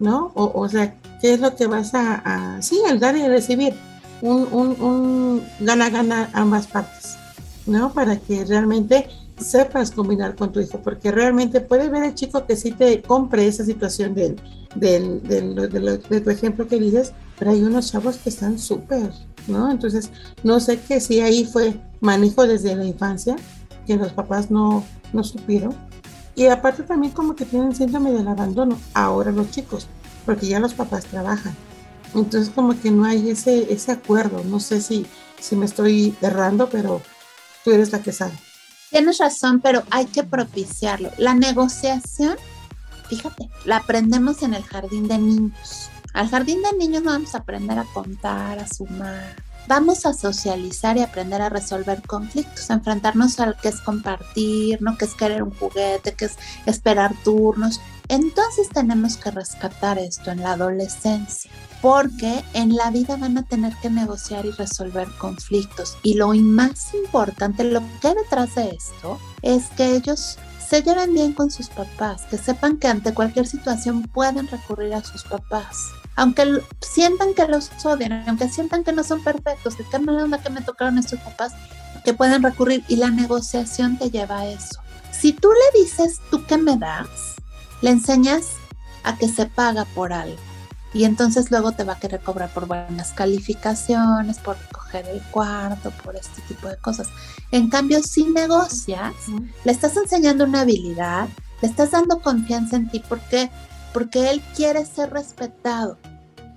¿No? 0.00 0.32
O, 0.34 0.50
o 0.60 0.68
sea, 0.68 0.96
¿qué 1.20 1.34
es 1.34 1.40
lo 1.40 1.54
que 1.54 1.66
vas 1.68 1.92
a, 1.94 2.58
sí, 2.60 2.80
el 2.88 2.98
dar 2.98 3.16
y 3.16 3.28
recibir? 3.28 3.74
Un, 4.22 4.48
un, 4.52 4.80
un 4.82 5.42
gana-gana 5.60 6.28
ambas 6.32 6.66
partes, 6.66 7.16
¿no? 7.66 7.92
Para 7.92 8.16
que 8.16 8.44
realmente 8.44 9.06
sepas 9.40 9.90
combinar 9.90 10.36
con 10.36 10.52
tu 10.52 10.60
hijo, 10.60 10.78
porque 10.78 11.10
realmente 11.10 11.60
puede 11.60 11.88
ver 11.88 12.04
el 12.04 12.14
chico 12.14 12.46
que 12.46 12.56
sí 12.56 12.72
te 12.72 13.02
compre 13.02 13.46
esa 13.46 13.64
situación 13.64 14.14
del, 14.14 14.36
del, 14.74 15.22
del, 15.22 15.54
de, 15.54 16.20
tu 16.20 16.30
ejemplo 16.30 16.66
que 16.68 16.78
dices, 16.78 17.12
pero 17.38 17.52
hay 17.52 17.62
unos 17.62 17.90
chavos 17.90 18.16
que 18.18 18.28
están 18.28 18.58
súper, 18.58 19.12
¿no? 19.48 19.70
Entonces, 19.70 20.10
no 20.42 20.60
sé 20.60 20.78
que 20.80 21.00
si 21.00 21.20
ahí 21.20 21.44
fue 21.44 21.74
manejo 22.00 22.46
desde 22.46 22.76
la 22.76 22.84
infancia, 22.84 23.36
que 23.86 23.96
los 23.96 24.12
papás 24.12 24.50
no, 24.50 24.84
no 25.12 25.24
supieron. 25.24 25.74
Y 26.40 26.46
aparte 26.46 26.84
también 26.84 27.12
como 27.12 27.36
que 27.36 27.44
tienen 27.44 27.76
síndrome 27.76 28.12
del 28.12 28.26
abandono, 28.26 28.80
ahora 28.94 29.30
los 29.30 29.50
chicos, 29.50 29.88
porque 30.24 30.46
ya 30.46 30.58
los 30.58 30.72
papás 30.72 31.04
trabajan. 31.04 31.54
Entonces 32.14 32.48
como 32.48 32.80
que 32.80 32.90
no 32.90 33.04
hay 33.04 33.28
ese, 33.28 33.70
ese 33.70 33.92
acuerdo, 33.92 34.42
no 34.44 34.58
sé 34.58 34.80
si, 34.80 35.04
si 35.38 35.54
me 35.54 35.66
estoy 35.66 36.16
errando, 36.22 36.70
pero 36.70 37.02
tú 37.62 37.72
eres 37.72 37.92
la 37.92 38.00
que 38.00 38.12
sabe. 38.12 38.32
Tienes 38.88 39.18
razón, 39.18 39.60
pero 39.60 39.82
hay 39.90 40.06
que 40.06 40.24
propiciarlo. 40.24 41.10
La 41.18 41.34
negociación, 41.34 42.38
fíjate, 43.10 43.50
la 43.66 43.76
aprendemos 43.76 44.42
en 44.42 44.54
el 44.54 44.62
jardín 44.62 45.08
de 45.08 45.18
niños. 45.18 45.90
Al 46.14 46.30
jardín 46.30 46.62
de 46.62 46.74
niños 46.78 47.02
no 47.02 47.10
vamos 47.10 47.34
a 47.34 47.38
aprender 47.40 47.78
a 47.78 47.84
contar, 47.92 48.60
a 48.60 48.66
sumar. 48.66 49.36
Vamos 49.68 50.06
a 50.06 50.12
socializar 50.12 50.96
y 50.96 51.02
aprender 51.02 51.42
a 51.42 51.48
resolver 51.48 52.02
conflictos, 52.02 52.70
a 52.70 52.74
enfrentarnos 52.74 53.38
al 53.40 53.56
que 53.56 53.68
es 53.68 53.80
compartir, 53.80 54.82
no 54.82 54.96
que 54.98 55.04
es 55.04 55.14
querer 55.14 55.42
un 55.42 55.54
juguete, 55.54 56.14
que 56.14 56.26
es 56.26 56.36
esperar 56.66 57.14
turnos. 57.22 57.80
Entonces 58.08 58.68
tenemos 58.68 59.16
que 59.16 59.30
rescatar 59.30 59.98
esto 59.98 60.30
en 60.30 60.42
la 60.42 60.52
adolescencia 60.52 61.50
porque 61.80 62.44
en 62.52 62.74
la 62.74 62.90
vida 62.90 63.16
van 63.16 63.38
a 63.38 63.44
tener 63.44 63.74
que 63.76 63.90
negociar 63.90 64.46
y 64.46 64.50
resolver 64.50 65.08
conflictos. 65.18 65.96
Y 66.02 66.14
lo 66.14 66.34
más 66.34 66.94
importante, 66.94 67.64
lo 67.64 67.80
que 68.00 68.08
hay 68.08 68.14
detrás 68.14 68.54
de 68.54 68.68
esto, 68.70 69.18
es 69.42 69.66
que 69.76 69.96
ellos 69.96 70.38
se 70.68 70.82
lleven 70.82 71.14
bien 71.14 71.32
con 71.32 71.50
sus 71.50 71.68
papás, 71.68 72.22
que 72.30 72.38
sepan 72.38 72.76
que 72.76 72.88
ante 72.88 73.14
cualquier 73.14 73.46
situación 73.46 74.02
pueden 74.02 74.46
recurrir 74.46 74.94
a 74.94 75.02
sus 75.02 75.24
papás. 75.24 75.90
Aunque 76.20 76.62
sientan 76.82 77.32
que 77.32 77.46
los 77.46 77.70
odian, 77.82 78.28
aunque 78.28 78.46
sientan 78.50 78.84
que 78.84 78.92
no 78.92 79.02
son 79.02 79.24
perfectos, 79.24 79.74
que 79.74 79.84
qué 79.84 79.96
onda 79.96 80.36
que 80.42 80.50
me 80.50 80.60
tocaron 80.60 80.98
estos 80.98 81.18
papás, 81.20 81.54
que 82.04 82.12
pueden 82.12 82.42
recurrir 82.42 82.84
y 82.88 82.96
la 82.96 83.08
negociación 83.08 83.96
te 83.96 84.10
lleva 84.10 84.40
a 84.40 84.46
eso. 84.46 84.82
Si 85.12 85.32
tú 85.32 85.48
le 85.48 85.80
dices, 85.80 86.20
¿tú 86.30 86.44
qué 86.44 86.58
me 86.58 86.76
das? 86.76 87.36
Le 87.80 87.88
enseñas 87.88 88.48
a 89.02 89.16
que 89.16 89.28
se 89.28 89.46
paga 89.46 89.86
por 89.94 90.12
algo 90.12 90.36
y 90.92 91.04
entonces 91.04 91.50
luego 91.50 91.72
te 91.72 91.84
va 91.84 91.94
a 91.94 91.98
querer 91.98 92.20
cobrar 92.20 92.52
por 92.52 92.66
buenas 92.66 93.14
calificaciones, 93.14 94.40
por 94.40 94.58
recoger 94.58 95.08
el 95.08 95.22
cuarto, 95.30 95.90
por 96.04 96.16
este 96.16 96.42
tipo 96.42 96.68
de 96.68 96.76
cosas. 96.76 97.08
En 97.50 97.70
cambio, 97.70 98.02
si 98.02 98.24
negocias, 98.24 99.14
le 99.64 99.72
estás 99.72 99.96
enseñando 99.96 100.44
una 100.44 100.60
habilidad, 100.60 101.28
le 101.62 101.68
estás 101.68 101.92
dando 101.92 102.20
confianza 102.20 102.76
en 102.76 102.90
ti 102.90 103.02
porque 103.08 103.50
porque 103.92 104.30
él 104.30 104.40
quiere 104.54 104.86
ser 104.86 105.10
respetado 105.10 105.98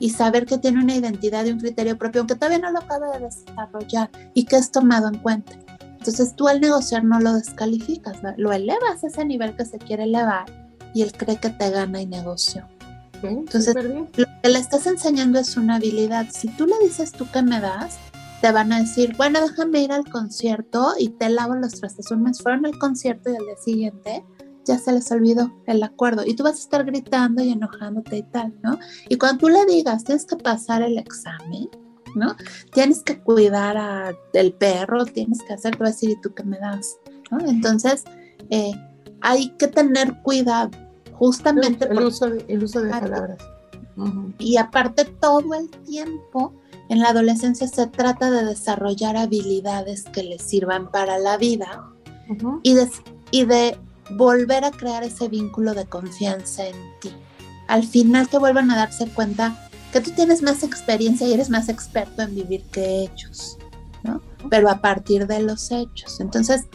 y 0.03 0.09
saber 0.09 0.45
que 0.45 0.57
tiene 0.57 0.83
una 0.83 0.95
identidad 0.95 1.45
y 1.45 1.51
un 1.51 1.61
criterio 1.61 1.97
propio, 1.97 2.19
aunque 2.19 2.35
todavía 2.35 2.59
no 2.59 2.71
lo 2.71 2.79
acaba 2.79 3.17
de 3.17 3.23
desarrollar 3.23 4.09
y 4.33 4.43
que 4.43 4.57
es 4.57 4.69
tomado 4.69 5.07
en 5.07 5.17
cuenta. 5.19 5.53
Entonces 5.97 6.35
tú 6.35 6.49
al 6.49 6.59
negociar 6.59 7.05
no 7.05 7.21
lo 7.21 7.31
descalificas, 7.35 8.17
lo 8.35 8.51
elevas 8.51 9.01
a 9.01 9.07
ese 9.07 9.23
nivel 9.23 9.55
que 9.55 9.63
se 9.63 9.77
quiere 9.77 10.03
elevar 10.03 10.43
y 10.93 11.03
él 11.03 11.13
cree 11.13 11.37
que 11.37 11.51
te 11.51 11.69
gana 11.69 12.01
y 12.01 12.05
negoció. 12.05 12.67
Entonces, 13.23 13.73
lo 13.73 14.25
que 14.43 14.49
le 14.49 14.59
estás 14.59 14.85
enseñando 14.87 15.39
es 15.39 15.55
una 15.55 15.75
habilidad. 15.75 16.27
Si 16.33 16.49
tú 16.49 16.67
le 16.67 16.77
dices 16.83 17.13
tú 17.13 17.25
que 17.31 17.41
me 17.41 17.61
das, 17.61 17.95
te 18.41 18.51
van 18.51 18.73
a 18.73 18.81
decir, 18.81 19.15
bueno, 19.15 19.39
déjame 19.39 19.83
ir 19.83 19.93
al 19.93 20.03
concierto 20.03 20.95
y 20.99 21.11
te 21.11 21.29
lavo 21.29 21.55
los 21.55 21.79
trastes. 21.79 22.11
Un 22.11 22.23
mes 22.23 22.41
fueron 22.41 22.65
al 22.65 22.77
concierto 22.77 23.31
y 23.31 23.37
al 23.37 23.45
día 23.45 23.55
siguiente 23.63 24.25
ya 24.65 24.77
se 24.77 24.91
les 24.91 25.11
olvidó 25.11 25.51
el 25.65 25.83
acuerdo 25.83 26.23
y 26.25 26.35
tú 26.35 26.43
vas 26.43 26.55
a 26.55 26.59
estar 26.59 26.85
gritando 26.85 27.43
y 27.43 27.51
enojándote 27.51 28.17
y 28.17 28.23
tal, 28.23 28.53
¿no? 28.61 28.79
Y 29.09 29.17
cuando 29.17 29.39
tú 29.39 29.49
le 29.49 29.65
digas, 29.65 30.03
tienes 30.03 30.25
que 30.25 30.35
pasar 30.35 30.81
el 30.81 30.97
examen, 30.97 31.69
¿no? 32.15 32.35
Tienes 32.73 33.03
que 33.03 33.19
cuidar 33.19 33.77
al 33.77 34.53
perro, 34.53 35.05
tienes 35.05 35.41
que 35.41 35.53
hacer, 35.53 35.75
te 35.75 35.83
va 35.83 35.87
a 35.87 35.91
decir, 35.91 36.11
¿y 36.11 36.21
tú 36.21 36.33
qué 36.33 36.43
me 36.43 36.59
das? 36.59 36.97
¿no? 37.31 37.39
Entonces, 37.47 38.03
eh, 38.49 38.73
hay 39.21 39.49
que 39.57 39.67
tener 39.67 40.21
cuidado 40.21 40.71
justamente 41.13 41.87
el, 41.89 41.99
uso 41.99 42.29
de, 42.29 42.45
el 42.47 42.63
uso 42.63 42.81
de 42.81 42.89
palabras. 42.89 43.37
Y 44.39 44.57
aparte 44.57 45.05
todo 45.05 45.53
el 45.53 45.69
tiempo 45.69 46.53
en 46.89 46.99
la 46.99 47.09
adolescencia 47.09 47.67
se 47.67 47.87
trata 47.87 48.31
de 48.31 48.43
desarrollar 48.43 49.15
habilidades 49.15 50.03
que 50.05 50.23
les 50.23 50.41
sirvan 50.41 50.89
para 50.91 51.19
la 51.19 51.37
vida 51.37 51.89
y, 52.63 52.73
de, 52.73 52.89
y 53.31 53.45
de 53.45 53.77
volver 54.11 54.63
a 54.65 54.71
crear 54.71 55.03
ese 55.03 55.27
vínculo 55.27 55.73
de 55.73 55.85
confianza 55.85 56.67
en 56.67 56.75
ti. 56.99 57.11
Al 57.67 57.83
final 57.83 58.27
que 58.27 58.37
vuelvan 58.37 58.71
a 58.71 58.75
darse 58.75 59.07
cuenta 59.07 59.69
que 59.91 60.01
tú 60.01 60.11
tienes 60.11 60.41
más 60.41 60.63
experiencia 60.63 61.27
y 61.27 61.33
eres 61.33 61.49
más 61.49 61.69
experto 61.69 62.21
en 62.23 62.35
vivir 62.35 62.63
que 62.71 63.03
ellos, 63.03 63.57
¿no? 64.03 64.21
Pero 64.49 64.69
a 64.69 64.81
partir 64.81 65.27
de 65.27 65.41
los 65.41 65.71
hechos. 65.71 66.19
Entonces, 66.19 66.65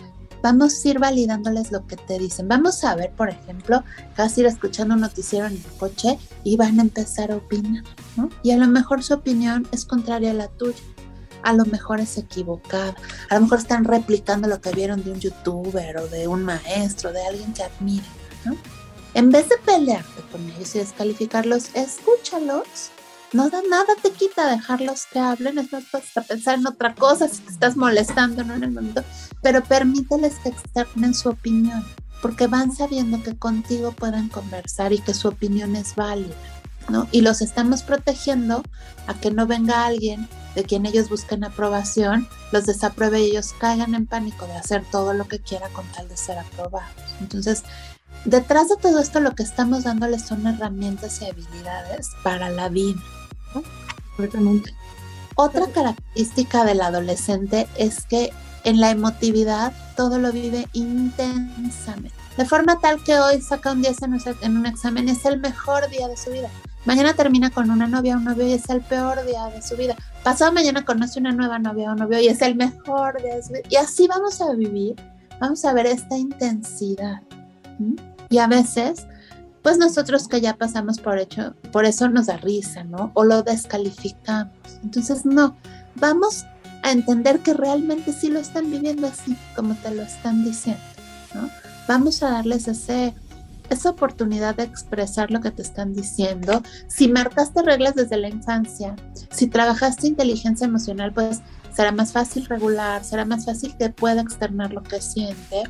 vamos 0.42 0.84
a 0.84 0.88
ir 0.88 0.98
validándoles 0.98 1.72
lo 1.72 1.86
que 1.86 1.96
te 1.96 2.18
dicen. 2.18 2.48
Vamos 2.48 2.84
a 2.84 2.94
ver, 2.94 3.10
por 3.12 3.28
ejemplo, 3.28 3.82
casi 4.14 4.42
ir 4.42 4.46
escuchando 4.46 4.94
un 4.94 5.00
noticiero 5.00 5.46
en 5.46 5.54
el 5.54 5.64
coche 5.78 6.18
y 6.44 6.56
van 6.56 6.78
a 6.78 6.82
empezar 6.82 7.32
a 7.32 7.36
opinar, 7.36 7.84
¿no? 8.16 8.30
Y 8.42 8.52
a 8.52 8.56
lo 8.56 8.66
mejor 8.66 9.02
su 9.02 9.14
opinión 9.14 9.66
es 9.72 9.84
contraria 9.84 10.30
a 10.30 10.34
la 10.34 10.48
tuya. 10.48 10.78
A 11.42 11.52
lo 11.52 11.64
mejor 11.64 12.00
es 12.00 12.18
equivocada. 12.18 12.94
A 13.30 13.34
lo 13.34 13.42
mejor 13.42 13.58
están 13.58 13.84
replicando 13.84 14.48
lo 14.48 14.60
que 14.60 14.70
vieron 14.70 15.02
de 15.04 15.12
un 15.12 15.20
youtuber 15.20 15.98
o 15.98 16.08
de 16.08 16.28
un 16.28 16.44
maestro, 16.44 17.12
de 17.12 17.26
alguien 17.26 17.52
que 17.52 17.64
admiren, 17.64 18.10
¿no? 18.44 18.56
En 19.14 19.30
vez 19.30 19.48
de 19.48 19.56
pelearte 19.58 20.22
con 20.30 20.48
ellos 20.50 20.74
y 20.74 20.78
descalificarlos, 20.78 21.74
escúchalos 21.74 22.90
no 23.32 23.50
da 23.50 23.60
nada 23.68 23.94
te 24.02 24.10
quita 24.10 24.48
dejarlos 24.48 25.06
que 25.12 25.18
hablen, 25.18 25.58
es 25.58 25.70
más 25.72 25.84
hasta 25.92 26.22
pensar 26.22 26.58
en 26.58 26.66
otra 26.66 26.94
cosa 26.94 27.28
si 27.28 27.42
te 27.42 27.52
estás 27.52 27.76
molestando 27.76 28.42
¿no? 28.42 28.54
en 28.54 28.64
el 28.64 28.70
momento, 28.70 29.04
pero 29.42 29.62
permíteles 29.62 30.36
que 30.36 30.48
externen 30.48 31.14
su 31.14 31.28
opinión, 31.28 31.84
porque 32.22 32.46
van 32.46 32.74
sabiendo 32.74 33.22
que 33.22 33.36
contigo 33.36 33.92
pueden 33.92 34.28
conversar 34.28 34.92
y 34.92 35.00
que 35.00 35.12
su 35.12 35.28
opinión 35.28 35.76
es 35.76 35.94
válida, 35.94 36.34
¿no? 36.88 37.06
Y 37.12 37.20
los 37.20 37.42
estamos 37.42 37.82
protegiendo 37.82 38.62
a 39.06 39.14
que 39.14 39.30
no 39.30 39.46
venga 39.46 39.84
alguien 39.84 40.26
de 40.58 40.64
quien 40.64 40.86
ellos 40.86 41.08
busquen 41.08 41.44
aprobación, 41.44 42.26
los 42.50 42.66
desapruebe 42.66 43.20
y 43.20 43.26
ellos 43.26 43.54
caigan 43.60 43.94
en 43.94 44.08
pánico 44.08 44.44
de 44.48 44.54
hacer 44.54 44.84
todo 44.90 45.12
lo 45.14 45.28
que 45.28 45.38
quiera 45.38 45.68
con 45.68 45.86
tal 45.92 46.08
de 46.08 46.16
ser 46.16 46.36
aprobados. 46.36 46.90
Entonces, 47.20 47.62
detrás 48.24 48.68
de 48.68 48.76
todo 48.76 48.98
esto 48.98 49.20
lo 49.20 49.36
que 49.36 49.44
estamos 49.44 49.84
dándoles 49.84 50.22
son 50.22 50.44
herramientas 50.48 51.22
y 51.22 51.26
habilidades 51.26 52.10
para 52.24 52.50
la 52.50 52.68
vida. 52.68 53.00
Otra 55.36 55.68
característica 55.68 56.64
del 56.64 56.80
adolescente 56.80 57.68
es 57.76 58.04
que 58.06 58.32
en 58.64 58.80
la 58.80 58.90
emotividad 58.90 59.72
todo 59.96 60.18
lo 60.18 60.32
vive 60.32 60.66
intensamente. 60.72 62.10
De 62.36 62.44
forma 62.44 62.80
tal 62.80 63.00
que 63.04 63.20
hoy 63.20 63.40
saca 63.40 63.70
un 63.70 63.80
10 63.80 63.96
en 64.42 64.56
un 64.56 64.66
examen 64.66 65.08
es 65.08 65.24
el 65.24 65.38
mejor 65.38 65.88
día 65.88 66.08
de 66.08 66.16
su 66.16 66.32
vida. 66.32 66.50
Mañana 66.88 67.12
termina 67.12 67.50
con 67.50 67.70
una 67.70 67.86
novia 67.86 68.14
o 68.14 68.18
un 68.18 68.24
novio 68.24 68.46
y 68.46 68.52
es 68.54 68.66
el 68.70 68.80
peor 68.80 69.22
día 69.26 69.44
de 69.48 69.60
su 69.60 69.76
vida. 69.76 69.94
Pasado 70.22 70.52
mañana 70.52 70.86
conoce 70.86 71.20
una 71.20 71.32
nueva 71.32 71.58
novia 71.58 71.92
o 71.92 71.94
novio 71.94 72.18
y 72.18 72.28
es 72.28 72.40
el 72.40 72.54
mejor 72.54 73.20
día 73.20 73.36
de 73.36 73.42
su 73.42 73.50
vida. 73.50 73.62
Y 73.68 73.76
así 73.76 74.06
vamos 74.06 74.40
a 74.40 74.54
vivir, 74.54 74.96
vamos 75.38 75.66
a 75.66 75.74
ver 75.74 75.84
esta 75.84 76.16
intensidad. 76.16 77.20
Y 78.30 78.38
a 78.38 78.46
veces, 78.46 79.06
pues 79.60 79.76
nosotros 79.76 80.28
que 80.28 80.40
ya 80.40 80.56
pasamos 80.56 80.98
por 80.98 81.18
hecho, 81.18 81.54
por 81.72 81.84
eso 81.84 82.08
nos 82.08 82.24
da 82.24 82.38
risa, 82.38 82.84
¿no? 82.84 83.10
O 83.12 83.22
lo 83.22 83.42
descalificamos. 83.42 84.54
Entonces, 84.82 85.26
no, 85.26 85.58
vamos 85.96 86.46
a 86.82 86.90
entender 86.90 87.40
que 87.40 87.52
realmente 87.52 88.14
sí 88.14 88.30
lo 88.30 88.38
están 88.38 88.70
viviendo 88.70 89.08
así, 89.08 89.36
como 89.54 89.74
te 89.74 89.94
lo 89.94 90.04
están 90.04 90.42
diciendo, 90.42 90.80
¿no? 91.34 91.50
Vamos 91.86 92.22
a 92.22 92.30
darles 92.30 92.66
ese 92.66 93.12
esa 93.70 93.90
oportunidad 93.90 94.56
de 94.56 94.64
expresar 94.64 95.30
lo 95.30 95.40
que 95.40 95.50
te 95.50 95.62
están 95.62 95.94
diciendo. 95.94 96.62
Si 96.86 97.08
marcaste 97.08 97.62
reglas 97.62 97.94
desde 97.94 98.16
la 98.16 98.28
infancia, 98.28 98.96
si 99.30 99.46
trabajaste 99.46 100.06
inteligencia 100.06 100.66
emocional, 100.66 101.12
pues 101.12 101.40
será 101.72 101.92
más 101.92 102.12
fácil 102.12 102.46
regular, 102.46 103.04
será 103.04 103.24
más 103.24 103.44
fácil 103.44 103.76
que 103.76 103.90
pueda 103.90 104.20
externar 104.20 104.72
lo 104.72 104.82
que 104.82 105.00
siente 105.00 105.64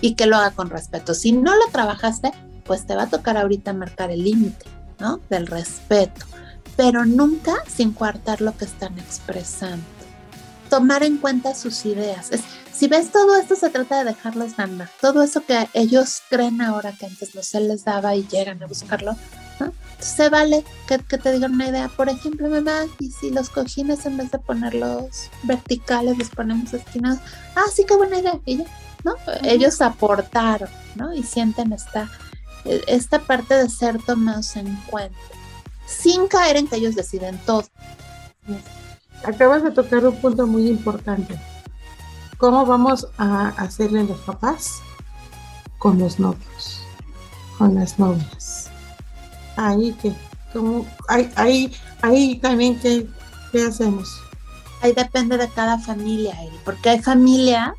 y 0.00 0.14
que 0.14 0.26
lo 0.26 0.36
haga 0.36 0.50
con 0.50 0.70
respeto. 0.70 1.14
Si 1.14 1.32
no 1.32 1.54
lo 1.54 1.66
trabajaste, 1.72 2.32
pues 2.64 2.86
te 2.86 2.96
va 2.96 3.04
a 3.04 3.10
tocar 3.10 3.36
ahorita 3.36 3.72
marcar 3.72 4.10
el 4.10 4.24
límite, 4.24 4.66
¿no? 4.98 5.20
Del 5.30 5.46
respeto, 5.46 6.26
pero 6.76 7.04
nunca 7.04 7.54
sin 7.68 7.92
coartar 7.92 8.40
lo 8.40 8.56
que 8.56 8.64
están 8.64 8.98
expresando. 8.98 9.84
Tomar 10.68 11.04
en 11.04 11.18
cuenta 11.18 11.54
sus 11.54 11.86
ideas. 11.86 12.32
Es, 12.32 12.42
si 12.76 12.88
ves 12.88 13.10
todo 13.10 13.36
esto, 13.36 13.56
se 13.56 13.70
trata 13.70 13.98
de 13.98 14.12
dejarlos 14.12 14.58
andar. 14.58 14.90
Todo 15.00 15.22
eso 15.22 15.42
que 15.44 15.68
ellos 15.72 16.20
creen 16.28 16.60
ahora 16.60 16.92
que 16.92 17.06
antes 17.06 17.34
no 17.34 17.42
se 17.42 17.60
les 17.60 17.84
daba 17.84 18.14
y 18.14 18.26
llegan 18.26 18.62
a 18.62 18.66
buscarlo, 18.66 19.16
¿no? 19.58 19.72
se 19.98 20.28
vale 20.28 20.62
que, 20.86 20.98
te 20.98 21.32
digan 21.32 21.54
una 21.54 21.68
idea. 21.68 21.88
Por 21.88 22.10
ejemplo, 22.10 22.48
mamá, 22.48 22.84
y 22.98 23.10
si 23.10 23.30
los 23.30 23.48
cojines 23.48 24.04
en 24.04 24.18
vez 24.18 24.30
de 24.30 24.38
ponerlos 24.38 25.30
verticales, 25.44 26.18
los 26.18 26.28
ponemos 26.28 26.74
esquinados. 26.74 27.20
Ah, 27.54 27.64
sí, 27.74 27.84
qué 27.86 27.96
buena 27.96 28.18
idea. 28.18 28.38
Y 28.44 28.56
¿no? 29.04 29.14
Ellos 29.42 29.80
aportaron, 29.80 30.68
¿no? 30.96 31.14
Y 31.14 31.22
sienten 31.22 31.72
esta, 31.72 32.10
esta 32.64 33.20
parte 33.20 33.54
de 33.54 33.70
ser 33.70 34.02
tomados 34.02 34.54
en 34.56 34.76
cuenta, 34.90 35.16
sin 35.86 36.26
caer 36.28 36.58
en 36.58 36.68
que 36.68 36.76
ellos 36.76 36.94
deciden 36.94 37.38
todo. 37.46 37.64
Acabas 39.24 39.62
de 39.62 39.70
tocar 39.70 40.04
un 40.04 40.16
punto 40.16 40.46
muy 40.46 40.68
importante 40.68 41.38
¿Cómo 42.38 42.66
vamos 42.66 43.08
a 43.16 43.48
hacerle 43.56 44.04
los 44.04 44.18
papás? 44.20 44.82
Con 45.78 45.98
los 45.98 46.18
novios, 46.18 46.82
con 47.56 47.74
las 47.74 47.98
novias. 47.98 48.70
Ahí 49.56 49.92
que, 50.02 50.12
como, 50.52 50.86
ahí, 51.08 51.30
ahí, 51.36 51.72
ahí 52.02 52.36
también 52.38 52.78
¿qué, 52.80 53.06
qué 53.52 53.64
hacemos. 53.64 54.20
Ahí 54.82 54.92
depende 54.92 55.38
de 55.38 55.48
cada 55.48 55.78
familia, 55.78 56.36
porque 56.64 56.90
hay 56.90 57.00
familias 57.00 57.72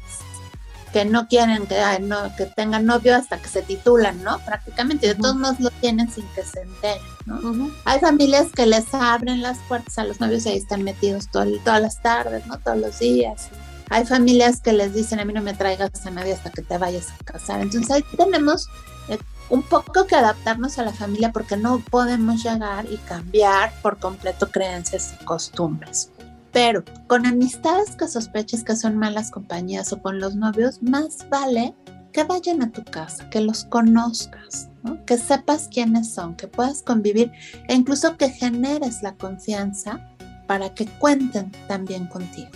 que 0.91 1.05
no 1.05 1.27
quieren 1.27 1.67
que, 1.67 1.99
no, 1.99 2.35
que 2.35 2.45
tengan 2.45 2.85
novio 2.85 3.15
hasta 3.15 3.39
que 3.39 3.49
se 3.49 3.61
titulan, 3.61 4.23
¿no? 4.23 4.39
Prácticamente, 4.39 5.07
de 5.07 5.15
todos 5.15 5.35
modos 5.35 5.59
lo 5.59 5.69
tienen 5.69 6.09
sin 6.11 6.25
que 6.29 6.43
se 6.43 6.61
enteren, 6.61 7.01
¿no? 7.25 7.71
Hay 7.85 7.99
familias 7.99 8.47
que 8.51 8.65
les 8.65 8.91
abren 8.93 9.43
las 9.43 9.59
puertas 9.67 9.99
a 9.99 10.05
los 10.05 10.19
novios 10.19 10.45
y 10.45 10.49
ahí 10.49 10.57
están 10.57 10.83
metidos 10.83 11.27
todas 11.29 11.81
las 11.81 12.01
tardes, 12.01 12.47
¿no? 12.47 12.57
Todos 12.57 12.79
los 12.79 12.97
días. 12.97 13.49
Hay 13.89 14.05
familias 14.05 14.61
que 14.61 14.73
les 14.73 14.93
dicen 14.93 15.19
a 15.19 15.25
mí 15.25 15.33
no 15.33 15.41
me 15.41 15.53
traigas 15.53 16.05
a 16.05 16.11
nadie 16.11 16.33
hasta 16.33 16.49
que 16.49 16.61
te 16.61 16.77
vayas 16.77 17.09
a 17.11 17.23
casar. 17.23 17.61
Entonces 17.61 17.89
ahí 17.89 18.03
tenemos 18.17 18.67
eh, 19.07 19.17
un 19.49 19.63
poco 19.63 20.05
que 20.05 20.15
adaptarnos 20.15 20.77
a 20.77 20.83
la 20.83 20.91
familia 20.91 21.31
porque 21.31 21.55
no 21.55 21.79
podemos 21.79 22.43
llegar 22.43 22.85
y 22.91 22.97
cambiar 22.97 23.71
por 23.81 23.97
completo 23.97 24.51
creencias 24.51 25.15
y 25.19 25.23
costumbres. 25.23 26.11
Pero 26.51 26.83
con 27.07 27.25
amistades 27.25 27.95
que 27.95 28.07
sospeches 28.07 28.63
que 28.63 28.75
son 28.75 28.97
malas 28.97 29.31
compañías 29.31 29.93
o 29.93 30.01
con 30.01 30.19
los 30.19 30.35
novios, 30.35 30.81
más 30.81 31.27
vale 31.29 31.73
que 32.11 32.23
vayan 32.23 32.63
a 32.63 32.71
tu 32.71 32.83
casa, 32.83 33.29
que 33.29 33.41
los 33.41 33.65
conozcas, 33.65 34.69
que 35.05 35.17
sepas 35.17 35.69
quiénes 35.71 36.13
son, 36.13 36.35
que 36.35 36.47
puedas 36.47 36.81
convivir 36.81 37.31
e 37.67 37.75
incluso 37.75 38.17
que 38.17 38.29
generes 38.29 39.03
la 39.03 39.13
confianza 39.13 39.99
para 40.47 40.73
que 40.73 40.85
cuenten 40.85 41.51
también 41.67 42.07
contigo 42.07 42.49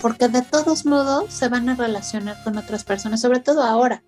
porque 0.00 0.28
de 0.28 0.42
todos 0.42 0.86
modos 0.86 1.32
se 1.32 1.48
van 1.48 1.68
a 1.68 1.74
relacionar 1.74 2.42
con 2.44 2.56
otras 2.56 2.84
personas, 2.84 3.20
sobre 3.20 3.40
todo 3.40 3.62
ahora 3.62 4.02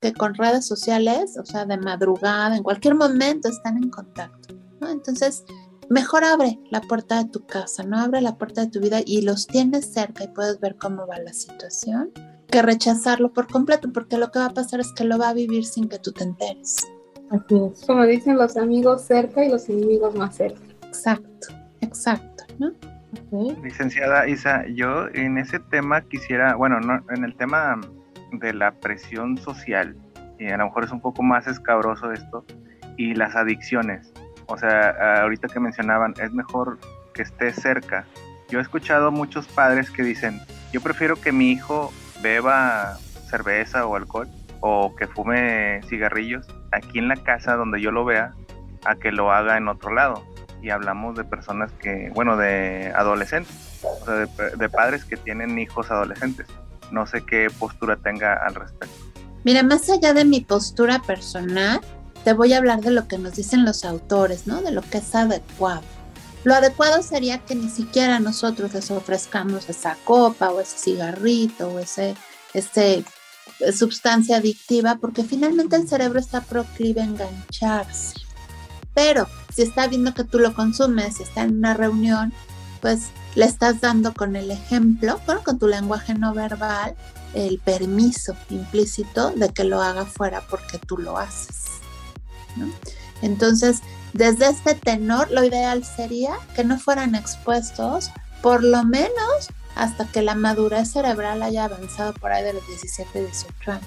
que 0.00 0.12
con 0.12 0.34
redes 0.34 0.66
sociales, 0.66 1.36
o 1.38 1.44
sea, 1.44 1.64
de 1.64 1.76
madrugada, 1.76 2.56
en 2.56 2.62
cualquier 2.62 2.94
momento 2.94 3.48
están 3.48 3.76
en 3.76 3.90
contacto, 3.90 4.54
¿no? 4.80 4.90
Entonces, 4.90 5.44
mejor 5.88 6.24
abre 6.24 6.60
la 6.70 6.80
puerta 6.80 7.22
de 7.22 7.30
tu 7.30 7.44
casa, 7.46 7.82
no 7.82 7.98
abre 7.98 8.20
la 8.20 8.36
puerta 8.36 8.60
de 8.60 8.70
tu 8.70 8.80
vida 8.80 9.00
y 9.04 9.22
los 9.22 9.46
tienes 9.46 9.92
cerca 9.92 10.24
y 10.24 10.28
puedes 10.28 10.60
ver 10.60 10.76
cómo 10.76 11.06
va 11.06 11.18
la 11.18 11.32
situación, 11.32 12.12
que 12.48 12.62
rechazarlo 12.62 13.32
por 13.32 13.48
completo, 13.48 13.90
porque 13.92 14.18
lo 14.18 14.30
que 14.30 14.38
va 14.38 14.46
a 14.46 14.54
pasar 14.54 14.80
es 14.80 14.92
que 14.92 15.04
lo 15.04 15.18
va 15.18 15.30
a 15.30 15.34
vivir 15.34 15.64
sin 15.64 15.88
que 15.88 15.98
tú 15.98 16.12
te 16.12 16.24
enteres. 16.24 16.76
Así 17.30 17.56
es. 17.56 17.84
Como 17.84 18.04
dicen 18.06 18.36
los 18.36 18.56
amigos 18.56 19.02
cerca 19.02 19.44
y 19.44 19.50
los 19.50 19.68
enemigos 19.68 20.14
más 20.14 20.36
cerca. 20.36 20.60
Exacto, 20.86 21.48
exacto, 21.80 22.44
¿no? 22.58 22.72
Licenciada 23.62 24.28
Isa, 24.28 24.66
yo 24.66 25.08
en 25.14 25.38
ese 25.38 25.58
tema 25.58 26.02
quisiera, 26.02 26.54
bueno, 26.54 26.80
no, 26.80 27.02
en 27.10 27.24
el 27.24 27.34
tema 27.36 27.80
de 28.32 28.52
la 28.52 28.72
presión 28.72 29.38
social, 29.38 29.96
y 30.38 30.46
a 30.46 30.56
lo 30.56 30.66
mejor 30.66 30.84
es 30.84 30.92
un 30.92 31.00
poco 31.00 31.22
más 31.22 31.46
escabroso 31.46 32.12
esto, 32.12 32.44
y 32.96 33.14
las 33.14 33.34
adicciones. 33.34 34.12
O 34.46 34.56
sea, 34.56 35.22
ahorita 35.22 35.48
que 35.48 35.60
mencionaban, 35.60 36.14
es 36.22 36.32
mejor 36.32 36.78
que 37.14 37.22
esté 37.22 37.52
cerca. 37.52 38.04
Yo 38.48 38.58
he 38.58 38.62
escuchado 38.62 39.10
muchos 39.10 39.46
padres 39.46 39.90
que 39.90 40.02
dicen, 40.02 40.40
yo 40.72 40.80
prefiero 40.80 41.16
que 41.16 41.32
mi 41.32 41.50
hijo 41.50 41.92
beba 42.22 42.96
cerveza 43.28 43.86
o 43.86 43.96
alcohol 43.96 44.28
o 44.60 44.94
que 44.96 45.06
fume 45.06 45.80
cigarrillos 45.84 46.46
aquí 46.72 46.98
en 46.98 47.08
la 47.08 47.16
casa 47.16 47.56
donde 47.56 47.80
yo 47.80 47.92
lo 47.92 48.04
vea 48.04 48.32
a 48.84 48.96
que 48.96 49.12
lo 49.12 49.30
haga 49.32 49.56
en 49.56 49.68
otro 49.68 49.92
lado 49.92 50.24
y 50.62 50.70
hablamos 50.70 51.16
de 51.16 51.24
personas 51.24 51.70
que, 51.80 52.10
bueno, 52.14 52.36
de 52.36 52.92
adolescentes, 52.94 53.54
o 53.82 54.04
sea, 54.04 54.14
de, 54.56 54.68
padres 54.68 55.04
que 55.04 55.16
tienen 55.16 55.58
hijos 55.58 55.90
adolescentes. 55.90 56.46
No 56.90 57.06
sé 57.06 57.22
qué 57.24 57.48
postura 57.58 57.96
tenga 57.96 58.34
al 58.34 58.54
respecto. 58.54 58.94
Mira, 59.44 59.62
más 59.62 59.88
allá 59.88 60.14
de 60.14 60.24
mi 60.24 60.40
postura 60.40 61.00
personal, 61.00 61.80
te 62.24 62.32
voy 62.32 62.52
a 62.52 62.58
hablar 62.58 62.80
de 62.80 62.90
lo 62.90 63.06
que 63.06 63.18
nos 63.18 63.34
dicen 63.36 63.64
los 63.64 63.84
autores, 63.84 64.46
¿no? 64.46 64.62
De 64.62 64.72
lo 64.72 64.82
que 64.82 64.98
es 64.98 65.14
adecuado. 65.14 65.82
Lo 66.44 66.54
adecuado 66.54 67.02
sería 67.02 67.38
que 67.38 67.54
ni 67.54 67.68
siquiera 67.68 68.20
nosotros 68.20 68.72
les 68.74 68.90
ofrezcamos 68.90 69.68
esa 69.68 69.96
copa 70.04 70.50
o 70.50 70.60
ese 70.60 70.78
cigarrito 70.78 71.68
o 71.68 71.78
ese, 71.78 72.16
ese 72.54 73.04
sustancia 73.72 74.36
adictiva, 74.36 74.98
porque 75.00 75.24
finalmente 75.24 75.76
el 75.76 75.88
cerebro 75.88 76.18
está 76.18 76.40
proclive 76.40 77.00
a 77.00 77.04
engancharse. 77.04 78.27
Pero 78.98 79.28
si 79.54 79.62
está 79.62 79.86
viendo 79.86 80.12
que 80.12 80.24
tú 80.24 80.40
lo 80.40 80.52
consumes, 80.54 81.18
si 81.18 81.22
está 81.22 81.42
en 81.42 81.58
una 81.58 81.72
reunión, 81.72 82.32
pues 82.80 83.10
le 83.36 83.44
estás 83.44 83.80
dando 83.80 84.12
con 84.12 84.34
el 84.34 84.50
ejemplo, 84.50 85.20
bueno, 85.24 85.44
con 85.44 85.60
tu 85.60 85.68
lenguaje 85.68 86.14
no 86.14 86.34
verbal, 86.34 86.96
el 87.32 87.60
permiso 87.60 88.34
implícito 88.50 89.30
de 89.30 89.50
que 89.50 89.62
lo 89.62 89.80
haga 89.80 90.04
fuera 90.04 90.40
porque 90.50 90.78
tú 90.78 90.98
lo 90.98 91.16
haces. 91.16 91.66
Entonces, 93.22 93.82
desde 94.14 94.48
este 94.48 94.74
tenor, 94.74 95.30
lo 95.30 95.44
ideal 95.44 95.84
sería 95.84 96.32
que 96.56 96.64
no 96.64 96.76
fueran 96.80 97.14
expuestos 97.14 98.10
por 98.42 98.64
lo 98.64 98.82
menos 98.82 99.48
hasta 99.76 100.08
que 100.08 100.22
la 100.22 100.34
madurez 100.34 100.90
cerebral 100.90 101.44
haya 101.44 101.66
avanzado 101.66 102.14
por 102.14 102.32
ahí 102.32 102.42
de 102.42 102.54
los 102.54 102.66
17, 102.66 103.26
18 103.26 103.70
años. 103.70 103.86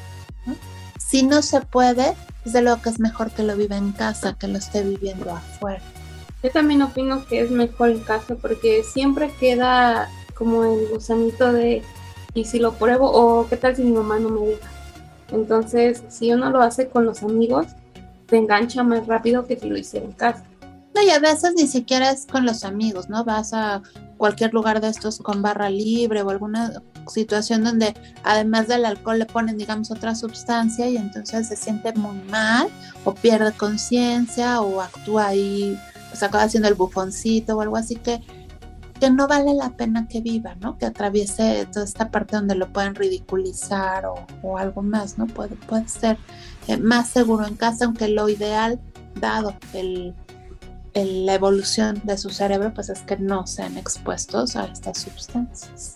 Si 1.06 1.24
no 1.24 1.42
se 1.42 1.60
puede, 1.60 2.16
desde 2.44 2.62
luego 2.62 2.82
que 2.82 2.90
es 2.90 3.00
mejor 3.00 3.32
que 3.32 3.44
lo 3.44 3.56
viva 3.56 3.78
en 3.78 3.92
casa, 3.92 4.36
que 4.40 4.48
lo 4.48 4.58
esté 4.58 4.84
viviendo 4.84 5.32
afuera. 5.32 5.82
Yo 6.44 6.50
también 6.50 6.82
opino 6.82 7.26
que 7.26 7.42
es 7.42 7.52
mejor 7.52 7.90
en 7.90 8.00
casa 8.00 8.36
porque 8.36 8.84
siempre 8.84 9.32
queda 9.40 10.10
como 10.34 10.64
el 10.64 10.88
gusanito 10.88 11.54
de 11.54 11.84
y 12.34 12.46
si 12.46 12.60
lo 12.60 12.74
pruebo 12.74 13.12
o 13.12 13.48
qué 13.48 13.58
tal 13.58 13.76
si 13.76 13.84
mi 13.84 13.92
mamá 13.92 14.18
no 14.20 14.30
me 14.30 14.48
deja. 14.48 14.70
Entonces, 15.32 16.04
si 16.10 16.32
uno 16.32 16.50
lo 16.50 16.62
hace 16.62 16.88
con 16.90 17.06
los 17.06 17.24
amigos, 17.24 17.68
te 18.26 18.38
engancha 18.38 18.84
más 18.84 19.06
rápido 19.08 19.46
que 19.46 19.60
si 19.60 19.70
lo 19.70 19.78
hiciera 19.78 20.06
en 20.06 20.14
casa. 20.14 20.44
No, 20.96 21.02
y 21.02 21.10
a 21.10 21.20
veces 21.20 21.54
ni 21.56 21.68
siquiera 21.68 22.12
es 22.12 22.26
con 22.26 22.46
los 22.46 22.64
amigos, 22.66 23.10
¿no? 23.10 23.24
Vas 23.24 23.54
a 23.54 23.82
cualquier 24.18 24.54
lugar 24.54 24.82
de 24.82 24.90
estos 24.90 25.20
con 25.20 25.42
barra 25.42 25.70
libre 25.70 26.22
o 26.22 26.30
alguna 26.30 26.82
situación 27.12 27.64
donde 27.64 27.94
además 28.24 28.68
del 28.68 28.86
alcohol 28.86 29.20
le 29.20 29.28
ponen, 29.28 29.58
digamos, 29.58 29.92
otra 29.92 30.16
sustancia 30.16 30.90
y 30.90 30.98
entonces 30.98 31.48
se 31.48 31.56
siente 31.56 31.94
muy 31.94 32.18
mal 32.30 32.68
o 33.06 33.14
pierde 33.14 33.52
conciencia 33.52 34.62
o 34.62 34.82
actúa 34.82 35.28
ahí, 35.28 35.80
pues 36.10 36.24
acaba 36.24 36.46
haciendo 36.46 36.68
el 36.68 36.76
bufoncito 36.76 37.56
o 37.56 37.62
algo 37.62 37.78
así 37.78 37.96
que 37.96 38.22
que 39.02 39.10
no 39.10 39.28
vale 39.28 39.56
la 39.56 39.72
pena 39.72 40.08
que 40.08 40.22
viva, 40.22 40.54
¿no? 40.62 40.78
Que 40.78 40.86
atraviese 40.86 41.66
toda 41.74 41.86
esta 41.86 42.12
parte 42.12 42.36
donde 42.36 42.54
lo 42.54 42.72
pueden 42.72 42.94
ridiculizar 42.94 44.06
o, 44.06 44.58
algo 44.60 44.84
más, 44.84 45.18
¿no? 45.18 45.26
Puede, 45.26 45.56
puede 45.56 45.88
ser 45.88 46.20
eh, 46.68 46.78
más 46.78 47.10
seguro 47.10 47.48
en 47.48 47.56
casa, 47.56 47.86
aunque 47.86 48.08
lo 48.10 48.30
ideal, 48.30 48.80
dado 49.20 49.56
el, 49.74 50.14
la 50.94 51.34
evolución 51.34 52.02
de 52.04 52.18
su 52.18 52.30
cerebro, 52.30 52.74
pues 52.74 52.90
es 52.90 53.02
que 53.02 53.18
no 53.18 53.48
sean 53.48 53.78
expuestos 53.78 54.56
a 54.56 54.66
estas 54.66 55.00
sustancias. 55.00 55.94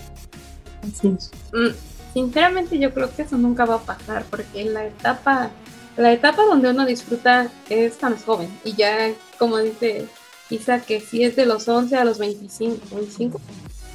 Mm, 1.53 1.69
sinceramente 2.13 2.79
yo 2.79 2.93
creo 2.93 3.13
que 3.13 3.23
eso 3.23 3.37
nunca 3.37 3.65
va 3.65 3.75
a 3.75 3.81
pasar 3.81 4.25
porque 4.29 4.65
la 4.65 4.85
etapa, 4.85 5.49
la 5.97 6.11
etapa 6.11 6.43
donde 6.43 6.69
uno 6.69 6.85
disfruta 6.85 7.49
es 7.69 7.95
cuando 7.95 8.17
es 8.17 8.23
joven 8.23 8.59
y 8.63 8.73
ya 8.73 9.11
como 9.37 9.57
dice 9.57 10.07
Isa 10.49 10.79
que 10.79 10.99
si 10.99 11.23
es 11.23 11.35
de 11.35 11.45
los 11.45 11.67
11 11.67 11.95
a 11.95 12.05
los 12.05 12.19
25, 12.19 12.95
25, 12.95 13.41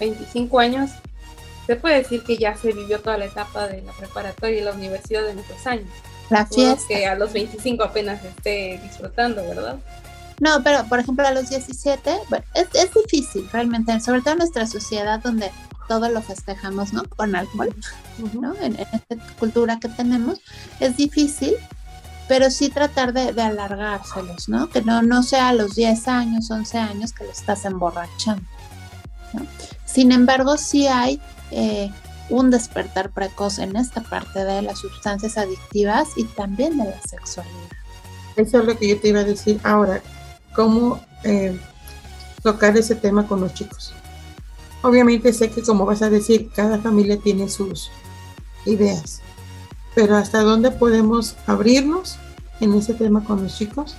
25 0.00 0.58
años, 0.58 0.90
se 1.66 1.76
puede 1.76 1.98
decir 1.98 2.24
que 2.24 2.36
ya 2.36 2.56
se 2.56 2.72
vivió 2.72 3.00
toda 3.00 3.16
la 3.16 3.26
etapa 3.26 3.68
de 3.68 3.82
la 3.82 3.92
preparatoria 3.92 4.60
y 4.60 4.64
la 4.64 4.72
universidad 4.72 5.24
de 5.24 5.34
nuestros 5.34 5.64
años. 5.66 5.88
La 6.28 6.46
fiesta. 6.46 6.86
que 6.88 7.06
a 7.06 7.14
los 7.16 7.32
25 7.32 7.82
apenas 7.82 8.24
esté 8.24 8.80
disfrutando, 8.82 9.42
¿verdad? 9.42 9.78
No, 10.40 10.62
pero 10.62 10.84
por 10.88 10.98
ejemplo 10.98 11.26
a 11.26 11.32
los 11.32 11.50
17, 11.50 12.18
bueno, 12.28 12.44
es, 12.54 12.66
es 12.74 12.92
difícil 12.94 13.48
realmente, 13.52 14.00
sobre 14.00 14.20
todo 14.20 14.32
en 14.32 14.38
nuestra 14.38 14.66
sociedad 14.66 15.20
donde 15.20 15.50
todo 15.90 16.08
lo 16.08 16.22
festejamos, 16.22 16.92
¿no? 16.92 17.02
Con 17.02 17.34
alcohol, 17.34 17.74
¿no? 18.32 18.54
En, 18.60 18.78
en, 18.78 18.86
esta 18.92 19.16
cultura 19.40 19.80
que 19.80 19.88
tenemos, 19.88 20.40
es 20.78 20.96
difícil, 20.96 21.54
pero 22.28 22.48
sí 22.48 22.68
tratar 22.68 23.12
de, 23.12 23.42
alargárselos, 23.42 24.48
¿no? 24.48 24.70
Que 24.70 24.82
no, 24.82 25.02
no 25.02 25.24
sea 25.24 25.48
a 25.48 25.52
los 25.52 25.74
10 25.74 26.06
años, 26.06 26.48
11 26.48 26.78
años 26.78 27.12
que 27.12 27.24
lo 27.24 27.32
estás 27.32 27.64
emborrachando. 27.64 28.44
¿no? 29.32 29.44
Sin 29.84 30.12
embargo, 30.12 30.56
sí 30.58 30.86
hay 30.86 31.20
eh, 31.50 31.90
un 32.28 32.50
despertar 32.50 33.10
precoz 33.10 33.58
en 33.58 33.74
esta 33.74 34.00
parte 34.00 34.44
de 34.44 34.62
las 34.62 34.78
sustancias 34.78 35.36
adictivas 35.36 36.10
y 36.14 36.22
también 36.22 36.78
de 36.78 36.84
la 36.84 37.02
sexualidad. 37.02 37.70
Eso 38.36 38.60
es 38.60 38.64
lo 38.64 38.78
que 38.78 38.90
yo 38.90 39.00
te 39.00 39.08
iba 39.08 39.18
a 39.18 39.24
decir 39.24 39.58
ahora, 39.64 40.00
cómo 40.54 41.00
eh, 41.24 41.58
tocar 42.44 42.76
ese 42.76 42.94
tema 42.94 43.26
con 43.26 43.40
los 43.40 43.52
chicos. 43.54 43.92
Obviamente 44.82 45.32
sé 45.32 45.50
que 45.50 45.62
como 45.62 45.84
vas 45.84 46.02
a 46.02 46.10
decir, 46.10 46.50
cada 46.54 46.78
familia 46.78 47.18
tiene 47.18 47.48
sus 47.48 47.90
ideas, 48.64 49.20
pero 49.94 50.16
hasta 50.16 50.42
dónde 50.42 50.70
podemos 50.70 51.36
abrirnos 51.46 52.16
en 52.60 52.74
ese 52.74 52.94
tema 52.94 53.24
con 53.24 53.42
los 53.42 53.56
chicos 53.56 53.94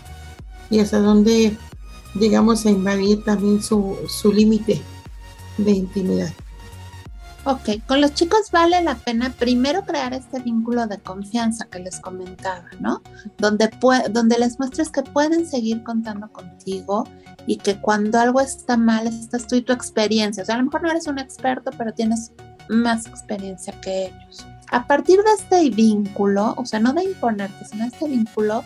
y 0.69 0.79
hasta 0.79 0.99
dónde, 0.99 1.57
digamos, 2.15 2.65
a 2.65 2.71
invadir 2.71 3.23
también 3.23 3.61
su, 3.61 3.97
su 4.07 4.31
límite 4.31 4.81
de 5.57 5.71
intimidad. 5.71 6.33
Ok, 7.43 7.83
con 7.87 8.01
los 8.01 8.13
chicos 8.13 8.51
vale 8.51 8.83
la 8.83 8.93
pena 8.93 9.31
primero 9.31 9.83
crear 9.83 10.13
este 10.13 10.39
vínculo 10.39 10.85
de 10.85 10.99
confianza 10.99 11.65
que 11.65 11.79
les 11.79 11.99
comentaba, 11.99 12.65
¿no? 12.79 13.01
Donde, 13.39 13.69
donde 14.11 14.37
les 14.37 14.59
muestres 14.59 14.91
que 14.91 15.01
pueden 15.01 15.47
seguir 15.47 15.81
contando 15.81 16.31
contigo 16.31 17.07
y 17.47 17.57
que 17.57 17.81
cuando 17.81 18.19
algo 18.19 18.41
está 18.41 18.77
mal, 18.77 19.07
estás 19.07 19.47
tú 19.47 19.55
y 19.55 19.63
tu 19.63 19.73
experiencia. 19.73 20.43
O 20.43 20.45
sea, 20.45 20.53
a 20.53 20.57
lo 20.59 20.65
mejor 20.65 20.83
no 20.83 20.91
eres 20.91 21.07
un 21.07 21.17
experto, 21.17 21.71
pero 21.79 21.91
tienes 21.93 22.31
más 22.69 23.07
experiencia 23.07 23.73
que 23.81 24.07
ellos. 24.07 24.45
A 24.69 24.85
partir 24.85 25.17
de 25.17 25.31
este 25.37 25.69
vínculo, 25.71 26.53
o 26.57 26.65
sea, 26.65 26.79
no 26.79 26.93
de 26.93 27.05
imponerte, 27.05 27.65
sino 27.65 27.85
este 27.85 28.07
vínculo, 28.07 28.63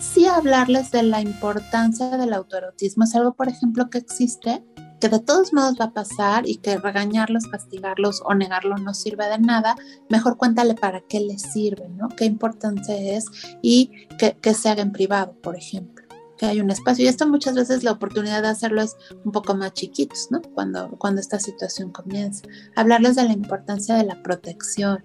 sí 0.00 0.26
hablarles 0.26 0.90
de 0.90 1.02
la 1.02 1.20
importancia 1.20 2.16
del 2.16 2.32
autoerotismo. 2.32 3.04
Es 3.04 3.14
algo, 3.14 3.34
por 3.34 3.48
ejemplo, 3.48 3.90
que 3.90 3.98
existe, 3.98 4.64
que 5.00 5.08
de 5.08 5.20
todos 5.20 5.52
modos 5.52 5.76
va 5.80 5.86
a 5.86 5.92
pasar 5.92 6.48
y 6.48 6.56
que 6.56 6.76
regañarlos, 6.78 7.46
castigarlos 7.46 8.22
o 8.24 8.34
negarlo 8.34 8.76
no 8.78 8.94
sirve 8.94 9.28
de 9.28 9.38
nada. 9.38 9.76
Mejor 10.08 10.36
cuéntale 10.36 10.74
para 10.74 11.00
qué 11.02 11.20
les 11.20 11.42
sirve, 11.42 11.88
¿no? 11.88 12.08
Qué 12.08 12.24
importante 12.24 13.16
es 13.16 13.26
y 13.62 14.06
que, 14.18 14.36
que 14.36 14.54
se 14.54 14.68
haga 14.68 14.82
en 14.82 14.92
privado, 14.92 15.34
por 15.40 15.56
ejemplo 15.56 16.08
que 16.38 16.46
hay 16.46 16.60
un 16.60 16.70
espacio. 16.70 17.04
Y 17.04 17.08
esto 17.08 17.28
muchas 17.28 17.54
veces 17.54 17.82
la 17.82 17.92
oportunidad 17.92 18.42
de 18.42 18.48
hacerlo 18.48 18.80
es 18.80 18.96
un 19.24 19.32
poco 19.32 19.54
más 19.54 19.74
chiquitos, 19.74 20.28
¿no? 20.30 20.40
Cuando, 20.40 20.88
cuando 20.96 21.20
esta 21.20 21.38
situación 21.38 21.90
comienza. 21.90 22.44
Hablarles 22.76 23.16
de 23.16 23.24
la 23.24 23.32
importancia 23.32 23.96
de 23.96 24.04
la 24.04 24.22
protección, 24.22 25.04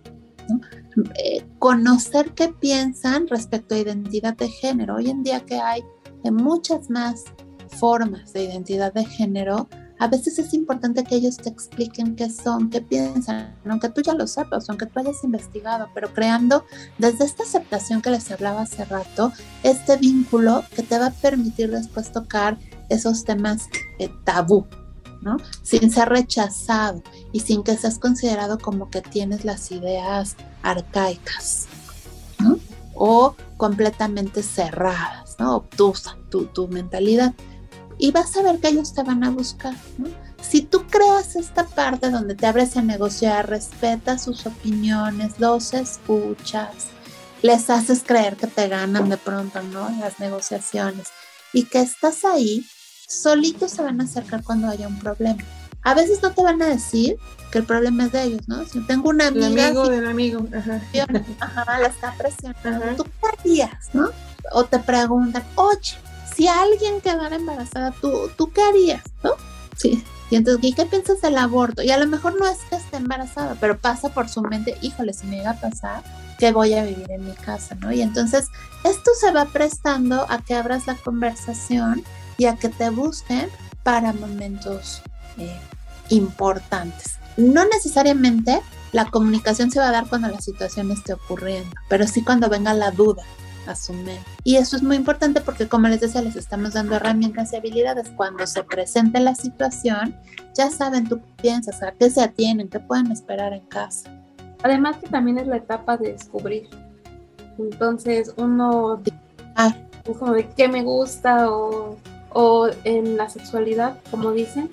eh, 1.17 1.45
conocer 1.59 2.33
qué 2.33 2.49
piensan 2.49 3.27
respecto 3.27 3.75
a 3.75 3.79
identidad 3.79 4.35
de 4.35 4.49
género. 4.49 4.95
Hoy 4.95 5.09
en 5.09 5.23
día 5.23 5.45
que 5.45 5.59
hay 5.59 5.83
muchas 6.23 6.89
más 6.89 7.23
formas 7.67 8.33
de 8.33 8.43
identidad 8.43 8.93
de 8.93 9.05
género, 9.05 9.67
a 9.99 10.07
veces 10.07 10.37
es 10.37 10.53
importante 10.53 11.03
que 11.03 11.15
ellos 11.15 11.37
te 11.37 11.49
expliquen 11.49 12.15
qué 12.15 12.29
son, 12.29 12.69
qué 12.69 12.81
piensan, 12.81 13.55
aunque 13.65 13.89
tú 13.89 14.01
ya 14.01 14.13
lo 14.13 14.27
sepas, 14.27 14.69
aunque 14.69 14.85
tú 14.85 14.99
hayas 14.99 15.23
investigado, 15.23 15.87
pero 15.93 16.13
creando 16.13 16.65
desde 16.97 17.25
esta 17.25 17.43
aceptación 17.43 18.01
que 18.01 18.09
les 18.09 18.29
hablaba 18.29 18.63
hace 18.63 18.83
rato, 18.85 19.31
este 19.63 19.97
vínculo 19.97 20.63
que 20.75 20.83
te 20.83 20.99
va 20.99 21.07
a 21.07 21.11
permitir 21.11 21.71
después 21.71 22.11
tocar 22.11 22.57
esos 22.89 23.23
temas 23.23 23.69
eh, 23.99 24.09
tabú, 24.25 24.65
sin 25.61 25.91
ser 25.91 26.09
rechazado 26.09 27.01
y 27.31 27.39
sin 27.41 27.63
que 27.63 27.77
seas 27.77 27.99
considerado 27.99 28.57
como 28.59 28.89
que 28.89 29.01
tienes 29.01 29.45
las 29.45 29.71
ideas 29.71 30.35
arcaicas, 30.61 31.67
O 32.95 33.35
completamente 33.57 34.43
cerradas, 34.43 35.35
¿no? 35.39 35.55
Obtusa 35.57 36.15
tu, 36.29 36.45
tu 36.45 36.67
mentalidad. 36.67 37.33
Y 37.97 38.11
vas 38.11 38.35
a 38.37 38.43
ver 38.43 38.59
que 38.59 38.69
ellos 38.69 38.93
te 38.93 39.03
van 39.03 39.23
a 39.23 39.29
buscar, 39.29 39.75
Si 40.41 40.61
tú 40.61 40.85
creas 40.87 41.35
esta 41.37 41.65
parte 41.65 42.09
donde 42.09 42.35
te 42.35 42.45
abres 42.45 42.75
a 42.75 42.81
negociar, 42.81 43.49
respetas 43.49 44.23
sus 44.23 44.45
opiniones, 44.45 45.39
los 45.39 45.73
escuchas, 45.73 46.87
les 47.41 47.69
haces 47.69 48.03
creer 48.05 48.35
que 48.35 48.47
te 48.47 48.67
ganan 48.67 49.09
de 49.09 49.17
pronto, 49.17 49.61
¿no? 49.63 49.89
Las 49.99 50.19
negociaciones 50.19 51.07
y 51.53 51.63
que 51.63 51.81
estás 51.81 52.25
ahí 52.25 52.65
solitos 53.07 53.71
se 53.71 53.81
van 53.81 54.01
a 54.01 54.03
acercar 54.05 54.43
cuando 54.43 54.67
haya 54.67 54.87
un 54.87 54.99
problema. 54.99 55.43
A 55.83 55.93
veces 55.93 56.21
no 56.21 56.31
te 56.31 56.41
van 56.41 56.61
a 56.61 56.67
decir 56.67 57.17
que 57.51 57.59
el 57.59 57.65
problema 57.65 58.05
es 58.05 58.11
de 58.13 58.23
ellos, 58.23 58.47
¿no? 58.47 58.65
Si 58.65 58.79
tengo 58.87 59.09
una 59.09 59.27
amiga. 59.27 59.47
El 59.47 59.59
amigo 59.59 59.89
del 59.89 60.07
amigo. 60.07 60.47
Ajá. 61.39 61.79
la 61.79 61.87
está 61.87 62.13
presionando. 62.17 63.03
¿Tú 63.03 63.03
qué 63.03 63.27
harías, 63.39 63.89
no? 63.93 64.09
O 64.53 64.63
te 64.63 64.79
preguntan, 64.79 65.43
oye, 65.55 65.97
si 66.35 66.47
alguien 66.47 67.01
quedara 67.01 67.35
embarazada, 67.35 67.91
¿tú, 68.01 68.29
¿tú 68.37 68.51
qué 68.51 68.61
harías, 68.61 69.03
no? 69.23 69.31
Sí. 69.75 70.03
Y 70.29 70.35
entonces, 70.35 70.63
¿y 70.63 70.73
qué 70.73 70.85
piensas 70.85 71.21
del 71.21 71.37
aborto? 71.37 71.83
Y 71.83 71.91
a 71.91 71.97
lo 71.97 72.07
mejor 72.07 72.39
no 72.39 72.47
es 72.47 72.57
que 72.69 72.75
esté 72.75 72.97
embarazada, 72.97 73.55
pero 73.59 73.77
pasa 73.77 74.09
por 74.09 74.29
su 74.29 74.41
mente, 74.41 74.75
híjole, 74.81 75.13
si 75.13 75.27
me 75.27 75.37
llega 75.37 75.51
a 75.51 75.59
pasar, 75.59 76.03
¿qué 76.39 76.51
voy 76.51 76.73
a 76.73 76.83
vivir 76.83 77.11
en 77.11 77.25
mi 77.25 77.33
casa, 77.33 77.75
no? 77.75 77.91
Y 77.91 78.01
entonces, 78.01 78.47
esto 78.83 79.11
se 79.19 79.31
va 79.31 79.45
prestando 79.45 80.25
a 80.29 80.39
que 80.39 80.55
abras 80.55 80.87
la 80.87 80.95
conversación 80.95 82.03
y 82.37 82.45
a 82.45 82.55
que 82.55 82.69
te 82.69 82.89
busquen 82.89 83.49
para 83.83 84.13
momentos 84.13 85.01
eh, 85.37 85.59
importantes. 86.09 87.17
No 87.37 87.65
necesariamente 87.65 88.61
la 88.91 89.05
comunicación 89.05 89.71
se 89.71 89.79
va 89.79 89.89
a 89.89 89.91
dar 89.91 90.07
cuando 90.07 90.29
la 90.29 90.39
situación 90.39 90.91
esté 90.91 91.13
ocurriendo, 91.13 91.69
pero 91.89 92.07
sí 92.07 92.23
cuando 92.23 92.49
venga 92.49 92.73
la 92.73 92.91
duda 92.91 93.23
a 93.65 93.75
su 93.75 93.93
mente. 93.93 94.21
Y 94.43 94.57
eso 94.57 94.75
es 94.75 94.83
muy 94.83 94.95
importante 94.95 95.41
porque, 95.41 95.67
como 95.67 95.87
les 95.87 96.01
decía, 96.01 96.21
les 96.21 96.35
estamos 96.35 96.73
dando 96.73 96.95
herramientas 96.95 97.53
y 97.53 97.55
habilidades. 97.55 98.09
Cuando 98.15 98.45
se 98.45 98.63
presente 98.63 99.19
la 99.19 99.35
situación, 99.35 100.15
ya 100.53 100.69
saben 100.69 101.07
tú 101.07 101.21
qué 101.21 101.41
piensas, 101.41 101.81
a 101.81 101.91
qué 101.93 102.09
se 102.09 102.21
atienen, 102.21 102.69
qué 102.69 102.79
pueden 102.79 103.11
esperar 103.11 103.53
en 103.53 103.65
casa. 103.67 104.09
Además 104.63 104.97
que 104.97 105.07
también 105.07 105.37
es 105.37 105.47
la 105.47 105.57
etapa 105.57 105.97
de 105.97 106.13
descubrir. 106.13 106.69
Entonces 107.57 108.33
uno 108.37 109.01
ah. 109.55 109.75
es 110.05 110.17
como 110.17 110.33
de 110.33 110.49
qué 110.49 110.67
me 110.67 110.83
gusta 110.83 111.51
o 111.51 111.97
o 112.33 112.69
en 112.83 113.17
la 113.17 113.29
sexualidad, 113.29 113.97
como 114.11 114.31
dicen. 114.31 114.69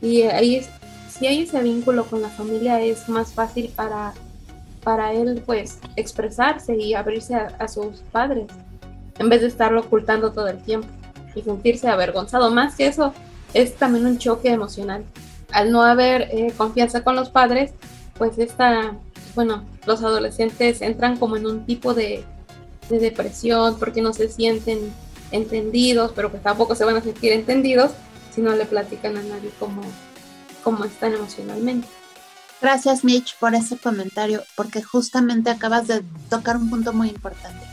Y 0.00 0.22
ahí, 0.22 0.64
si 1.10 1.26
hay 1.26 1.42
ese 1.42 1.62
vínculo 1.62 2.04
con 2.04 2.22
la 2.22 2.28
familia, 2.28 2.80
es 2.80 3.08
más 3.08 3.32
fácil 3.32 3.70
para, 3.74 4.12
para 4.82 5.12
él, 5.12 5.42
pues, 5.44 5.78
expresarse 5.96 6.76
y 6.76 6.94
abrirse 6.94 7.34
a, 7.34 7.68
sus 7.68 7.98
padres, 8.12 8.46
en 9.18 9.28
vez 9.28 9.42
de 9.42 9.48
estarlo 9.48 9.80
ocultando 9.80 10.32
todo 10.32 10.48
el 10.48 10.58
tiempo 10.62 10.88
y 11.34 11.42
sentirse 11.42 11.88
avergonzado. 11.88 12.50
Más 12.50 12.76
que 12.76 12.86
eso, 12.86 13.12
es 13.52 13.74
también 13.76 14.06
un 14.06 14.18
choque 14.18 14.50
emocional. 14.50 15.04
Al 15.52 15.72
no 15.72 15.82
haber 15.82 16.22
eh, 16.30 16.52
confianza 16.56 17.02
con 17.02 17.16
los 17.16 17.28
padres, 17.28 17.72
pues 18.16 18.38
esta, 18.38 18.94
bueno, 19.34 19.64
los 19.86 20.02
adolescentes 20.02 20.80
entran 20.80 21.16
como 21.16 21.36
en 21.36 21.46
un 21.46 21.66
tipo 21.66 21.92
de, 21.92 22.24
de 22.88 22.98
depresión 22.98 23.78
porque 23.78 24.02
no 24.02 24.12
se 24.12 24.28
sienten 24.28 24.92
entendidos, 25.32 26.12
pero 26.14 26.30
que 26.30 26.38
tampoco 26.38 26.74
se 26.74 26.84
van 26.84 26.96
a 26.96 27.02
sentir 27.02 27.32
entendidos 27.32 27.92
si 28.34 28.40
no 28.40 28.54
le 28.54 28.66
platican 28.66 29.16
a 29.16 29.22
nadie 29.22 29.50
cómo, 29.58 29.82
cómo 30.62 30.84
están 30.84 31.14
emocionalmente. 31.14 31.88
Gracias 32.60 33.04
Mitch 33.04 33.36
por 33.38 33.54
ese 33.54 33.78
comentario, 33.78 34.42
porque 34.54 34.82
justamente 34.82 35.50
acabas 35.50 35.88
de 35.88 36.02
tocar 36.28 36.56
un 36.56 36.68
punto 36.68 36.92
muy 36.92 37.08
importante. 37.08 37.64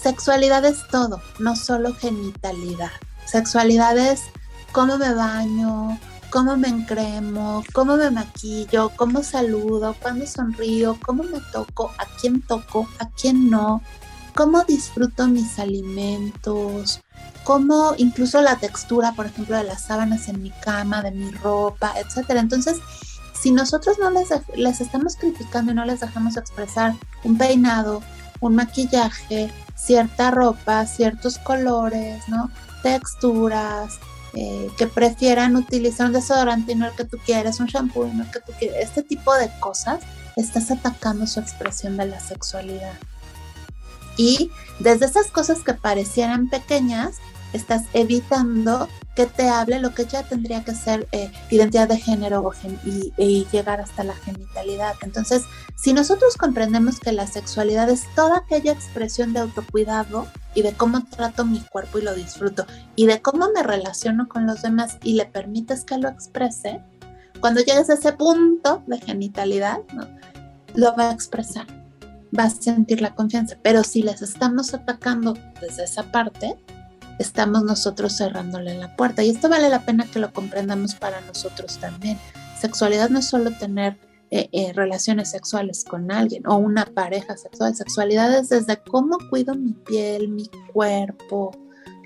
Sexualidad 0.00 0.64
es 0.64 0.86
todo, 0.88 1.20
no 1.40 1.56
solo 1.56 1.94
genitalidad. 1.94 2.92
Sexualidad 3.24 3.98
es 3.98 4.22
cómo 4.70 4.98
me 4.98 5.12
baño, 5.14 5.98
cómo 6.30 6.56
me 6.56 6.68
encremo, 6.68 7.64
cómo 7.72 7.96
me 7.96 8.10
maquillo, 8.10 8.92
cómo 8.94 9.24
saludo, 9.24 9.96
cuándo 10.00 10.26
sonrío, 10.26 10.96
cómo 11.04 11.24
me 11.24 11.40
toco, 11.52 11.92
a 11.98 12.06
quién 12.20 12.40
toco, 12.42 12.88
a 13.00 13.08
quién 13.10 13.50
no, 13.50 13.82
cómo 14.34 14.62
disfruto 14.64 15.26
mis 15.26 15.58
alimentos, 15.58 17.00
cómo 17.44 17.94
incluso 17.96 18.40
la 18.40 18.56
textura, 18.56 19.12
por 19.12 19.26
ejemplo, 19.26 19.56
de 19.56 19.64
las 19.64 19.82
sábanas 19.82 20.28
en 20.28 20.42
mi 20.42 20.50
cama, 20.50 21.02
de 21.02 21.12
mi 21.12 21.30
ropa, 21.30 21.92
etcétera. 21.96 22.40
Entonces, 22.40 22.78
si 23.40 23.52
nosotros 23.52 23.98
no 23.98 24.10
les, 24.10 24.28
les 24.56 24.80
estamos 24.80 25.16
criticando 25.16 25.72
y 25.72 25.74
no 25.74 25.84
les 25.84 26.00
dejamos 26.00 26.36
expresar 26.36 26.94
un 27.22 27.38
peinado, 27.38 28.02
un 28.40 28.56
maquillaje, 28.56 29.52
cierta 29.76 30.30
ropa, 30.30 30.86
ciertos 30.86 31.38
colores, 31.38 32.28
¿no? 32.28 32.50
Texturas, 32.82 33.98
eh, 34.34 34.68
que 34.76 34.86
prefieran 34.86 35.56
utilizar 35.56 36.08
un 36.08 36.12
desodorante 36.12 36.72
y 36.72 36.74
no 36.74 36.86
el 36.86 36.94
que 36.94 37.04
tú 37.04 37.16
quieres, 37.24 37.60
un 37.60 37.66
shampoo 37.66 38.06
y 38.06 38.10
no 38.10 38.24
el 38.24 38.30
que 38.30 38.40
tú 38.40 38.52
quieres, 38.58 38.84
este 38.84 39.02
tipo 39.02 39.32
de 39.34 39.50
cosas, 39.60 40.00
estás 40.36 40.70
atacando 40.70 41.26
su 41.26 41.40
expresión 41.40 41.96
de 41.96 42.06
la 42.06 42.20
sexualidad. 42.20 42.92
Y 44.16 44.50
desde 44.78 45.06
esas 45.06 45.30
cosas 45.30 45.60
que 45.60 45.74
parecieran 45.74 46.48
pequeñas, 46.48 47.16
estás 47.52 47.84
evitando 47.92 48.88
que 49.16 49.26
te 49.26 49.48
hable 49.48 49.80
lo 49.80 49.94
que 49.94 50.04
ya 50.04 50.22
tendría 50.22 50.62
que 50.62 50.74
ser 50.74 51.08
eh, 51.10 51.32
identidad 51.50 51.88
de 51.88 51.96
género 51.96 52.52
y, 52.84 53.46
llegar 53.50 53.80
hasta 53.80 54.04
la 54.04 54.14
genitalidad. 54.14 54.94
Entonces, 55.00 55.44
si 55.74 55.94
nosotros 55.94 56.36
comprendemos 56.36 57.00
que 57.00 57.12
la 57.12 57.26
sexualidad 57.26 57.88
es 57.88 58.04
toda 58.14 58.38
aquella 58.38 58.72
expresión 58.72 59.32
de 59.32 59.40
autocuidado 59.40 60.26
y 60.54 60.60
de 60.62 60.74
cómo 60.74 61.04
trato 61.06 61.46
mi 61.46 61.60
cuerpo 61.60 61.98
y 61.98 62.02
lo 62.02 62.14
disfruto 62.14 62.66
y 62.94 63.06
de 63.06 63.22
cómo 63.22 63.48
me 63.54 63.62
relaciono 63.62 64.28
con 64.28 64.46
los 64.46 64.60
demás 64.60 64.98
y 65.02 65.14
le 65.14 65.24
permites 65.24 65.84
que 65.84 65.96
lo 65.96 66.08
exprese, 66.10 66.82
cuando 67.40 67.60
llegues 67.60 67.88
a 67.88 67.94
ese 67.94 68.12
punto 68.12 68.82
de 68.86 68.98
genitalidad, 68.98 69.78
lo 70.74 70.94
va 70.94 71.08
a 71.08 71.12
expresar, 71.12 71.66
va 72.38 72.44
a 72.44 72.50
sentir 72.50 73.00
la 73.00 73.14
confianza. 73.14 73.56
Pero 73.62 73.84
si 73.84 74.02
les 74.02 74.22
estamos 74.22 74.74
atacando 74.74 75.34
desde 75.60 75.84
esa 75.84 76.04
parte, 76.12 76.56
estamos 77.18 77.62
nosotros 77.64 78.16
cerrándole 78.16 78.76
la 78.78 78.94
puerta. 78.96 79.22
Y 79.22 79.30
esto 79.30 79.48
vale 79.48 79.68
la 79.68 79.84
pena 79.84 80.06
que 80.10 80.18
lo 80.18 80.32
comprendamos 80.32 80.94
para 80.94 81.20
nosotros 81.22 81.78
también. 81.78 82.18
Sexualidad 82.60 83.10
no 83.10 83.18
es 83.18 83.26
solo 83.26 83.50
tener 83.52 83.98
eh, 84.30 84.48
eh, 84.50 84.72
relaciones 84.72 85.30
sexuales 85.30 85.84
con 85.84 86.10
alguien 86.10 86.46
o 86.46 86.56
una 86.56 86.84
pareja 86.86 87.36
sexual. 87.36 87.74
Sexualidad 87.74 88.36
es 88.36 88.48
desde 88.48 88.78
cómo 88.78 89.18
cuido 89.30 89.54
mi 89.54 89.72
piel, 89.72 90.28
mi 90.28 90.50
cuerpo. 90.72 91.52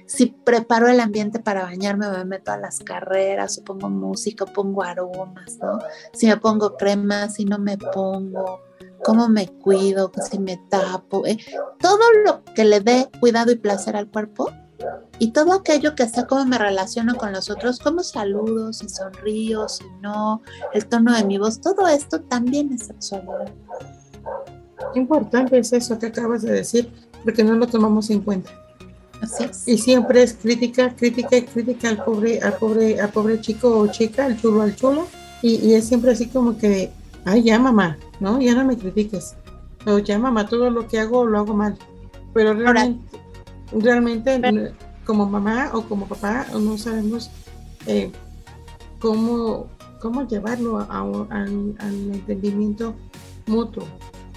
Si 0.07 0.27
preparo 0.27 0.89
el 0.89 1.01
ambiente 1.01 1.39
para 1.39 1.63
bañarme, 1.63 2.11
me 2.11 2.25
meto 2.25 2.51
a 2.51 2.59
las 2.59 2.81
carreras, 2.81 3.59
o 3.59 3.65
pongo 3.65 3.89
música, 3.89 4.45
o 4.45 4.53
pongo 4.53 4.83
aromas, 4.83 5.57
¿no? 5.63 5.79
Si 6.13 6.27
me 6.27 6.37
pongo 6.37 6.77
crema, 6.77 7.29
si 7.29 7.45
no 7.45 7.59
me 7.59 7.79
pongo, 7.79 8.61
cómo 9.05 9.29
me 9.29 9.49
cuido, 9.49 10.13
si 10.31 10.39
me 10.39 10.57
tapo, 10.69 11.27
eh, 11.27 11.39
todo 11.81 11.99
lo 12.25 12.45
que 12.55 12.65
le 12.65 12.81
dé 12.81 13.09
cuidado 13.21 13.53
y 13.53 13.57
placer 13.57 13.97
al 13.97 14.09
cuerpo 14.09 14.51
y 15.19 15.33
todo 15.33 15.53
aquello 15.53 15.95
que 15.95 16.09
sea 16.09 16.27
cómo 16.27 16.47
me 16.47 16.59
relaciono 16.59 17.17
con 17.17 17.33
los 17.33 17.51
otros, 17.51 17.79
cómo 17.79 18.03
saludo, 18.03 18.73
si 18.73 18.89
sonrío, 18.89 19.69
si 19.69 19.85
no, 20.01 20.43
el 20.73 20.87
tono 20.87 21.15
de 21.15 21.25
mi 21.25 21.39
voz, 21.39 21.61
todo 21.61 21.87
esto 21.89 22.21
también 22.23 22.73
es 22.73 22.85
sexualidad. 22.85 23.53
Importante 24.95 25.59
es 25.59 25.73
eso 25.73 25.99
que 25.99 26.07
acabas 26.07 26.43
de 26.43 26.53
decir, 26.53 26.91
porque 27.23 27.45
no 27.45 27.55
lo 27.55 27.67
tomamos 27.67 28.09
en 28.11 28.21
cuenta. 28.21 28.51
Así 29.21 29.45
es. 29.45 29.69
Y 29.69 29.79
siempre 29.79 30.23
es 30.23 30.35
crítica, 30.35 30.95
crítica 30.97 31.37
y 31.37 31.43
crítica 31.43 31.91
al 31.91 32.03
pobre, 32.03 32.41
al 32.41 32.55
pobre, 32.55 33.01
al 33.01 33.11
pobre 33.11 33.41
chico 33.41 33.79
o 33.79 33.87
chica, 33.89 34.25
al 34.25 34.41
chulo, 34.41 34.63
al 34.63 34.75
chulo. 34.75 35.07
Y, 35.43 35.75
es 35.75 35.87
siempre 35.87 36.13
así 36.13 36.27
como 36.27 36.57
que, 36.57 36.91
ay, 37.25 37.43
ya 37.43 37.59
mamá, 37.59 37.99
¿no? 38.19 38.41
Ya 38.41 38.55
no 38.55 38.65
me 38.65 38.77
critiques. 38.77 39.37
O 39.87 39.99
ya 39.99 40.19
mamá, 40.19 40.47
todo 40.47 40.71
lo 40.71 40.87
que 40.87 41.01
hago 41.01 41.25
lo 41.25 41.39
hago 41.39 41.55
mal. 41.55 41.77
Pero 42.35 42.55
realmente, 42.55 43.09
realmente 43.73 44.75
como 45.05 45.27
mamá 45.27 45.71
o 45.73 45.83
como 45.83 46.07
papá 46.07 46.47
no 46.53 46.79
sabemos 46.79 47.31
eh, 47.87 48.13
cómo, 49.01 49.69
cómo 50.01 50.27
llevarlo 50.27 50.87
al 50.89 51.77
entendimiento 51.81 52.95
mutuo. 53.47 53.87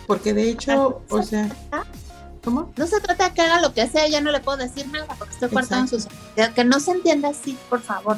Porque 0.07 0.33
de 0.33 0.49
hecho, 0.49 1.01
o 1.09 1.21
sea, 1.21 1.49
¿cómo? 2.43 2.71
No 2.75 2.87
se 2.87 2.99
trata 2.99 3.29
de 3.29 3.33
que 3.35 3.41
haga 3.41 3.61
lo 3.61 3.73
que 3.73 3.87
sea, 3.87 4.07
ya 4.07 4.19
no 4.19 4.31
le 4.31 4.39
puedo 4.39 4.57
decir 4.57 4.87
nada 4.87 5.07
porque 5.17 5.33
estoy 5.33 5.49
cortando 5.49 5.87
sus... 5.87 6.07
Que 6.55 6.63
no 6.63 6.79
se 6.79 6.91
entienda 6.91 7.29
así, 7.29 7.57
por 7.69 7.81
favor. 7.81 8.17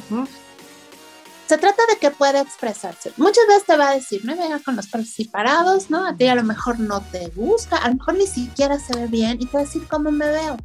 Se 1.47 1.57
trata 1.59 1.83
de 1.89 1.99
que 1.99 2.09
pueda 2.09 2.41
expresarse. 2.41 3.13
Muchas 3.17 3.45
veces 3.47 3.65
te 3.65 3.77
va 3.77 3.89
a 3.89 3.93
decir, 3.93 4.25
no 4.25 4.35
me 4.35 4.63
con 4.63 4.75
los 4.75 4.87
pelos 4.87 5.09
separados, 5.09 5.91
¿no? 5.91 6.05
A 6.05 6.15
ti 6.15 6.27
a 6.27 6.35
lo 6.35 6.43
mejor 6.43 6.79
no 6.79 7.01
te 7.01 7.27
gusta, 7.29 7.77
a 7.77 7.89
lo 7.89 7.95
mejor 7.95 8.15
ni 8.15 8.25
siquiera 8.25 8.79
se 8.79 8.95
ve 8.95 9.07
bien 9.07 9.37
y 9.39 9.45
te 9.45 9.57
va 9.57 9.59
a 9.59 9.65
decir 9.65 9.87
cómo 9.87 10.11
me 10.11 10.27
veo. 10.27 10.57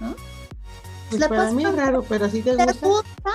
¿no? 0.00 0.14
Pues 1.08 1.26
para 1.26 1.50
mí 1.52 1.64
es 1.64 1.74
raro, 1.74 2.04
pero 2.08 2.28
si 2.28 2.42
te, 2.42 2.54
gusta. 2.54 3.30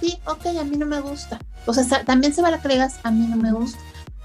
Sí, 0.00 0.18
ok, 0.26 0.46
a 0.58 0.64
mí 0.64 0.76
no 0.76 0.86
me 0.86 1.00
gusta. 1.00 1.38
O 1.66 1.74
sea, 1.74 2.04
también 2.04 2.34
se 2.34 2.40
va 2.40 2.48
a 2.48 2.60
que 2.60 2.68
digas, 2.68 2.98
a 3.02 3.10
mí 3.10 3.26
no 3.26 3.36
me 3.36 3.52
gusta. 3.52 3.78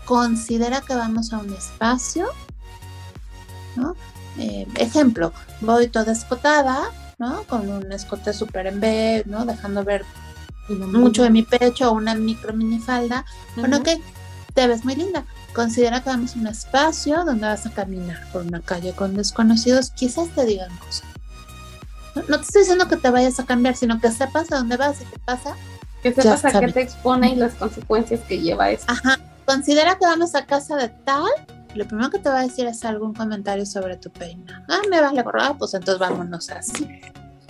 Considera 0.06 0.82
que 0.82 0.96
vamos 0.96 1.34
a 1.34 1.40
un 1.40 1.54
espacio, 1.54 2.28
¿no? 3.76 3.96
Eh, 4.38 4.68
ejemplo, 4.76 5.34
voy 5.62 5.88
toda 5.88 6.14
escotada, 6.14 6.92
¿no? 7.18 7.44
Con 7.44 7.70
un 7.70 7.92
escote 7.92 8.32
súper 8.32 8.68
en 8.68 8.80
B, 8.80 9.24
¿no? 9.26 9.46
Dejando 9.46 9.84
ver 9.84 10.06
mucho 10.70 11.24
de 11.24 11.30
mi 11.30 11.44
pecho 11.44 11.90
o 11.90 11.94
una 11.94 12.16
micro 12.16 12.54
minifalda. 12.54 13.26
Bueno, 13.56 13.78
ok, 13.78 13.90
te 14.54 14.68
ves 14.68 14.84
muy 14.86 14.96
linda. 14.96 15.26
Considera 15.54 16.02
que 16.02 16.10
vamos 16.10 16.36
a 16.36 16.40
un 16.40 16.48
espacio 16.48 17.24
donde 17.24 17.46
vas 17.46 17.66
a 17.66 17.72
caminar 17.72 18.28
por 18.32 18.42
una 18.42 18.62
calle 18.62 18.94
con 18.94 19.16
desconocidos. 19.16 19.92
Quizás 19.92 20.30
te 20.30 20.46
digan 20.46 20.76
cosas. 20.78 21.04
No, 22.16 22.38
te 22.38 22.44
estoy 22.44 22.62
diciendo 22.62 22.88
que 22.88 22.98
te 22.98 23.10
vayas 23.10 23.40
a 23.40 23.46
cambiar, 23.46 23.76
sino 23.76 24.00
que 24.00 24.10
sepas 24.12 24.52
a 24.52 24.58
dónde 24.58 24.78
vas 24.78 25.02
y 25.02 25.06
qué 25.06 25.20
pasa. 25.20 25.56
Que 26.02 26.14
sepas 26.14 26.46
a 26.46 26.60
qué 26.60 26.72
te 26.72 26.82
expone 26.82 27.30
y 27.30 27.36
las 27.36 27.54
consecuencias 27.56 28.22
que 28.22 28.40
lleva 28.40 28.70
eso. 28.70 28.86
Ajá. 28.88 29.20
Considera 29.46 29.98
que 29.98 30.06
vamos 30.06 30.34
a 30.36 30.46
casa 30.46 30.76
de 30.78 30.90
tal. 30.90 31.30
Lo 31.76 31.86
primero 31.86 32.10
que 32.10 32.20
te 32.20 32.30
va 32.30 32.40
a 32.40 32.44
decir 32.44 32.66
es 32.68 32.86
algún 32.86 33.14
comentario 33.14 33.66
sobre 33.66 33.98
tu 33.98 34.10
peinado. 34.10 34.64
Ah, 34.70 34.82
me 34.90 35.02
vale 35.02 35.22
gorra, 35.24 35.54
pues 35.58 35.74
entonces 35.74 36.00
vámonos 36.00 36.50
así. 36.50 37.02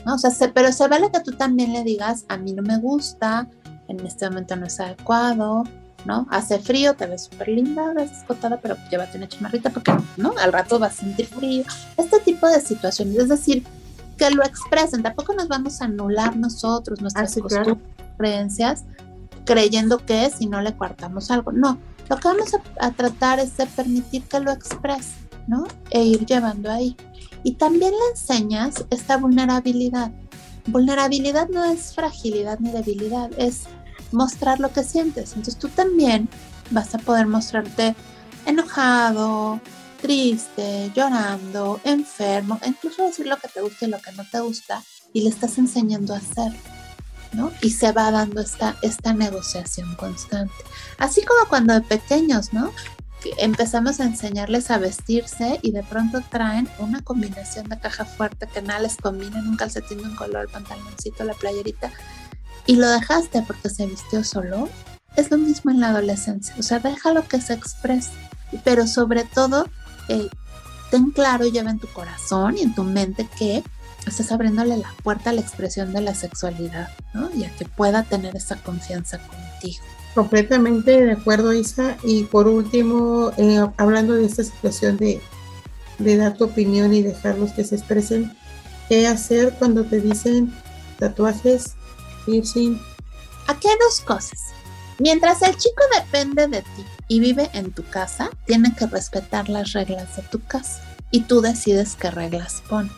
¿No? 0.06 0.16
O 0.16 0.18
sea, 0.18 0.32
pero 0.54 0.72
se 0.72 0.88
vale 0.88 1.12
que 1.12 1.20
tú 1.20 1.32
también 1.32 1.74
le 1.74 1.84
digas, 1.84 2.26
a 2.30 2.38
mí 2.38 2.54
no 2.54 2.62
me 2.62 2.78
gusta, 2.78 3.48
en 3.88 4.00
este 4.06 4.30
momento 4.30 4.56
no 4.56 4.68
es 4.68 4.80
adecuado, 4.80 5.64
¿no? 6.06 6.28
Hace 6.30 6.60
frío, 6.60 6.94
te 6.94 7.08
ves 7.08 7.24
súper 7.24 7.50
linda, 7.50 7.94
ves 7.94 8.12
escotada, 8.12 8.58
pero 8.58 8.78
llévate 8.92 9.18
una 9.18 9.28
chamarrita 9.28 9.72
porque, 9.72 9.96
¿no? 10.18 10.34
Al 10.40 10.54
rato 10.54 10.78
vas 10.78 10.94
a 10.94 11.02
sentir 11.02 11.26
frío. 11.26 11.64
Este 11.98 12.20
tipo 12.20 12.48
de 12.48 12.62
situaciones, 12.62 13.18
es 13.18 13.30
decir, 13.30 13.66
que 14.18 14.30
lo 14.30 14.44
expresen. 14.44 15.04
Tampoco 15.04 15.34
nos 15.34 15.48
vamos 15.48 15.82
a 15.82 15.86
anular 15.86 16.36
nosotros 16.36 17.02
nuestras 17.02 17.38
ah, 17.38 17.76
creencias 18.18 18.86
creyendo 19.46 20.00
que 20.00 20.30
si 20.30 20.48
no 20.48 20.62
le 20.62 20.74
cuartamos 20.74 21.32
algo. 21.32 21.52
No, 21.52 21.78
lo 22.10 22.18
que 22.18 22.28
vamos 22.28 22.56
a, 22.80 22.92
tratar 22.92 23.40
es 23.40 23.56
de 23.58 23.66
permitir 23.68 24.24
que 24.24 24.40
lo 24.40 24.52
exprese, 24.52 25.14
¿no? 25.48 25.66
E 25.92 26.04
ir 26.04 26.26
llevando 26.26 26.72
ahí. 26.72 26.96
Y 27.46 27.54
también 27.54 27.92
le 27.92 28.10
enseñas 28.10 28.86
esta 28.90 29.18
vulnerabilidad. 29.18 30.12
Vulnerabilidad 30.66 31.48
no 31.48 31.64
es 31.64 31.94
fragilidad 31.94 32.60
ni 32.60 32.72
debilidad, 32.72 33.30
es 33.38 33.66
mostrar 34.12 34.60
lo 34.60 34.74
que 34.74 34.84
sientes. 34.84 35.34
Entonces 35.34 35.58
tú 35.58 35.70
también 35.70 36.28
vas 36.72 36.96
a 36.96 36.98
poder 36.98 37.28
mostrarte 37.28 37.96
enojado, 38.48 39.62
triste, 40.02 40.92
llorando, 40.96 41.80
enfermo, 41.84 42.60
incluso 42.66 43.06
decir 43.06 43.28
lo 43.28 43.38
que 43.38 43.48
te 43.48 43.62
gusta 43.62 43.86
y 43.86 43.90
lo 43.90 44.00
que 44.00 44.12
no 44.14 44.26
te 44.28 44.40
gusta, 44.40 44.82
y 45.14 45.22
le 45.22 45.30
estás 45.30 45.60
enseñando 45.60 46.16
a 46.16 46.18
hacer, 46.18 46.52
¿no? 47.34 47.52
Y 47.62 47.70
se 47.70 47.92
va 47.92 48.10
dando 48.10 48.42
esta, 48.42 48.76
esta 48.82 49.14
negociación 49.14 49.96
constante. 49.98 50.56
Así 50.98 51.24
como 51.24 51.48
cuando 51.48 51.76
de 51.76 51.82
pequeños, 51.82 52.54
¿no? 52.54 52.72
Empezamos 53.38 54.00
a 54.00 54.06
enseñarles 54.06 54.72
a 54.72 54.78
vestirse 54.78 55.60
y 55.62 55.72
de 55.72 55.84
pronto 55.84 56.22
traen 56.30 56.70
una 56.80 57.02
combinación 57.02 57.68
de 57.70 57.80
caja 57.80 58.06
fuerte 58.06 58.48
que 58.48 58.62
nada 58.62 58.80
les 58.80 58.98
combina 58.98 59.40
un 59.40 59.58
calcetín 59.58 60.00
de 60.00 60.06
un 60.06 60.16
color, 60.16 60.50
pantaloncito, 60.50 61.24
la 61.24 61.34
playerita, 61.34 61.92
y 62.66 62.76
lo 62.76 62.90
dejaste 62.90 63.44
porque 63.44 63.70
se 63.70 63.86
vistió 63.86 64.24
solo. 64.24 64.70
Es 65.16 65.32
lo 65.32 65.38
mismo 65.38 65.72
en 65.72 65.80
la 65.80 65.90
adolescencia, 65.90 66.54
o 66.60 66.64
sea, 66.64 66.80
déjalo 66.80 67.28
que 67.28 67.40
se 67.40 67.54
exprese, 67.54 68.12
pero 68.64 68.86
sobre 68.86 69.24
todo 69.24 69.66
eh, 70.10 70.30
ten 70.92 71.12
claro 71.12 71.46
lleva 71.46 71.72
en 71.72 71.80
tu 71.80 71.88
corazón 71.88 72.58
y 72.58 72.62
en 72.62 72.76
tu 72.76 72.84
mente 72.84 73.28
que 73.38 73.64
estás 74.06 74.32
abriéndole 74.32 74.78
la 74.78 74.94
puerta 75.04 75.30
a 75.30 75.34
la 75.34 75.42
expresión 75.42 75.94
de 75.94 76.02
la 76.02 76.14
sexualidad, 76.14 76.90
¿no? 77.14 77.34
Y 77.34 77.46
a 77.46 77.56
que 77.56 77.66
pueda 77.66 78.04
tener 78.04 78.36
esa 78.36 78.58
confianza 78.58 79.20
contigo. 79.20 79.84
Completamente 80.16 81.06
de 81.06 81.12
acuerdo, 81.12 81.54
Isa. 81.54 81.98
Y 82.04 82.24
por 82.24 82.48
último, 82.48 83.32
eh, 83.38 83.64
hablando 83.78 84.14
de 84.14 84.26
esta 84.26 84.44
situación 84.44 84.98
de, 84.98 85.22
de 86.00 86.18
dar 86.18 86.36
tu 86.36 86.46
opinión 86.46 86.94
y 86.94 87.04
dejarlos 87.04 87.52
que 87.52 87.64
se 87.64 87.76
expresen, 87.76 88.36
¿qué 88.90 89.08
hacer 89.08 89.54
cuando 89.60 89.84
te 89.84 90.02
dicen 90.02 90.52
tatuajes, 90.98 91.76
piercing, 92.26 92.80
aquí 93.48 93.68
hay 93.68 93.76
dos 93.80 94.02
cosas. 94.02 94.40
Mientras 94.98 95.42
el 95.42 95.56
chico 95.58 95.84
depende 96.00 96.48
de 96.48 96.62
ti 96.62 96.86
y 97.08 97.20
vive 97.20 97.50
en 97.54 97.72
tu 97.72 97.84
casa, 97.84 98.30
tiene 98.46 98.74
que 98.76 98.88
respetar 98.88 99.50
las 99.50 99.74
reglas 99.74 100.16
de 100.16 100.24
tu 100.24 100.42
casa 100.46 100.82
y 101.12 101.22
tú 101.22 101.42
decides 101.42 101.96
qué 101.96 102.12
reglas 102.12 102.64
pone. 102.70 102.90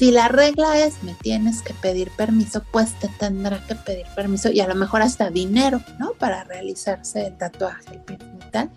Si 0.00 0.10
la 0.10 0.28
regla 0.28 0.78
es 0.78 1.02
me 1.02 1.12
tienes 1.12 1.60
que 1.60 1.74
pedir 1.74 2.10
permiso, 2.16 2.62
pues 2.72 2.98
te 2.98 3.08
tendrá 3.08 3.62
que 3.66 3.74
pedir 3.74 4.06
permiso 4.16 4.48
y 4.50 4.60
a 4.60 4.66
lo 4.66 4.74
mejor 4.74 5.02
hasta 5.02 5.28
dinero, 5.28 5.82
¿no? 5.98 6.14
Para 6.14 6.42
realizarse 6.44 7.26
el 7.26 7.36
tatuaje, 7.36 8.00
el 8.08 8.14
y 8.14 8.50
tal. 8.50 8.70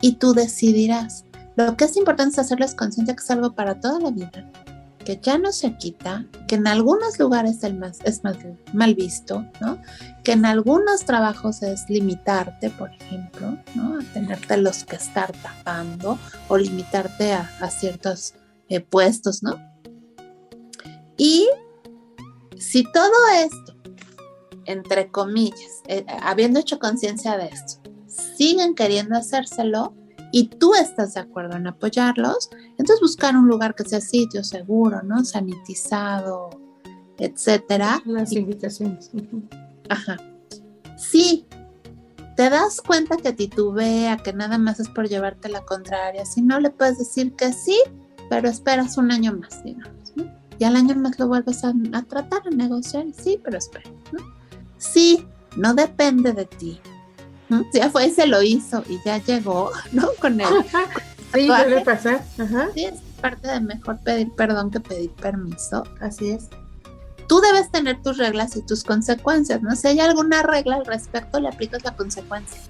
Y 0.00 0.12
tú 0.12 0.32
decidirás. 0.32 1.26
Lo 1.54 1.76
que 1.76 1.84
es 1.84 1.98
importante 1.98 2.32
es 2.32 2.38
hacerles 2.38 2.74
conciencia 2.74 3.14
que 3.14 3.22
es 3.22 3.30
algo 3.30 3.52
para 3.52 3.78
toda 3.78 4.00
la 4.00 4.10
vida, 4.10 4.50
que 5.04 5.20
ya 5.22 5.36
no 5.36 5.52
se 5.52 5.76
quita, 5.76 6.24
que 6.48 6.54
en 6.54 6.66
algunos 6.66 7.18
lugares 7.18 7.62
es 7.62 7.74
más, 7.74 7.98
es 8.04 8.24
más 8.24 8.38
mal 8.72 8.94
visto, 8.94 9.44
¿no? 9.60 9.76
Que 10.24 10.32
en 10.32 10.46
algunos 10.46 11.04
trabajos 11.04 11.62
es 11.62 11.90
limitarte, 11.90 12.70
por 12.70 12.90
ejemplo, 12.90 13.58
¿no? 13.74 13.98
A 13.98 14.12
tenerte 14.14 14.56
los 14.56 14.84
que 14.84 14.96
estar 14.96 15.30
tapando 15.42 16.18
o 16.48 16.56
limitarte 16.56 17.34
a, 17.34 17.70
ciertos 17.70 18.32
eh, 18.70 18.80
puestos, 18.80 19.42
¿no? 19.42 19.69
Y 21.22 21.46
si 22.56 22.82
todo 22.82 23.12
esto, 23.44 23.74
entre 24.64 25.10
comillas, 25.10 25.82
eh, 25.86 26.06
habiendo 26.22 26.60
hecho 26.60 26.78
conciencia 26.78 27.36
de 27.36 27.48
esto, 27.48 27.78
siguen 28.06 28.74
queriendo 28.74 29.18
hacérselo, 29.18 29.94
y 30.32 30.48
tú 30.48 30.74
estás 30.74 31.12
de 31.12 31.20
acuerdo 31.20 31.56
en 31.56 31.66
apoyarlos, 31.66 32.48
entonces 32.70 33.00
buscar 33.02 33.36
un 33.36 33.48
lugar 33.48 33.74
que 33.74 33.84
sea 33.84 34.00
sitio 34.00 34.42
seguro, 34.42 35.02
¿no? 35.02 35.22
Sanitizado, 35.22 36.48
etcétera. 37.18 38.00
Las 38.06 38.32
invitaciones. 38.32 39.10
Ajá. 39.90 40.16
Sí, 40.96 41.44
te 42.34 42.48
das 42.48 42.80
cuenta 42.80 43.18
que 43.18 43.34
titubea, 43.34 44.16
que 44.16 44.32
nada 44.32 44.56
más 44.56 44.80
es 44.80 44.88
por 44.88 45.06
llevarte 45.06 45.50
la 45.50 45.66
contraria. 45.66 46.24
Si 46.24 46.40
no, 46.40 46.60
le 46.60 46.70
puedes 46.70 46.96
decir 46.96 47.34
que 47.34 47.52
sí, 47.52 47.78
pero 48.30 48.48
esperas 48.48 48.96
un 48.96 49.12
año 49.12 49.34
más, 49.34 49.62
digamos. 49.62 49.99
¿No? 50.60 50.66
Y 50.66 50.68
al 50.68 50.76
año 50.76 50.94
más 50.96 51.18
lo 51.18 51.28
vuelves 51.28 51.64
a, 51.64 51.72
tratar, 52.02 52.42
a 52.46 52.50
negociar. 52.50 53.06
Sí, 53.16 53.40
pero 53.42 53.58
espera. 53.58 53.90
¿no? 54.12 54.20
Sí, 54.78 55.26
no 55.56 55.74
depende 55.74 56.32
de 56.32 56.44
ti. 56.44 56.80
Ya 57.72 57.90
fue 57.90 58.06
y 58.06 58.10
se 58.10 58.26
lo 58.26 58.42
hizo 58.42 58.84
y 58.88 58.98
ya 59.04 59.18
llegó, 59.18 59.72
¿no? 59.92 60.08
Con 60.20 60.40
él. 60.40 60.48
sí, 61.34 61.48
debe 61.48 61.80
pasar. 61.80 62.24
Sí, 62.74 62.84
es 62.84 63.00
parte 63.20 63.48
de 63.48 63.60
mejor 63.60 63.98
pedir 64.00 64.30
perdón 64.32 64.70
que 64.70 64.80
pedir 64.80 65.10
permiso. 65.12 65.82
Así 66.00 66.30
es. 66.30 66.48
Tú 67.26 67.40
debes 67.40 67.70
tener 67.70 68.02
tus 68.02 68.18
reglas 68.18 68.56
y 68.56 68.62
tus 68.62 68.82
consecuencias, 68.82 69.62
¿no? 69.62 69.76
Si 69.76 69.86
hay 69.86 70.00
alguna 70.00 70.42
regla 70.42 70.76
al 70.76 70.84
respecto, 70.84 71.38
le 71.38 71.48
aplicas 71.48 71.84
la 71.84 71.94
consecuencia. 71.94 72.60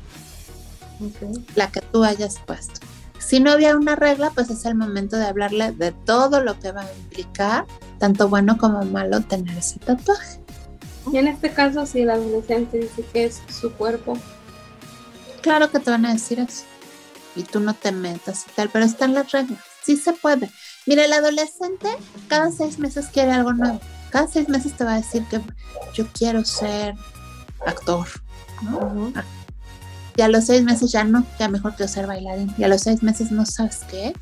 La 1.54 1.70
que 1.70 1.80
tú 1.80 2.04
hayas 2.04 2.38
puesto. 2.46 2.80
Si 3.20 3.38
no 3.38 3.52
había 3.52 3.76
una 3.76 3.94
regla, 3.94 4.30
pues 4.34 4.50
es 4.50 4.64
el 4.64 4.74
momento 4.74 5.16
de 5.16 5.26
hablarle 5.26 5.70
de 5.72 5.92
todo 5.92 6.42
lo 6.42 6.58
que 6.58 6.72
va 6.72 6.82
a 6.82 6.92
implicar, 6.92 7.66
tanto 7.98 8.28
bueno 8.28 8.58
como 8.58 8.84
malo, 8.84 9.20
tener 9.20 9.56
ese 9.56 9.78
tatuaje. 9.78 10.40
Y 11.12 11.18
en 11.18 11.28
este 11.28 11.50
caso, 11.52 11.86
si 11.86 12.00
el 12.00 12.10
adolescente 12.10 12.78
dice 12.78 13.04
que 13.12 13.24
es 13.26 13.40
su 13.48 13.72
cuerpo, 13.72 14.16
Claro 15.40 15.70
que 15.70 15.80
te 15.80 15.90
van 15.90 16.06
a 16.06 16.12
decir 16.12 16.38
eso. 16.38 16.64
Y 17.34 17.44
tú 17.44 17.60
no 17.60 17.74
te 17.74 17.92
metas 17.92 18.46
y 18.48 18.50
tal, 18.52 18.70
pero 18.70 18.84
están 18.84 19.14
las 19.14 19.30
reglas. 19.32 19.60
Sí 19.82 19.96
se 19.96 20.12
puede. 20.12 20.50
Mira, 20.86 21.04
el 21.04 21.12
adolescente 21.12 21.88
cada 22.28 22.50
seis 22.50 22.78
meses 22.78 23.06
quiere 23.12 23.32
algo 23.32 23.52
nuevo. 23.52 23.80
Cada 24.10 24.26
seis 24.26 24.48
meses 24.48 24.76
te 24.76 24.84
va 24.84 24.94
a 24.94 24.96
decir 24.96 25.24
que 25.30 25.40
yo 25.94 26.06
quiero 26.12 26.44
ser 26.44 26.94
actor, 27.64 28.06
¿no? 28.62 29.12
Y 30.16 30.22
a 30.22 30.28
los 30.28 30.46
seis 30.46 30.62
meses 30.62 30.92
ya 30.92 31.04
no, 31.04 31.24
ya 31.38 31.48
mejor 31.48 31.74
quiero 31.74 31.90
ser 31.90 32.06
bailarín. 32.06 32.52
Y 32.58 32.64
a 32.64 32.68
los 32.68 32.82
seis 32.82 33.02
meses 33.02 33.30
no 33.30 33.46
sabes 33.46 33.80
qué, 33.90 34.12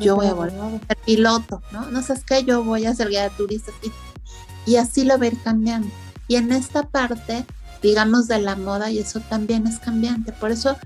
yo 0.00 0.16
voy 0.16 0.26
a 0.26 0.34
volver 0.34 0.60
a 0.60 0.86
ser 0.86 0.96
piloto, 1.04 1.62
¿no? 1.70 1.90
No 1.90 2.02
sabes 2.02 2.24
qué, 2.24 2.44
yo 2.44 2.64
voy 2.64 2.86
a 2.86 2.94
ser 2.94 3.08
guía 3.08 3.24
de 3.24 3.30
turistas. 3.30 3.74
Y, 3.82 4.72
y 4.72 4.76
así 4.76 5.04
lo 5.04 5.18
va 5.18 5.24
a 5.24 5.28
ir 5.28 5.42
cambiando. 5.42 5.88
Y 6.26 6.36
en 6.36 6.52
esta 6.52 6.84
parte 6.84 7.44
digamos, 7.84 8.28
de 8.28 8.40
la 8.40 8.56
moda 8.56 8.90
y 8.90 8.98
eso 8.98 9.20
también 9.20 9.66
es 9.66 9.78
cambiante. 9.78 10.32
Por 10.32 10.50
eso 10.50 10.76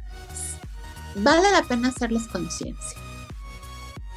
vale 1.15 1.51
la 1.53 1.63
pena 1.63 1.89
hacerles 1.89 2.27
conciencia. 2.27 2.99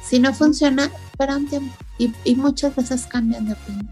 Si 0.04 0.18
no 0.18 0.34
funciona, 0.34 0.90
espera 1.10 1.36
un 1.36 1.48
tiempo 1.48 1.74
y, 1.98 2.34
muchas 2.34 2.74
veces 2.74 3.06
cambian 3.06 3.46
de 3.46 3.52
opinión. 3.52 3.90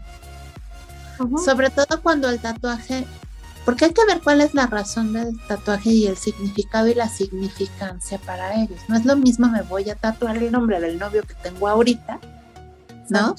Sobre 1.43 1.69
todo 1.69 2.01
cuando 2.01 2.29
el 2.29 2.39
tatuaje, 2.39 3.05
porque 3.65 3.85
hay 3.85 3.93
que 3.93 4.05
ver 4.05 4.21
cuál 4.21 4.41
es 4.41 4.53
la 4.53 4.67
razón 4.67 5.13
del 5.13 5.39
tatuaje 5.47 5.89
y 5.91 6.07
el 6.07 6.17
significado 6.17 6.87
y 6.87 6.95
la 6.95 7.09
significancia 7.09 8.17
para 8.19 8.55
ellos. 8.61 8.79
No 8.87 8.97
es 8.97 9.05
lo 9.05 9.15
mismo 9.15 9.47
me 9.47 9.61
voy 9.61 9.89
a 9.89 9.95
tatuar 9.95 10.37
el 10.37 10.51
nombre 10.51 10.79
del 10.79 10.97
novio 10.97 11.23
que 11.23 11.35
tengo 11.35 11.67
ahorita, 11.67 12.19
¿no? 13.09 13.35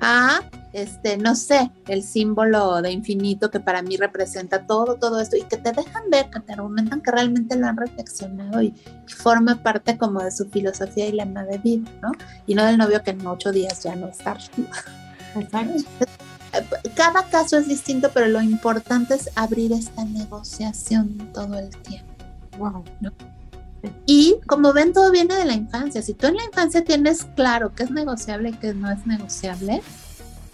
A 0.00 0.40
este, 0.72 1.16
no 1.16 1.34
sé, 1.34 1.70
el 1.86 2.02
símbolo 2.02 2.82
de 2.82 2.92
infinito 2.92 3.50
que 3.50 3.58
para 3.58 3.82
mí 3.82 3.96
representa 3.96 4.66
todo, 4.66 4.96
todo 4.96 5.20
esto, 5.20 5.36
y 5.36 5.42
que 5.42 5.56
te 5.56 5.72
dejan 5.72 6.10
ver, 6.10 6.28
que 6.30 6.40
te 6.40 6.52
argumentan 6.52 7.00
que 7.00 7.10
realmente 7.10 7.56
lo 7.56 7.66
han 7.66 7.76
reflexionado 7.76 8.62
y, 8.62 8.74
forma 9.06 9.56
parte 9.62 9.96
como 9.96 10.22
de 10.22 10.30
su 10.30 10.48
filosofía 10.50 11.08
y 11.08 11.12
lema 11.12 11.42
de 11.44 11.58
vida, 11.58 11.90
¿no? 12.02 12.12
Y 12.46 12.54
no 12.54 12.64
del 12.64 12.76
novio 12.76 13.02
que 13.02 13.10
en 13.10 13.26
ocho 13.26 13.50
días 13.50 13.82
ya 13.82 13.96
no 13.96 14.08
está. 14.08 14.36
Cada 16.94 17.24
caso 17.28 17.56
es 17.56 17.68
distinto, 17.68 18.10
pero 18.12 18.28
lo 18.28 18.40
importante 18.42 19.14
es 19.14 19.30
abrir 19.34 19.72
esta 19.72 20.04
negociación 20.04 21.30
todo 21.32 21.58
el 21.58 21.70
tiempo. 21.70 22.12
Wow. 22.58 22.84
Y 24.06 24.36
como 24.46 24.72
ven, 24.72 24.92
todo 24.92 25.10
viene 25.10 25.34
de 25.36 25.44
la 25.44 25.54
infancia. 25.54 26.02
Si 26.02 26.14
tú 26.14 26.26
en 26.26 26.36
la 26.36 26.44
infancia 26.44 26.84
tienes 26.84 27.26
claro 27.36 27.74
qué 27.74 27.84
es 27.84 27.90
negociable 27.90 28.50
y 28.50 28.52
qué 28.54 28.74
no 28.74 28.90
es 28.90 29.06
negociable, 29.06 29.82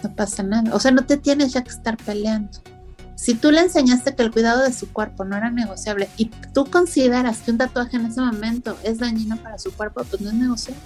no 0.02 0.14
pasa 0.14 0.42
nada. 0.42 0.74
O 0.74 0.80
sea, 0.80 0.90
no 0.90 1.04
te 1.06 1.16
tienes 1.16 1.52
ya 1.52 1.62
que 1.62 1.70
estar 1.70 1.96
peleando. 1.96 2.58
Si 3.14 3.34
tú 3.34 3.50
le 3.50 3.60
enseñaste 3.60 4.14
que 4.14 4.22
el 4.22 4.32
cuidado 4.32 4.62
de 4.62 4.72
su 4.72 4.92
cuerpo 4.92 5.24
no 5.24 5.36
era 5.36 5.50
negociable 5.50 6.08
y 6.16 6.26
tú 6.52 6.66
consideras 6.66 7.38
que 7.38 7.52
un 7.52 7.58
tatuaje 7.58 7.96
en 7.96 8.06
ese 8.06 8.20
momento 8.20 8.76
es 8.82 8.98
dañino 8.98 9.36
para 9.36 9.58
su 9.58 9.72
cuerpo, 9.72 10.02
pues 10.04 10.20
no 10.20 10.30
es 10.30 10.34
negociable. 10.34 10.82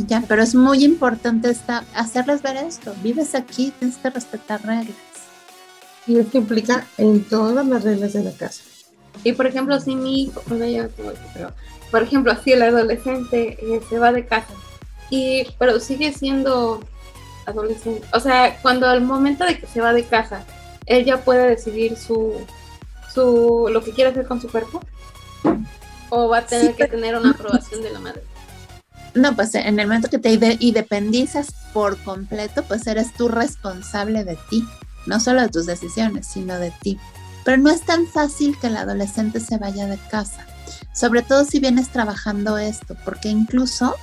Y 0.00 0.06
ya, 0.06 0.24
pero 0.26 0.42
es 0.42 0.54
muy 0.54 0.82
importante 0.82 1.50
esta, 1.50 1.84
hacerles 1.94 2.40
ver 2.40 2.56
esto. 2.56 2.94
Vives 3.02 3.34
aquí, 3.34 3.70
tienes 3.78 3.98
que 3.98 4.08
respetar 4.08 4.64
reglas. 4.64 4.96
Y 6.06 6.18
esto 6.18 6.38
implica 6.38 6.86
en 6.96 7.22
todas 7.24 7.66
las 7.66 7.84
reglas 7.84 8.14
de 8.14 8.24
la 8.24 8.32
casa. 8.32 8.62
Y 9.24 9.32
por 9.32 9.46
ejemplo, 9.46 9.78
si 9.78 9.94
mi 9.94 10.22
hijo, 10.22 10.40
por 11.90 12.02
ejemplo, 12.02 12.34
si 12.42 12.52
el 12.52 12.62
adolescente 12.62 13.58
eh, 13.60 13.80
se 13.90 13.98
va 13.98 14.10
de 14.12 14.24
casa 14.24 14.54
y 15.10 15.46
pero 15.58 15.78
sigue 15.80 16.12
siendo 16.14 16.80
adolescente. 17.44 18.06
O 18.14 18.20
sea, 18.20 18.58
cuando 18.62 18.86
al 18.86 19.02
momento 19.02 19.44
de 19.44 19.58
que 19.58 19.66
se 19.66 19.82
va 19.82 19.92
de 19.92 20.04
casa, 20.04 20.46
él 20.86 21.04
ya 21.04 21.22
puede 21.22 21.46
decidir 21.46 21.98
su, 21.98 22.32
su 23.12 23.68
lo 23.70 23.84
que 23.84 23.92
quiere 23.92 24.12
hacer 24.12 24.26
con 24.26 24.40
su 24.40 24.48
cuerpo. 24.48 24.80
O 26.08 26.28
va 26.28 26.38
a 26.38 26.46
tener 26.46 26.74
que 26.74 26.86
tener 26.86 27.16
una 27.16 27.32
aprobación 27.32 27.82
de 27.82 27.90
la 27.90 28.00
madre. 28.00 28.29
No, 29.14 29.34
pues 29.34 29.54
en 29.54 29.80
el 29.80 29.86
momento 29.86 30.08
que 30.08 30.18
te 30.18 30.56
independizas 30.60 31.48
por 31.72 31.98
completo, 31.98 32.62
pues 32.64 32.86
eres 32.86 33.12
tú 33.14 33.28
responsable 33.28 34.24
de 34.24 34.38
ti, 34.48 34.64
no 35.06 35.18
solo 35.18 35.42
de 35.42 35.48
tus 35.48 35.66
decisiones, 35.66 36.26
sino 36.26 36.58
de 36.58 36.72
ti. 36.80 36.98
Pero 37.44 37.56
no 37.56 37.70
es 37.70 37.82
tan 37.82 38.06
fácil 38.06 38.56
que 38.58 38.68
el 38.68 38.76
adolescente 38.76 39.40
se 39.40 39.58
vaya 39.58 39.86
de 39.86 39.98
casa, 40.10 40.46
sobre 40.94 41.22
todo 41.22 41.44
si 41.44 41.58
vienes 41.58 41.88
trabajando 41.88 42.58
esto, 42.58 42.96
porque 43.04 43.28
incluso 43.28 43.96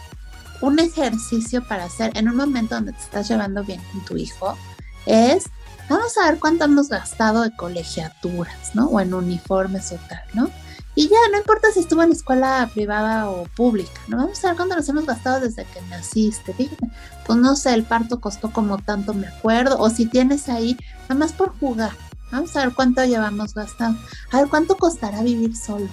un 0.61 0.79
ejercicio 0.79 1.65
para 1.67 1.85
hacer 1.85 2.11
en 2.15 2.27
un 2.27 2.35
momento 2.35 2.75
donde 2.75 2.93
te 2.93 3.01
estás 3.01 3.29
llevando 3.29 3.63
bien 3.63 3.81
con 3.91 4.03
tu 4.05 4.17
hijo 4.17 4.57
es, 5.05 5.45
vamos 5.87 6.17
a 6.17 6.29
ver 6.29 6.39
cuánto 6.39 6.65
hemos 6.65 6.89
gastado 6.89 7.43
de 7.43 7.55
colegiaturas, 7.55 8.73
¿no? 8.73 8.87
O 8.87 8.99
en 8.99 9.13
uniformes 9.13 9.91
o 9.91 9.95
tal, 10.09 10.23
¿no? 10.33 10.49
Y 10.97 11.09
ya, 11.09 11.17
no 11.31 11.37
importa 11.37 11.67
si 11.71 11.81
estuvo 11.81 12.01
en 12.01 12.11
escuela 12.11 12.67
privada 12.73 13.29
o 13.29 13.43
pública, 13.55 14.01
¿no? 14.07 14.17
Vamos 14.17 14.43
a 14.43 14.47
ver 14.47 14.57
cuánto 14.57 14.75
nos 14.75 14.89
hemos 14.89 15.05
gastado 15.05 15.39
desde 15.39 15.63
que 15.65 15.79
naciste. 15.91 16.55
Fíjate, 16.55 16.87
pues 17.23 17.37
no 17.37 17.55
sé, 17.55 17.75
el 17.75 17.83
parto 17.83 18.19
costó 18.19 18.51
como 18.51 18.79
tanto, 18.79 19.13
me 19.13 19.27
acuerdo. 19.27 19.77
O 19.77 19.91
si 19.91 20.07
tienes 20.07 20.49
ahí, 20.49 20.75
nada 21.03 21.13
más 21.13 21.33
por 21.33 21.55
jugar. 21.59 21.91
Vamos 22.31 22.55
a 22.55 22.65
ver 22.65 22.73
cuánto 22.73 23.05
llevamos 23.05 23.53
gastado. 23.53 23.95
A 24.31 24.39
ver 24.39 24.49
cuánto 24.49 24.75
costará 24.75 25.21
vivir 25.21 25.55
solo. 25.55 25.87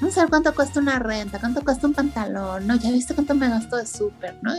Vamos 0.00 0.16
a 0.16 0.20
ver 0.20 0.30
cuánto 0.30 0.54
cuesta 0.54 0.78
una 0.78 1.00
renta, 1.00 1.40
cuánto 1.40 1.64
cuesta 1.64 1.88
un 1.88 1.94
pantalón, 1.94 2.68
¿no? 2.68 2.76
Ya 2.76 2.92
viste 2.92 3.14
cuánto 3.14 3.34
me 3.34 3.48
gasto 3.48 3.78
de 3.78 3.84
súper, 3.84 4.38
¿no? 4.42 4.52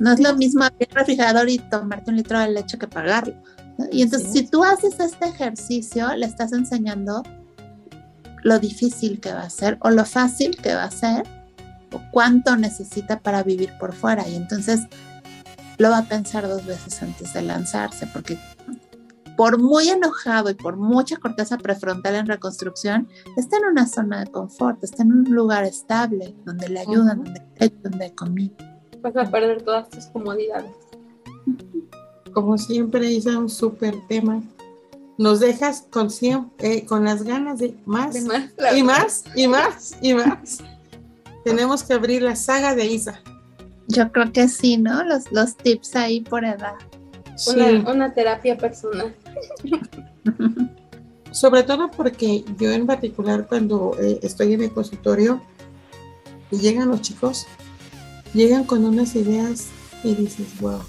¿no? 0.00 0.12
es 0.12 0.18
lo 0.18 0.34
mismo 0.34 0.64
abrir 0.64 0.88
el 0.90 0.96
refrigerador 0.96 1.48
y 1.48 1.58
tomarte 1.58 2.10
un 2.10 2.16
litro 2.16 2.40
de 2.40 2.48
leche 2.48 2.76
que 2.76 2.88
pagarlo. 2.88 3.34
Y 3.92 4.02
entonces, 4.02 4.32
si 4.32 4.48
tú 4.48 4.64
haces 4.64 4.98
este 4.98 5.28
ejercicio, 5.28 6.12
le 6.16 6.26
estás 6.26 6.52
enseñando 6.52 7.22
lo 8.42 8.58
difícil 8.58 9.20
que 9.20 9.32
va 9.32 9.42
a 9.42 9.50
ser 9.50 9.78
o 9.80 9.90
lo 9.90 10.04
fácil 10.04 10.56
que 10.56 10.74
va 10.74 10.84
a 10.84 10.90
ser 10.90 11.26
o 11.92 12.00
cuánto 12.12 12.56
necesita 12.56 13.20
para 13.20 13.42
vivir 13.42 13.72
por 13.78 13.94
fuera. 13.94 14.28
Y 14.28 14.36
entonces 14.36 14.80
lo 15.78 15.90
va 15.90 15.98
a 15.98 16.04
pensar 16.04 16.46
dos 16.46 16.64
veces 16.66 17.02
antes 17.02 17.32
de 17.32 17.42
lanzarse, 17.42 18.06
porque 18.06 18.38
por 19.36 19.58
muy 19.58 19.88
enojado 19.88 20.50
y 20.50 20.54
por 20.54 20.76
mucha 20.76 21.16
corteza 21.16 21.56
prefrontal 21.56 22.14
en 22.14 22.26
reconstrucción, 22.26 23.08
está 23.38 23.56
en 23.56 23.64
una 23.64 23.86
zona 23.86 24.20
de 24.20 24.30
confort, 24.30 24.84
está 24.84 25.02
en 25.02 25.12
un 25.12 25.24
lugar 25.34 25.64
estable, 25.64 26.34
donde 26.44 26.68
le 26.68 26.80
ayudan, 26.80 27.24
donde 27.24 27.42
hay 27.58 27.70
donde 27.82 28.14
comida. 28.14 28.52
Vas 29.00 29.16
a 29.16 29.24
perder 29.30 29.62
todas 29.62 29.88
tus 29.88 30.04
comodidades. 30.08 30.70
Como 32.34 32.58
siempre, 32.58 33.10
hice 33.10 33.34
un 33.34 33.48
súper 33.48 33.94
tema. 34.08 34.42
Nos 35.20 35.38
dejas 35.38 35.86
con, 35.90 36.08
eh, 36.60 36.86
con 36.86 37.04
las 37.04 37.24
ganas 37.24 37.58
de 37.58 37.74
más, 37.84 38.14
De 38.14 38.22
más, 38.22 38.50
y 38.74 38.82
más 38.82 39.24
y 39.36 39.46
más 39.46 39.94
y 40.00 40.14
más. 40.14 40.60
Tenemos 41.44 41.82
que 41.82 41.92
abrir 41.92 42.22
la 42.22 42.34
saga 42.34 42.74
de 42.74 42.86
Isa. 42.86 43.20
Yo 43.86 44.10
creo 44.12 44.32
que 44.32 44.48
sí, 44.48 44.78
¿no? 44.78 45.04
Los, 45.04 45.30
los 45.30 45.56
tips 45.56 45.94
ahí 45.96 46.22
por 46.22 46.46
edad. 46.46 46.72
Sí. 47.36 47.50
Una, 47.50 47.92
una 47.92 48.14
terapia 48.14 48.56
personal. 48.56 49.14
Sobre 51.32 51.64
todo 51.64 51.90
porque 51.90 52.42
yo 52.58 52.70
en 52.70 52.86
particular 52.86 53.46
cuando 53.46 53.98
eh, 54.00 54.20
estoy 54.22 54.54
en 54.54 54.62
el 54.62 54.72
consultorio 54.72 55.42
y 56.50 56.56
llegan 56.60 56.88
los 56.88 57.02
chicos, 57.02 57.46
llegan 58.32 58.64
con 58.64 58.86
unas 58.86 59.14
ideas 59.16 59.66
y 60.02 60.14
dices, 60.14 60.46
wow, 60.62 60.80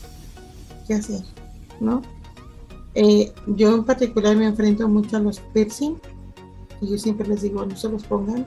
¿qué 0.87 0.93
hacer? 0.93 1.19
¿No? 1.81 2.01
Eh, 2.95 3.31
yo 3.47 3.73
en 3.73 3.83
particular 3.83 4.35
me 4.35 4.45
enfrento 4.45 4.87
mucho 4.87 5.17
a 5.17 5.19
los 5.19 5.39
piercing 5.39 5.95
y 6.81 6.89
yo 6.89 6.97
siempre 6.97 7.27
les 7.27 7.41
digo, 7.41 7.65
no 7.65 7.75
se 7.75 7.89
los 7.89 8.03
pongan. 8.03 8.45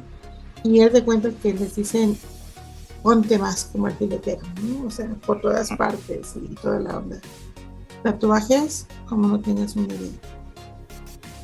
Y 0.62 0.80
es 0.80 0.92
de 0.92 1.04
cuenta 1.04 1.30
que 1.30 1.54
les 1.54 1.76
dicen, 1.76 2.16
ponte 3.02 3.38
más 3.38 3.68
como 3.70 3.88
el 3.88 3.94
filetero, 3.94 4.42
¿no? 4.62 4.86
O 4.86 4.90
sea, 4.90 5.08
por 5.26 5.40
todas 5.40 5.70
partes 5.76 6.34
y 6.36 6.54
toda 6.56 6.80
la 6.80 6.98
onda. 6.98 7.20
Tatuajes, 8.02 8.86
como 9.08 9.28
no 9.28 9.40
tengas 9.40 9.76
una 9.76 9.94
idea. 9.94 10.10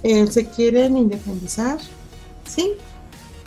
Eh, 0.02 0.26
se 0.26 0.46
quieren 0.46 0.96
independizar, 0.96 1.78
sí. 2.46 2.72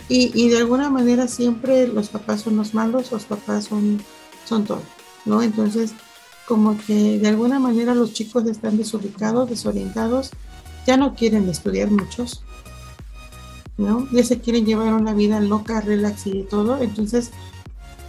Y, 0.10 0.32
y, 0.39 0.49
de 0.49 0.58
alguna 0.58 0.89
manera 0.89 1.28
siempre 1.28 1.88
los 1.88 2.10
papás 2.10 2.41
son 2.41 2.58
los 2.58 2.74
malos, 2.74 3.12
los 3.12 3.24
papás 3.24 3.66
son, 3.66 4.01
son 4.45 4.66
todo, 4.66 4.82
¿no? 5.26 5.41
Entonces, 5.41 5.93
como 6.48 6.78
que 6.78 7.20
de 7.20 7.28
alguna 7.28 7.60
manera 7.60 7.96
los 7.96 8.14
chicos 8.14 8.46
están 8.46 8.78
desubicados, 8.78 9.50
desorientados, 9.50 10.32
ya 10.86 10.98
no 10.98 11.16
quieren 11.16 11.50
estudiar 11.50 11.89
muchos, 11.89 12.44
¿no? 13.78 14.08
Ya 14.12 14.24
se 14.24 14.39
quieren 14.39 14.66
llevar 14.66 14.94
una 14.94 15.14
vida 15.14 15.39
loca, 15.39 15.82
relax 15.82 16.28
y 16.28 16.44
todo. 16.44 16.82
Entonces, 16.82 17.32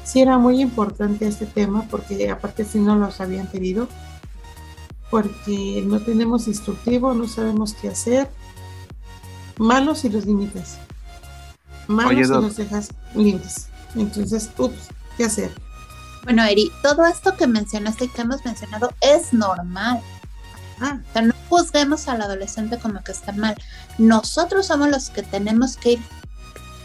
sí 0.04 0.20
era 0.20 0.38
muy 0.38 0.60
importante 0.60 1.26
este 1.26 1.46
tema 1.46 1.86
porque 1.90 2.30
aparte 2.30 2.64
si 2.64 2.78
no 2.78 2.96
los 2.96 3.20
habían 3.20 3.46
pedido 3.46 3.88
porque 5.14 5.80
no 5.86 6.00
tenemos 6.00 6.48
instructivo, 6.48 7.14
no 7.14 7.28
sabemos 7.28 7.74
qué 7.74 7.88
hacer. 7.88 8.28
Malos 9.58 10.00
si 10.00 10.08
los 10.08 10.26
limitas. 10.26 10.78
Malos 11.86 12.26
si 12.26 12.32
Doc. 12.32 12.42
los 12.42 12.56
dejas 12.56 12.88
libres. 13.14 13.68
Entonces, 13.94 14.50
ups, 14.58 14.88
¿qué 15.16 15.24
hacer? 15.24 15.52
Bueno, 16.24 16.44
Eri, 16.44 16.72
todo 16.82 17.06
esto 17.06 17.36
que 17.36 17.46
mencionaste 17.46 18.06
y 18.06 18.08
que 18.08 18.22
hemos 18.22 18.44
mencionado 18.44 18.90
es 19.00 19.32
normal. 19.32 20.00
Ah, 20.80 20.98
O 21.08 21.12
sea, 21.12 21.22
no 21.22 21.34
juzguemos 21.48 22.08
al 22.08 22.22
adolescente 22.22 22.78
como 22.78 23.02
que 23.04 23.12
está 23.12 23.32
mal. 23.32 23.54
Nosotros 23.98 24.66
somos 24.66 24.88
los 24.88 25.10
que 25.10 25.22
tenemos 25.22 25.76
que 25.76 25.92
ir 25.92 26.00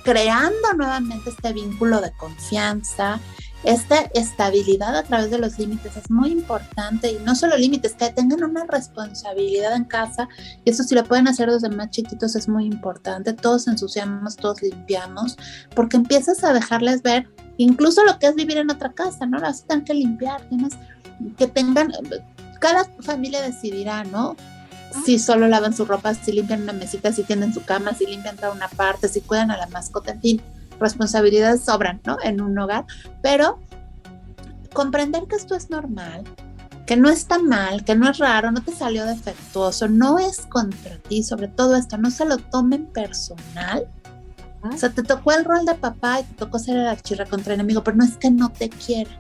creando 0.04 0.74
nuevamente 0.76 1.30
este 1.30 1.54
vínculo 1.54 2.02
de 2.02 2.12
confianza, 2.14 3.20
esta 3.64 4.00
estabilidad 4.14 4.96
a 4.96 5.04
través 5.04 5.32
de 5.32 5.38
los 5.38 5.60
límites 5.60 5.98
es 5.98 6.10
muy 6.10 6.32
importante 6.32 7.12
y 7.12 7.20
no 7.26 7.36
solo 7.36 7.58
límites, 7.58 7.94
que 7.94 8.10
tengan 8.10 8.44
una 8.44 8.66
responsabilidad 8.66 9.76
en 9.76 9.84
casa 9.84 10.30
y 10.64 10.70
eso 10.70 10.84
si 10.84 10.96
lo 10.96 11.04
pueden 11.04 11.28
hacer 11.28 11.52
desde 11.52 11.70
más 11.70 11.90
chiquitos 11.90 12.36
es 12.36 12.48
muy 12.48 12.66
importante. 12.66 13.34
Todos 13.34 13.68
ensuciamos, 13.68 14.38
todos 14.38 14.62
limpiamos, 14.62 15.38
porque 15.76 15.98
empiezas 15.98 16.44
a 16.44 16.54
dejarles 16.54 17.02
ver 17.02 17.28
incluso 17.60 18.04
lo 18.06 18.18
que 18.20 18.28
es 18.28 18.36
vivir 18.36 18.58
en 18.58 18.72
otra 18.72 18.94
casa, 18.94 19.26
¿no? 19.26 19.38
Las 19.38 19.64
tienen 19.64 19.86
que 19.86 19.94
limpiar, 19.94 20.42
tienes 20.44 20.74
que 21.38 21.48
tengan, 21.48 21.92
cada 22.60 22.86
familia 23.02 23.42
decidirá, 23.42 24.04
¿no? 24.06 24.36
Si 25.06 25.20
solo 25.20 25.48
lavan 25.48 25.74
su 25.74 25.86
ropa, 25.86 26.14
si 26.14 26.32
limpian 26.32 26.64
una 26.64 26.74
mesita, 26.74 27.12
si 27.12 27.24
tienden 27.24 27.54
su 27.54 27.64
cama, 27.64 27.94
si 27.94 28.06
limpian 28.06 28.38
toda 28.38 28.54
una 28.54 28.70
parte, 28.70 29.08
si 29.08 29.22
cuidan 29.22 29.52
a 29.52 29.58
la 29.58 29.68
mascota, 29.68 30.12
en 30.12 30.22
fin, 30.22 30.42
responsabilidades 30.80 31.62
sobran, 31.62 32.00
¿no? 32.06 32.18
En 32.24 32.42
un 32.42 32.58
hogar, 32.58 32.86
pero 33.22 33.60
comprender 34.74 35.24
que 35.30 35.36
esto 35.36 35.56
es 35.56 35.70
normal, 35.70 36.24
que 36.86 36.96
no 36.96 37.10
está 37.10 37.40
mal, 37.40 37.84
que 37.84 37.94
no 37.94 38.10
es 38.10 38.20
raro, 38.20 38.52
no 38.52 38.64
te 38.64 38.72
salió 38.72 39.06
defectuoso, 39.06 39.90
no 39.90 40.18
es 40.18 40.46
contra 40.48 40.98
ti, 40.98 41.24
sobre 41.24 41.50
todo 41.50 41.76
esto, 41.76 41.98
no 41.98 42.10
se 42.10 42.26
lo 42.26 42.38
tomen 42.38 42.86
personal. 42.86 43.86
O 44.62 44.78
sea, 44.78 44.90
te 44.90 45.04
tocó 45.04 45.32
el 45.32 45.46
rol 45.46 45.66
de 45.66 45.76
papá 45.76 46.20
y 46.20 46.24
te 46.24 46.34
tocó 46.34 46.60
ser 46.60 46.78
el 46.78 46.88
archirra 46.88 47.26
contra 47.26 47.54
enemigo, 47.54 47.84
pero 47.84 47.98
no 47.98 48.04
es 48.04 48.18
que 48.18 48.30
no 48.30 48.50
te 48.50 48.70
quiera, 48.70 49.12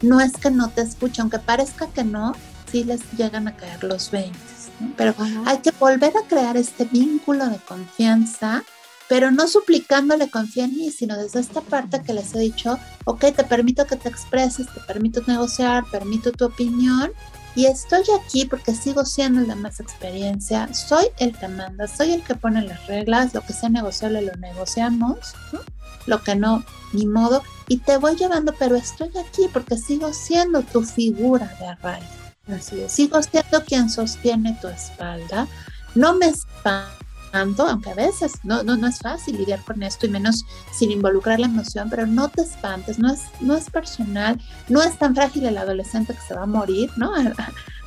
no 0.00 0.20
es 0.20 0.32
que 0.32 0.50
no 0.50 0.70
te 0.70 0.82
escuche, 0.82 1.20
aunque 1.20 1.38
parezca 1.38 1.88
que 1.88 2.04
no, 2.04 2.34
sí 2.70 2.84
les 2.84 3.00
llegan 3.12 3.48
a 3.48 3.56
caer 3.56 3.84
los 3.84 4.10
20, 4.10 4.38
¿no? 4.80 4.92
Pero 4.96 5.14
hay 5.44 5.58
que 5.58 5.72
volver 5.72 6.12
a 6.16 6.26
crear 6.26 6.56
este 6.56 6.84
vínculo 6.84 7.48
de 7.48 7.58
confianza, 7.58 8.64
pero 9.08 9.30
no 9.30 9.46
suplicándole 9.46 10.30
confía 10.30 10.64
en 10.64 10.76
mí, 10.76 10.90
sino 10.90 11.16
desde 11.16 11.40
esta 11.40 11.60
parte 11.60 12.02
que 12.02 12.12
les 12.12 12.34
he 12.34 12.38
dicho, 12.38 12.78
ok, 13.04 13.20
te 13.34 13.44
permito 13.44 13.86
que 13.86 13.96
te 13.96 14.08
expreses, 14.08 14.72
te 14.72 14.80
permito 14.80 15.22
negociar, 15.26 15.84
permito 15.90 16.32
tu 16.32 16.46
opinión 16.46 17.10
y 17.58 17.66
estoy 17.66 18.04
aquí 18.16 18.44
porque 18.44 18.72
sigo 18.72 19.04
siendo 19.04 19.40
el 19.40 19.48
de 19.48 19.56
más 19.56 19.80
experiencia, 19.80 20.72
soy 20.72 21.06
el 21.18 21.36
que 21.36 21.48
manda, 21.48 21.88
soy 21.88 22.12
el 22.12 22.22
que 22.22 22.36
pone 22.36 22.62
las 22.62 22.86
reglas, 22.86 23.34
lo 23.34 23.40
que 23.40 23.52
sea 23.52 23.68
negociable 23.68 24.22
lo 24.22 24.32
negociamos, 24.34 25.34
¿no? 25.52 25.58
lo 26.06 26.22
que 26.22 26.36
no, 26.36 26.64
ni 26.92 27.04
modo, 27.04 27.42
y 27.66 27.78
te 27.78 27.96
voy 27.96 28.14
llevando, 28.14 28.54
pero 28.60 28.76
estoy 28.76 29.10
aquí 29.18 29.48
porque 29.52 29.76
sigo 29.76 30.12
siendo 30.12 30.62
tu 30.62 30.84
figura 30.84 31.52
de 31.58 31.66
arraigo. 31.66 32.06
así 32.46 32.80
es. 32.80 32.92
Sigo 32.92 33.20
siendo 33.24 33.64
quien 33.64 33.90
sostiene 33.90 34.56
tu 34.60 34.68
espalda. 34.68 35.48
No 35.96 36.14
me 36.14 36.26
espanto, 36.26 37.04
aunque 37.32 37.90
a 37.90 37.94
veces 37.94 38.32
no, 38.42 38.62
no, 38.62 38.76
no 38.76 38.86
es 38.86 38.98
fácil 38.98 39.36
lidiar 39.36 39.62
con 39.62 39.82
esto 39.82 40.06
y 40.06 40.10
menos 40.10 40.44
sin 40.72 40.90
involucrar 40.90 41.40
la 41.40 41.46
emoción, 41.46 41.88
pero 41.90 42.06
no 42.06 42.28
te 42.28 42.42
espantes, 42.42 42.98
no 42.98 43.12
es, 43.12 43.22
no 43.40 43.56
es 43.56 43.70
personal, 43.70 44.40
no 44.68 44.82
es 44.82 44.98
tan 44.98 45.14
frágil 45.14 45.46
el 45.46 45.58
adolescente 45.58 46.14
que 46.14 46.20
se 46.20 46.34
va 46.34 46.42
a 46.42 46.46
morir, 46.46 46.90
¿no? 46.96 47.14
Al, 47.14 47.34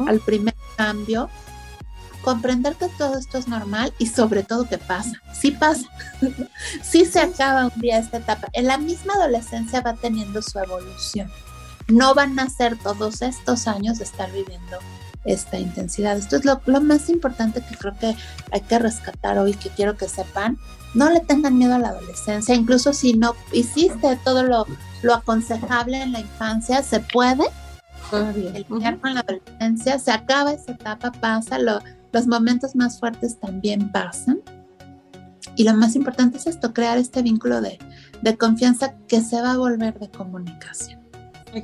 al 0.08 0.20
primer 0.20 0.56
cambio. 0.76 1.30
Comprender 2.24 2.76
que 2.76 2.88
todo 3.00 3.18
esto 3.18 3.40
es 3.40 3.48
normal 3.48 3.94
y 3.98 4.06
sobre 4.06 4.44
todo 4.44 4.70
que 4.70 4.78
pasa, 4.78 5.20
sí 5.34 5.50
pasa, 5.50 5.88
sí 6.84 7.04
se 7.06 7.20
acaba 7.20 7.72
un 7.74 7.82
día 7.82 7.98
esta 7.98 8.18
etapa. 8.18 8.48
En 8.54 8.68
la 8.68 8.78
misma 8.78 9.16
adolescencia 9.16 9.82
va 9.82 9.96
teniendo 9.96 10.40
su 10.44 10.60
evolución 10.60 11.32
no 11.92 12.16
van 12.16 12.40
a 12.40 12.50
ser 12.50 12.78
todos 12.78 13.22
estos 13.22 13.68
años 13.68 13.98
de 13.98 14.06
estar 14.06 14.32
viviendo 14.32 14.78
esta 15.26 15.60
intensidad. 15.60 16.18
Esto 16.18 16.38
es 16.38 16.46
lo, 16.46 16.62
lo, 16.66 16.82
más 16.82 17.10
importante 17.10 17.62
que 17.62 17.76
creo 17.76 17.98
que 18.00 18.16
hay 18.52 18.62
que 18.62 18.80
rescatar 18.80 19.38
hoy, 19.38 19.54
que 19.54 19.70
quiero 19.70 19.96
que 19.96 20.08
sepan. 20.08 20.58
No 20.94 21.10
le 21.10 21.22
tengan 21.22 21.58
miedo 21.58 21.76
a 21.76 21.80
la 21.80 21.90
adolescencia, 21.90 22.56
incluso 22.56 22.94
si 22.94 23.14
no 23.14 23.36
hiciste 23.54 24.20
todo 24.24 24.44
lo, 24.44 24.66
lo 25.04 25.14
aconsejable 25.14 26.02
en 26.02 26.12
la 26.12 26.20
infancia, 26.20 26.84
se 26.84 27.00
puede. 27.00 27.46
Todavía. 28.10 28.52
El 28.54 28.66
con 28.66 29.14
la 29.14 29.22
adolescencia, 29.22 30.00
se 30.00 30.12
acaba 30.12 30.52
esa 30.52 30.74
etapa, 30.74 31.12
pasa, 31.14 31.60
lo, 31.60 31.80
los 32.12 32.28
momentos 32.28 32.76
más 32.76 33.00
fuertes 33.00 33.40
también 33.40 33.92
pasan. 33.92 34.42
Y 35.56 35.64
lo 35.64 35.74
más 35.76 35.96
importante 35.96 36.38
es 36.38 36.48
esto, 36.48 36.74
crear 36.74 36.98
este 36.98 37.22
vínculo 37.22 37.62
de, 37.62 37.78
de 38.22 38.38
confianza 38.38 38.96
que 39.08 39.22
se 39.22 39.42
va 39.42 39.52
a 39.52 39.58
volver 39.58 39.98
de 40.00 40.10
comunicación. 40.10 41.00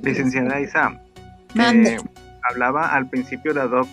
Licenciada 0.04 0.60
Isa, 0.60 1.02
eh, 1.56 1.98
hablaba 2.50 2.94
al 2.94 3.10
principio 3.10 3.54
la 3.54 3.68
doc 3.68 3.88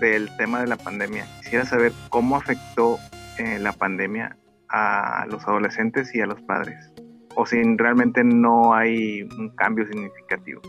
del 0.00 0.34
tema 0.36 0.60
de 0.60 0.66
la 0.66 0.76
pandemia. 0.76 1.26
Quisiera 1.42 1.64
saber 1.64 1.92
cómo 2.08 2.36
afectó 2.36 2.98
eh, 3.38 3.58
la 3.58 3.72
pandemia 3.72 4.36
a 4.68 5.26
los 5.28 5.46
adolescentes 5.46 6.14
y 6.14 6.20
a 6.20 6.26
los 6.26 6.40
padres. 6.42 6.92
O 7.34 7.46
si 7.46 7.62
realmente 7.76 8.24
no 8.24 8.74
hay 8.74 9.22
un 9.22 9.50
cambio 9.56 9.86
significativo. 9.86 10.60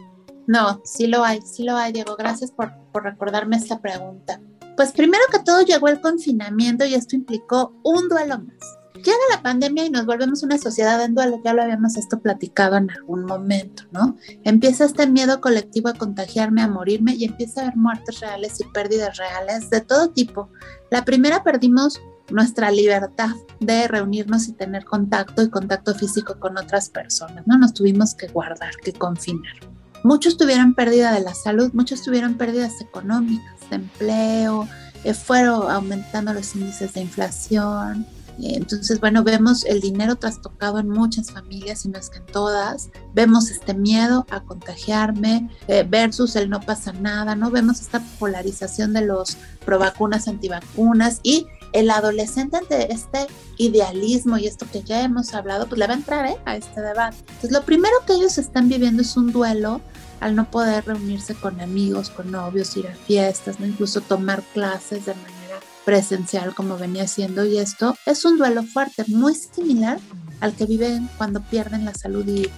No, 0.48 0.82
sí 0.84 1.08
lo 1.08 1.24
hay, 1.24 1.42
sí 1.42 1.64
lo 1.64 1.76
hay, 1.76 1.94
Diego. 1.94 2.16
Gracias 2.18 2.52
por, 2.52 2.72
por 2.92 3.04
recordarme 3.04 3.58
esta 3.58 3.80
pregunta. 3.80 4.40
Pues 4.76 4.92
primero 4.92 5.24
que 5.32 5.40
todo 5.40 5.62
llegó 5.62 5.88
el 5.88 6.02
confinamiento 6.02 6.86
y 6.86 6.96
esto 6.96 7.16
implicó 7.16 7.74
un 7.84 8.08
duelo 8.10 8.40
más. 8.40 8.81
Llega 9.04 9.18
la 9.32 9.42
pandemia 9.42 9.86
y 9.86 9.90
nos 9.90 10.06
volvemos 10.06 10.44
una 10.44 10.58
sociedad 10.58 11.04
en 11.04 11.16
duelo, 11.16 11.42
ya 11.44 11.54
lo 11.54 11.64
habíamos 11.64 11.98
esto 11.98 12.20
platicado 12.20 12.78
en 12.78 12.92
algún 12.92 13.26
momento, 13.26 13.84
¿no? 13.92 14.16
Empieza 14.44 14.86
este 14.86 15.08
miedo 15.08 15.42
colectivo 15.42 15.90
a 15.90 15.94
contagiarme, 15.94 16.62
a 16.62 16.68
morirme 16.68 17.16
y 17.16 17.26
empieza 17.26 17.62
a 17.62 17.64
haber 17.64 17.78
muertes 17.78 18.20
reales 18.20 18.60
y 18.60 18.66
pérdidas 18.66 19.18
reales 19.18 19.70
de 19.72 19.82
todo 19.82 20.12
tipo. 20.12 20.50
La 20.92 21.04
primera 21.04 21.44
perdimos 21.44 22.00
nuestra 22.30 22.70
libertad 22.70 23.32
de 23.60 23.88
reunirnos 23.88 24.48
y 24.48 24.54
tener 24.54 24.86
contacto 24.86 25.42
y 25.42 25.50
contacto 25.50 25.96
físico 25.96 26.40
con 26.40 26.58
otras 26.58 26.90
personas, 26.90 27.48
¿no? 27.48 27.58
Nos 27.58 27.74
tuvimos 27.74 28.14
que 28.14 28.28
guardar, 28.28 28.76
que 28.84 28.94
confinar. 28.94 29.56
Muchos 30.04 30.38
tuvieron 30.38 30.74
pérdida 30.74 31.12
de 31.12 31.22
la 31.22 31.34
salud, 31.34 31.72
muchos 31.74 32.04
tuvieron 32.04 32.36
pérdidas 32.36 32.82
económicas, 32.82 33.70
de 33.70 33.76
empleo, 33.78 34.68
eh, 35.04 35.14
fueron 35.14 35.72
aumentando 35.72 36.34
los 36.34 36.56
índices 36.56 36.94
de 36.94 37.02
inflación. 37.02 38.06
Eh, 38.42 38.56
entonces, 38.56 39.00
bueno, 39.00 39.24
vemos 39.24 39.64
el 39.66 39.82
dinero 39.82 40.16
trastocado 40.16 40.80
en 40.80 40.90
muchas 40.90 41.32
familias, 41.32 41.86
y 41.86 41.90
no 41.90 42.00
es 42.00 42.10
que 42.10 42.18
en 42.18 42.26
todas. 42.26 42.90
Vemos 43.14 43.50
este 43.52 43.74
miedo 43.74 44.26
a 44.30 44.42
contagiarme 44.42 45.50
eh, 45.68 45.86
versus 45.88 46.36
el 46.36 46.50
no 46.50 46.60
pasa 46.60 46.92
nada, 46.94 47.36
¿no? 47.36 47.52
Vemos 47.52 47.82
esta 47.82 48.02
polarización 48.20 48.94
de 48.94 49.06
los 49.06 49.38
provacunas, 49.66 50.28
antivacunas 50.28 51.20
y 51.24 51.46
el 51.74 51.90
adolescente 51.90 52.58
ante 52.58 52.92
este 52.92 53.28
idealismo 53.58 54.38
y 54.38 54.48
esto 54.48 54.66
que 54.72 54.84
ya 54.84 55.04
hemos 55.04 55.34
hablado, 55.34 55.68
pues 55.68 55.80
le 55.80 55.88
va 55.88 55.94
a 55.94 55.98
entrar 55.98 56.26
¿eh? 56.26 56.38
a 56.46 56.56
este 56.56 56.82
debate. 56.82 57.18
Entonces, 57.20 57.52
lo 57.52 57.64
primero 57.64 57.94
que 58.06 58.14
ellos 58.14 58.38
están 58.38 58.68
viviendo 58.68 59.02
es 59.02 59.16
un 59.16 59.32
duelo 59.32 59.82
al 60.20 60.36
no 60.36 60.50
poder 60.50 60.86
reunirse 60.86 61.34
con 61.34 61.60
amigos, 61.62 62.10
con 62.10 62.32
novios, 62.32 62.76
ir 62.78 62.88
a 62.88 62.96
fiestas, 62.96 63.60
¿no? 63.60 63.66
incluso 63.66 64.02
tomar 64.02 64.44
clases 64.54 65.06
de 65.06 65.16
manera 65.16 65.41
presencial 65.86 66.54
como 66.54 66.78
venía 66.78 67.08
siendo 67.08 67.46
y 67.46 67.58
esto 67.58 67.96
es 68.06 68.26
un 68.26 68.38
duelo 68.38 68.64
fuerte, 68.64 69.04
muy 69.08 69.36
similar 69.36 70.00
al 70.40 70.54
que 70.54 70.66
viven 70.66 71.10
cuando 71.18 71.42
pierden 71.42 71.86
la 71.86 71.94
salud 71.94 72.26
y, 72.28 72.50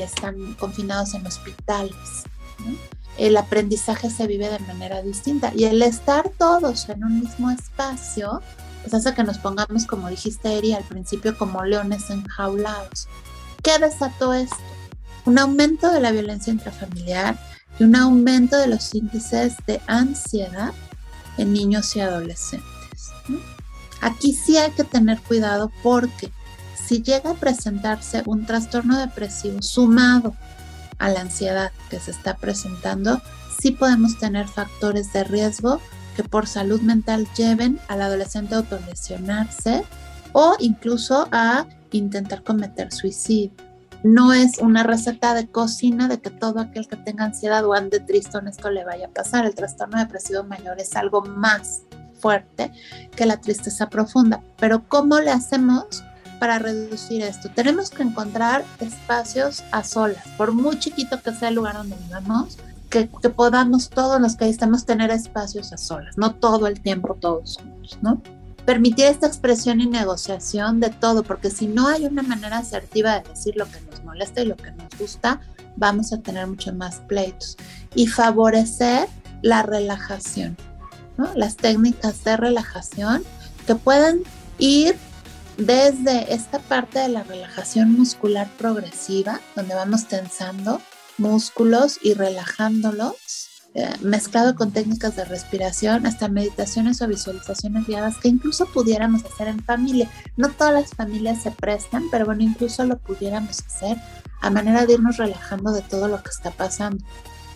están 0.00 0.54
confinados 0.54 1.14
en 1.14 1.24
hospitales. 1.24 2.24
El 3.16 3.36
aprendizaje 3.36 4.10
se 4.10 4.26
vive 4.26 4.48
de 4.48 4.58
manera 4.60 5.02
distinta 5.02 5.52
y 5.54 5.64
el 5.64 5.82
estar 5.82 6.30
todos 6.36 6.88
en 6.88 7.04
un 7.04 7.20
mismo 7.20 7.50
espacio 7.50 8.42
pues 8.82 8.94
hace 8.94 9.14
que 9.14 9.22
nos 9.22 9.38
pongamos, 9.38 9.86
como 9.86 10.08
dijiste 10.08 10.56
Eri 10.56 10.72
al 10.72 10.84
principio, 10.84 11.38
como 11.38 11.64
leones 11.64 12.10
enjaulados. 12.10 13.06
¿Qué 13.62 13.78
desató 13.78 14.32
esto? 14.32 14.56
un 15.28 15.38
aumento 15.38 15.92
de 15.92 16.00
la 16.00 16.10
violencia 16.10 16.52
intrafamiliar 16.52 17.38
y 17.78 17.84
un 17.84 17.94
aumento 17.94 18.56
de 18.56 18.66
los 18.66 18.94
índices 18.94 19.54
de 19.66 19.78
ansiedad 19.86 20.72
en 21.38 21.52
niños 21.52 21.94
y 21.96 22.00
adolescentes. 22.00 22.68
Aquí 24.00 24.32
sí 24.32 24.56
hay 24.56 24.70
que 24.72 24.84
tener 24.84 25.20
cuidado 25.20 25.72
porque 25.82 26.30
si 26.86 27.02
llega 27.02 27.30
a 27.30 27.34
presentarse 27.34 28.22
un 28.26 28.46
trastorno 28.46 28.98
depresivo 28.98 29.60
sumado 29.62 30.34
a 30.98 31.08
la 31.08 31.20
ansiedad 31.20 31.72
que 31.90 32.00
se 32.00 32.10
está 32.10 32.36
presentando, 32.36 33.20
sí 33.60 33.72
podemos 33.72 34.18
tener 34.18 34.46
factores 34.48 35.12
de 35.12 35.24
riesgo 35.24 35.80
que 36.16 36.24
por 36.24 36.46
salud 36.46 36.80
mental 36.80 37.28
lleven 37.36 37.78
al 37.88 38.02
adolescente 38.02 38.54
a 38.54 38.58
autolesionarse 38.58 39.84
o 40.32 40.56
incluso 40.58 41.28
a 41.30 41.66
intentar 41.92 42.42
cometer 42.42 42.92
suicidio 42.92 43.67
no 44.02 44.32
es 44.32 44.58
una 44.58 44.82
receta 44.82 45.34
de 45.34 45.48
cocina 45.48 46.08
de 46.08 46.20
que 46.20 46.30
todo 46.30 46.60
aquel 46.60 46.86
que 46.86 46.96
tenga 46.96 47.24
ansiedad 47.24 47.64
o 47.64 47.74
ande 47.74 48.00
triste 48.00 48.38
en 48.38 48.48
esto 48.48 48.70
le 48.70 48.84
vaya 48.84 49.06
a 49.06 49.10
pasar. 49.10 49.44
El 49.44 49.54
trastorno 49.54 49.98
depresivo 49.98 50.44
mayor 50.44 50.80
es 50.80 50.94
algo 50.96 51.22
más 51.22 51.82
fuerte 52.20 52.72
que 53.16 53.26
la 53.26 53.40
tristeza 53.40 53.88
profunda. 53.88 54.42
Pero 54.58 54.84
¿cómo 54.88 55.18
le 55.20 55.30
hacemos 55.30 56.04
para 56.38 56.58
reducir 56.58 57.22
esto? 57.22 57.50
Tenemos 57.54 57.90
que 57.90 58.02
encontrar 58.02 58.64
espacios 58.80 59.64
a 59.72 59.82
solas, 59.82 60.24
por 60.36 60.52
muy 60.52 60.78
chiquito 60.78 61.20
que 61.22 61.32
sea 61.32 61.48
el 61.48 61.56
lugar 61.56 61.76
donde 61.76 61.96
vivamos, 61.96 62.58
que, 62.90 63.08
que 63.08 63.30
podamos 63.30 63.90
todos 63.90 64.20
los 64.20 64.36
que 64.36 64.44
ahí 64.44 64.50
estamos 64.50 64.86
tener 64.86 65.10
espacios 65.10 65.72
a 65.72 65.76
solas, 65.76 66.16
no 66.16 66.34
todo 66.34 66.66
el 66.66 66.80
tiempo 66.80 67.16
todos 67.20 67.58
juntos, 67.58 67.98
¿no? 68.00 68.22
Permitir 68.68 69.06
esta 69.06 69.26
expresión 69.26 69.80
y 69.80 69.86
negociación 69.86 70.78
de 70.78 70.90
todo, 70.90 71.22
porque 71.22 71.48
si 71.48 71.66
no 71.66 71.88
hay 71.88 72.04
una 72.04 72.22
manera 72.22 72.58
asertiva 72.58 73.18
de 73.18 73.30
decir 73.30 73.56
lo 73.56 73.64
que 73.64 73.80
nos 73.80 74.04
molesta 74.04 74.42
y 74.42 74.44
lo 74.44 74.56
que 74.56 74.70
nos 74.72 74.90
gusta, 74.98 75.40
vamos 75.76 76.12
a 76.12 76.18
tener 76.18 76.46
mucho 76.46 76.74
más 76.74 76.96
pleitos. 77.08 77.56
Y 77.94 78.08
favorecer 78.08 79.08
la 79.40 79.62
relajación, 79.62 80.54
las 81.34 81.56
técnicas 81.56 82.22
de 82.24 82.36
relajación 82.36 83.24
que 83.66 83.74
pueden 83.74 84.22
ir 84.58 84.96
desde 85.56 86.34
esta 86.34 86.58
parte 86.58 86.98
de 86.98 87.08
la 87.08 87.22
relajación 87.22 87.94
muscular 87.94 88.50
progresiva, 88.58 89.40
donde 89.56 89.76
vamos 89.76 90.08
tensando 90.08 90.82
músculos 91.16 91.98
y 92.02 92.12
relajándolos, 92.12 93.47
eh, 93.74 93.94
mezclado 94.00 94.54
con 94.54 94.72
técnicas 94.72 95.16
de 95.16 95.24
respiración, 95.24 96.06
hasta 96.06 96.28
meditaciones 96.28 97.02
o 97.02 97.06
visualizaciones 97.06 97.86
guiadas 97.86 98.16
que 98.16 98.28
incluso 98.28 98.66
pudiéramos 98.66 99.24
hacer 99.24 99.48
en 99.48 99.62
familia. 99.62 100.10
No 100.36 100.48
todas 100.50 100.72
las 100.72 100.90
familias 100.90 101.42
se 101.42 101.50
prestan, 101.50 102.04
pero 102.10 102.24
bueno, 102.24 102.42
incluso 102.42 102.84
lo 102.84 102.98
pudiéramos 102.98 103.60
hacer 103.60 103.98
a 104.40 104.50
manera 104.50 104.86
de 104.86 104.94
irnos 104.94 105.18
relajando 105.18 105.72
de 105.72 105.82
todo 105.82 106.08
lo 106.08 106.22
que 106.22 106.30
está 106.30 106.50
pasando. 106.50 107.04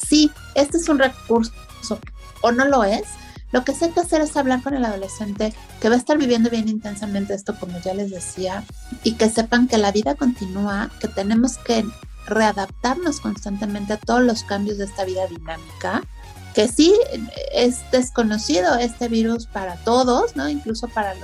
Sí, 0.06 0.30
este 0.54 0.76
es 0.76 0.88
un 0.88 0.98
recurso 0.98 1.52
o 2.42 2.52
no 2.52 2.66
lo 2.66 2.84
es. 2.84 3.04
Lo 3.52 3.64
que 3.64 3.72
hay 3.80 3.90
que 3.90 4.00
hacer 4.00 4.20
es 4.22 4.36
hablar 4.36 4.62
con 4.62 4.74
el 4.74 4.84
adolescente 4.84 5.52
que 5.80 5.88
va 5.88 5.94
a 5.94 5.98
estar 5.98 6.16
viviendo 6.18 6.50
bien 6.50 6.68
intensamente 6.68 7.34
esto, 7.34 7.54
como 7.58 7.78
ya 7.80 7.94
les 7.94 8.10
decía, 8.10 8.64
y 9.04 9.12
que 9.14 9.28
sepan 9.28 9.68
que 9.68 9.76
la 9.76 9.92
vida 9.92 10.14
continúa, 10.14 10.90
que 11.00 11.08
tenemos 11.08 11.58
que 11.58 11.84
readaptarnos 12.26 13.20
constantemente 13.20 13.94
a 13.94 13.98
todos 13.98 14.22
los 14.22 14.44
cambios 14.44 14.78
de 14.78 14.84
esta 14.84 15.04
vida 15.04 15.26
dinámica, 15.26 16.02
que 16.54 16.68
sí 16.68 16.94
es 17.52 17.90
desconocido 17.90 18.76
este 18.76 19.08
virus 19.08 19.46
para 19.46 19.76
todos, 19.76 20.36
¿no? 20.36 20.48
Incluso 20.48 20.88
para 20.88 21.14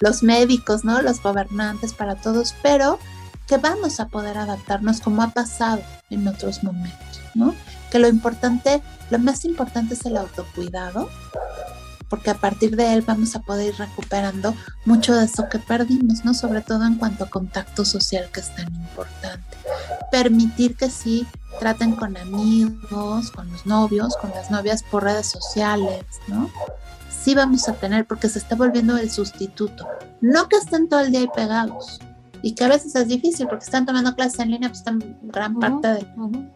los 0.00 0.22
médicos, 0.22 0.84
¿no? 0.84 1.00
Los 1.02 1.22
gobernantes, 1.22 1.92
para 1.92 2.16
todos, 2.16 2.54
pero 2.62 2.98
que 3.46 3.58
vamos 3.58 4.00
a 4.00 4.08
poder 4.08 4.38
adaptarnos 4.38 5.00
como 5.00 5.22
ha 5.22 5.30
pasado 5.30 5.82
en 6.10 6.26
otros 6.28 6.62
momentos, 6.62 7.20
¿no? 7.34 7.54
Que 7.90 7.98
lo 7.98 8.08
importante, 8.08 8.82
lo 9.10 9.18
más 9.18 9.44
importante 9.44 9.94
es 9.94 10.04
el 10.06 10.16
autocuidado, 10.16 11.08
porque 12.10 12.30
a 12.30 12.34
partir 12.34 12.76
de 12.76 12.92
él 12.92 13.02
vamos 13.02 13.34
a 13.36 13.40
poder 13.40 13.68
ir 13.68 13.78
recuperando 13.78 14.54
mucho 14.84 15.14
de 15.14 15.24
eso 15.24 15.48
que 15.48 15.60
perdimos, 15.60 16.24
¿no? 16.24 16.34
Sobre 16.34 16.60
todo 16.60 16.84
en 16.84 16.96
cuanto 16.96 17.24
a 17.24 17.30
contacto 17.30 17.84
social, 17.84 18.28
que 18.32 18.40
es 18.40 18.54
tan 18.54 18.74
importante. 18.74 19.56
Permitir 20.10 20.76
que 20.76 20.90
sí 20.90 21.26
traten 21.60 21.94
con 21.94 22.16
amigos, 22.16 23.30
con 23.30 23.50
los 23.50 23.64
novios, 23.64 24.16
con 24.16 24.30
las 24.30 24.50
novias 24.50 24.82
por 24.82 25.04
redes 25.04 25.28
sociales, 25.28 26.04
¿no? 26.26 26.50
Sí 27.08 27.34
vamos 27.34 27.68
a 27.68 27.74
tener, 27.74 28.06
porque 28.06 28.28
se 28.28 28.40
está 28.40 28.56
volviendo 28.56 28.96
el 28.96 29.10
sustituto. 29.10 29.86
No 30.20 30.48
que 30.48 30.56
estén 30.56 30.88
todo 30.88 31.00
el 31.00 31.12
día 31.12 31.20
ahí 31.20 31.28
pegados, 31.34 32.00
y 32.42 32.54
que 32.54 32.64
a 32.64 32.68
veces 32.68 32.94
es 32.94 33.08
difícil 33.08 33.46
porque 33.48 33.64
están 33.64 33.86
tomando 33.86 34.14
clases 34.14 34.40
en 34.40 34.50
línea, 34.50 34.68
pues 34.68 34.78
están 34.78 35.18
gran 35.22 35.58
parte 35.58 35.88
del 35.88 36.06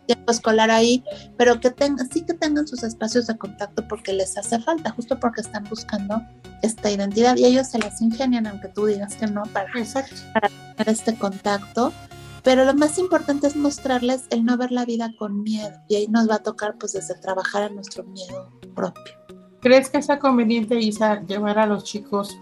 tiempo 0.06 0.32
escolar 0.32 0.70
ahí, 0.70 1.04
pero 1.36 1.60
que 1.60 1.70
tengan, 1.70 2.08
sí 2.10 2.22
que 2.22 2.34
tengan 2.34 2.66
sus 2.66 2.82
espacios 2.82 3.26
de 3.26 3.36
contacto 3.36 3.86
porque 3.88 4.12
les 4.12 4.36
hace 4.36 4.58
falta, 4.60 4.90
justo 4.90 5.18
porque 5.20 5.40
están 5.40 5.64
buscando 5.64 6.22
esta 6.62 6.90
identidad 6.90 7.36
y 7.36 7.44
ellos 7.44 7.68
se 7.68 7.78
las 7.78 8.00
ingenian, 8.00 8.46
aunque 8.46 8.68
tú 8.68 8.86
digas 8.86 9.14
que 9.14 9.26
no, 9.26 9.42
para, 9.52 9.70
para 10.32 10.48
tener 10.48 10.88
este 10.88 11.16
contacto. 11.16 11.92
Pero 12.42 12.66
lo 12.66 12.74
más 12.74 12.98
importante 12.98 13.46
es 13.46 13.56
mostrarles 13.56 14.26
el 14.28 14.44
no 14.44 14.58
ver 14.58 14.70
la 14.70 14.84
vida 14.84 15.10
con 15.18 15.42
miedo 15.42 15.72
y 15.88 15.94
ahí 15.96 16.08
nos 16.08 16.28
va 16.28 16.36
a 16.36 16.42
tocar 16.42 16.76
pues 16.78 16.92
desde 16.92 17.14
trabajar 17.14 17.62
a 17.62 17.68
nuestro 17.70 18.04
miedo 18.04 18.50
propio. 18.74 19.14
¿Crees 19.60 19.88
que 19.88 20.02
sea 20.02 20.18
conveniente, 20.18 20.78
Isa, 20.78 21.22
llevar 21.22 21.58
a 21.58 21.64
los 21.64 21.84
chicos 21.84 22.36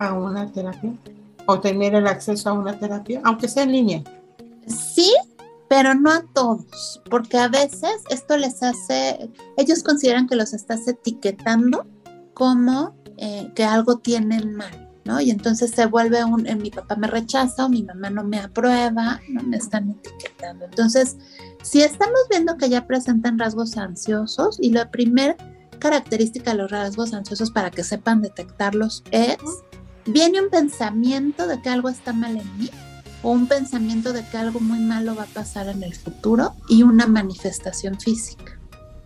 a 0.00 0.12
una 0.12 0.50
terapia? 0.50 0.92
O 1.46 1.60
tener 1.60 1.94
el 1.94 2.06
acceso 2.06 2.50
a 2.50 2.52
una 2.52 2.78
terapia, 2.78 3.20
aunque 3.24 3.48
sea 3.48 3.64
en 3.64 3.72
línea. 3.72 4.02
Sí, 4.66 5.12
pero 5.68 5.94
no 5.94 6.10
a 6.10 6.24
todos, 6.34 7.02
porque 7.10 7.38
a 7.38 7.48
veces 7.48 8.02
esto 8.10 8.36
les 8.36 8.62
hace, 8.62 9.30
ellos 9.56 9.82
consideran 9.82 10.26
que 10.26 10.36
los 10.36 10.52
estás 10.52 10.86
etiquetando 10.86 11.86
como 12.34 12.94
eh, 13.16 13.50
que 13.54 13.64
algo 13.64 13.98
tienen 13.98 14.54
mal, 14.54 14.90
¿no? 15.04 15.20
Y 15.20 15.30
entonces 15.30 15.70
se 15.70 15.86
vuelve 15.86 16.24
un, 16.24 16.46
eh, 16.46 16.56
mi 16.56 16.70
papá 16.70 16.96
me 16.96 17.06
rechaza 17.06 17.66
o 17.66 17.68
mi 17.68 17.82
mamá 17.82 18.10
no 18.10 18.24
me 18.24 18.38
aprueba, 18.38 19.20
no 19.28 19.42
me 19.42 19.56
están 19.56 19.90
etiquetando. 19.90 20.64
Entonces, 20.66 21.16
si 21.62 21.82
estamos 21.82 22.20
viendo 22.30 22.56
que 22.56 22.68
ya 22.68 22.86
presentan 22.86 23.38
rasgos 23.38 23.76
ansiosos 23.76 24.58
y 24.60 24.70
la 24.70 24.90
primera 24.90 25.36
característica 25.78 26.52
de 26.52 26.58
los 26.58 26.70
rasgos 26.70 27.12
ansiosos 27.14 27.50
para 27.50 27.70
que 27.70 27.84
sepan 27.84 28.22
detectarlos 28.22 29.04
es 29.10 29.38
viene 30.06 30.40
un 30.40 30.50
pensamiento 30.50 31.46
de 31.46 31.60
que 31.60 31.68
algo 31.68 31.88
está 31.88 32.12
mal 32.12 32.36
en 32.36 32.58
mí 32.58 32.70
o 33.22 33.30
un 33.30 33.46
pensamiento 33.46 34.12
de 34.12 34.24
que 34.28 34.36
algo 34.36 34.60
muy 34.60 34.80
malo 34.80 35.14
va 35.14 35.24
a 35.24 35.26
pasar 35.26 35.68
en 35.68 35.82
el 35.82 35.94
futuro 35.94 36.54
y 36.68 36.82
una 36.82 37.06
manifestación 37.06 37.98
física, 37.98 38.58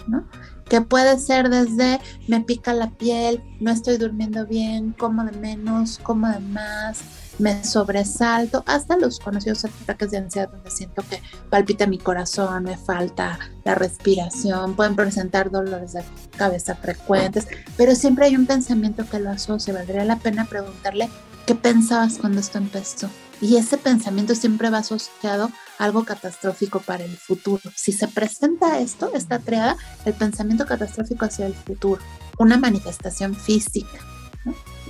¿no? 0.08 0.26
Que 0.68 0.80
puede 0.80 1.18
ser 1.18 1.48
desde 1.48 2.00
me 2.26 2.40
pica 2.40 2.74
la 2.74 2.90
piel, 2.90 3.42
no 3.60 3.70
estoy 3.70 3.96
durmiendo 3.96 4.44
bien, 4.44 4.92
como 4.92 5.24
de 5.24 5.32
menos, 5.32 5.98
como 6.02 6.28
de 6.28 6.40
más, 6.40 7.00
me 7.38 7.64
sobresalto, 7.64 8.64
hasta 8.66 8.96
los 8.96 9.20
conocidos 9.20 9.64
ataques 9.64 10.10
de 10.10 10.18
ansiedad 10.18 10.50
donde 10.50 10.70
siento 10.70 11.02
que 11.08 11.22
palpita 11.50 11.86
mi 11.86 11.98
corazón, 11.98 12.64
me 12.64 12.76
falta 12.76 13.38
la 13.64 13.74
respiración, 13.74 14.74
pueden 14.74 14.96
presentar 14.96 15.50
dolores 15.50 15.92
de 15.92 16.02
cabeza 16.36 16.74
frecuentes, 16.74 17.46
pero 17.76 17.94
siempre 17.94 18.26
hay 18.26 18.36
un 18.36 18.46
pensamiento 18.46 19.08
que 19.08 19.20
lo 19.20 19.30
asocia. 19.30 19.74
Valdría 19.74 20.04
la 20.04 20.18
pena 20.18 20.46
preguntarle 20.46 21.08
qué 21.46 21.54
pensabas 21.54 22.18
cuando 22.18 22.40
esto 22.40 22.58
empezó, 22.58 23.08
Y 23.40 23.56
ese 23.56 23.78
pensamiento 23.78 24.34
siempre 24.34 24.68
va 24.68 24.78
asociado 24.78 25.50
a 25.78 25.84
algo 25.84 26.04
catastrófico 26.04 26.80
para 26.80 27.04
el 27.04 27.16
futuro. 27.16 27.62
Si 27.76 27.92
se 27.92 28.08
presenta 28.08 28.80
esto, 28.80 29.12
esta 29.14 29.38
triada, 29.38 29.76
el 30.04 30.14
pensamiento 30.14 30.66
catastrófico 30.66 31.24
hacia 31.24 31.46
el 31.46 31.54
futuro, 31.54 32.02
una 32.38 32.58
manifestación 32.58 33.34
física. 33.34 33.98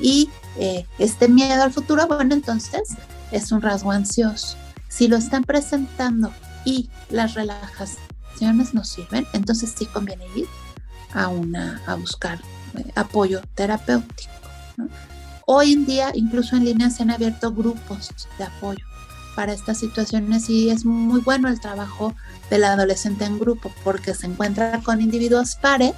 Y 0.01 0.31
eh, 0.57 0.87
este 0.99 1.29
miedo 1.29 1.63
al 1.63 1.73
futuro, 1.73 2.07
bueno, 2.07 2.35
entonces 2.35 2.91
es 3.31 3.53
un 3.53 3.63
rasgo 3.63 3.91
ansioso. 3.91 4.57
Si 4.89 5.09
lo 5.09 5.17
están 5.17 5.45
presentando 5.45 6.33
y 6.65 6.89
las 7.11 7.35
relajaciones 7.35 8.75
no 8.75 8.85
sirven, 8.85 9.27
entonces 9.33 9.75
sí 9.77 9.87
conviene 9.87 10.25
ir 10.35 10.47
a, 11.13 11.29
una, 11.29 11.83
a 11.87 11.95
buscar 11.95 12.41
eh, 12.77 12.85
apoyo 12.95 13.41
terapéutico. 13.55 14.33
Hoy 15.47 15.73
en 15.73 15.87
día, 15.87 16.11
incluso 16.15 16.57
en 16.57 16.65
línea, 16.65 16.91
se 16.91 17.03
han 17.03 17.11
abierto 17.11 17.53
grupos 17.53 18.11
de 18.37 18.45
apoyo 18.45 18.85
para 19.35 19.53
estas 19.53 19.79
situaciones 19.79 20.51
y 20.51 20.69
es 20.69 20.85
muy 20.85 21.21
bueno 21.21 21.49
el 21.49 21.61
trabajo 21.61 22.15
del 22.51 22.65
adolescente 22.65 23.25
en 23.25 23.39
grupo 23.39 23.73
porque 23.85 24.13
se 24.13 24.27
encuentra 24.27 24.81
con 24.81 25.01
individuos 25.01 25.55
pares, 25.55 25.95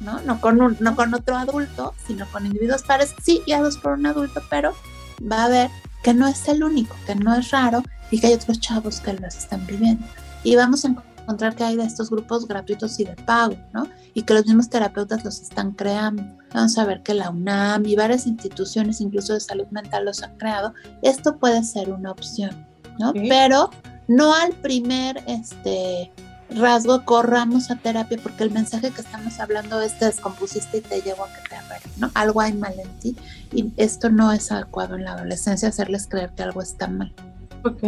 ¿no? 0.00 0.20
No 0.22 0.40
con, 0.40 0.76
no 0.78 0.96
con 0.96 1.14
otro 1.14 1.36
adulto, 1.36 1.94
sino 2.06 2.26
con 2.30 2.46
individuos 2.46 2.82
pares, 2.82 3.14
sí, 3.22 3.42
guiados 3.46 3.78
por 3.78 3.92
un 3.92 4.06
adulto, 4.06 4.42
pero 4.50 4.74
va 5.30 5.44
a 5.44 5.48
ver 5.48 5.70
que 6.02 6.14
no 6.14 6.26
es 6.26 6.46
el 6.48 6.62
único, 6.62 6.94
que 7.06 7.14
no 7.14 7.34
es 7.34 7.50
raro 7.50 7.82
y 8.10 8.20
que 8.20 8.28
hay 8.28 8.34
otros 8.34 8.60
chavos 8.60 9.00
que 9.00 9.12
las 9.14 9.36
están 9.36 9.66
viviendo. 9.66 10.06
Y 10.44 10.54
vamos 10.56 10.84
a 10.84 10.88
encontrar 10.88 11.56
que 11.56 11.64
hay 11.64 11.76
de 11.76 11.84
estos 11.84 12.10
grupos 12.10 12.46
gratuitos 12.46 13.00
y 13.00 13.04
de 13.04 13.16
pago, 13.16 13.56
¿no? 13.72 13.88
Y 14.14 14.22
que 14.22 14.34
los 14.34 14.46
mismos 14.46 14.70
terapeutas 14.70 15.24
los 15.24 15.40
están 15.40 15.72
creando. 15.72 16.22
Vamos 16.54 16.78
a 16.78 16.84
ver 16.84 17.02
que 17.02 17.14
la 17.14 17.30
UNAM 17.30 17.84
y 17.86 17.96
varias 17.96 18.26
instituciones, 18.26 19.00
incluso 19.00 19.32
de 19.32 19.40
salud 19.40 19.66
mental, 19.70 20.04
los 20.04 20.22
han 20.22 20.36
creado. 20.36 20.72
Esto 21.02 21.38
puede 21.38 21.64
ser 21.64 21.90
una 21.90 22.12
opción, 22.12 22.66
¿no? 22.98 23.12
Pero 23.12 23.70
no 24.06 24.32
al 24.34 24.52
primer 24.52 25.22
este, 25.26 26.12
rasgo 26.50 27.04
corramos 27.04 27.70
a 27.70 27.76
terapia 27.76 28.18
porque 28.22 28.44
el 28.44 28.50
mensaje 28.50 28.90
que 28.90 29.00
estamos 29.00 29.40
hablando 29.40 29.80
es 29.80 29.98
te 29.98 30.06
descompusiste 30.06 30.78
y 30.78 30.80
te 30.80 31.00
llevo 31.02 31.24
a 31.24 31.28
que 31.28 31.48
te 31.48 31.56
arreglen, 31.56 31.92
¿no? 31.98 32.10
Algo 32.14 32.40
hay 32.40 32.52
mal 32.52 32.74
en 32.78 32.88
ti 32.98 33.16
y 33.52 33.72
esto 33.76 34.10
no 34.10 34.32
es 34.32 34.50
adecuado 34.52 34.96
en 34.96 35.04
la 35.04 35.12
adolescencia 35.12 35.68
hacerles 35.68 36.06
creer 36.06 36.30
que 36.30 36.42
algo 36.42 36.62
está 36.62 36.86
mal. 36.86 37.12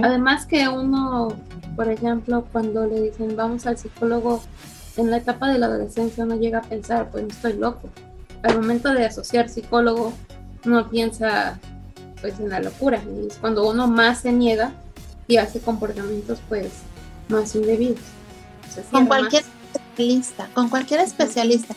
Además 0.02 0.44
que 0.46 0.68
uno, 0.68 1.28
por 1.76 1.88
ejemplo, 1.88 2.46
cuando 2.50 2.86
le 2.86 3.02
dicen 3.02 3.36
vamos 3.36 3.66
al 3.66 3.78
psicólogo, 3.78 4.42
en 4.96 5.10
la 5.10 5.18
etapa 5.18 5.48
de 5.48 5.58
la 5.58 5.66
adolescencia 5.66 6.24
uno 6.24 6.34
llega 6.34 6.58
a 6.58 6.62
pensar, 6.62 7.08
pues 7.10 7.22
no 7.22 7.30
estoy 7.30 7.52
loco. 7.54 7.88
Al 8.42 8.56
momento 8.56 8.92
de 8.92 9.06
asociar 9.06 9.48
psicólogo, 9.48 10.12
uno 10.64 10.88
piensa 10.88 11.58
pues 12.20 12.40
en 12.40 12.48
la 12.48 12.60
locura. 12.60 13.00
Y 13.04 13.28
es 13.28 13.36
cuando 13.36 13.68
uno 13.68 13.86
más 13.86 14.20
se 14.20 14.32
niega 14.32 14.72
y 15.28 15.36
hace 15.36 15.60
comportamientos 15.60 16.40
pues 16.48 16.68
más 17.28 17.54
indebidos. 17.54 18.00
Con 18.90 19.06
cualquier 19.06 19.44
especialista, 19.74 20.48
con 20.54 20.68
cualquier 20.68 21.00
especialista. 21.00 21.74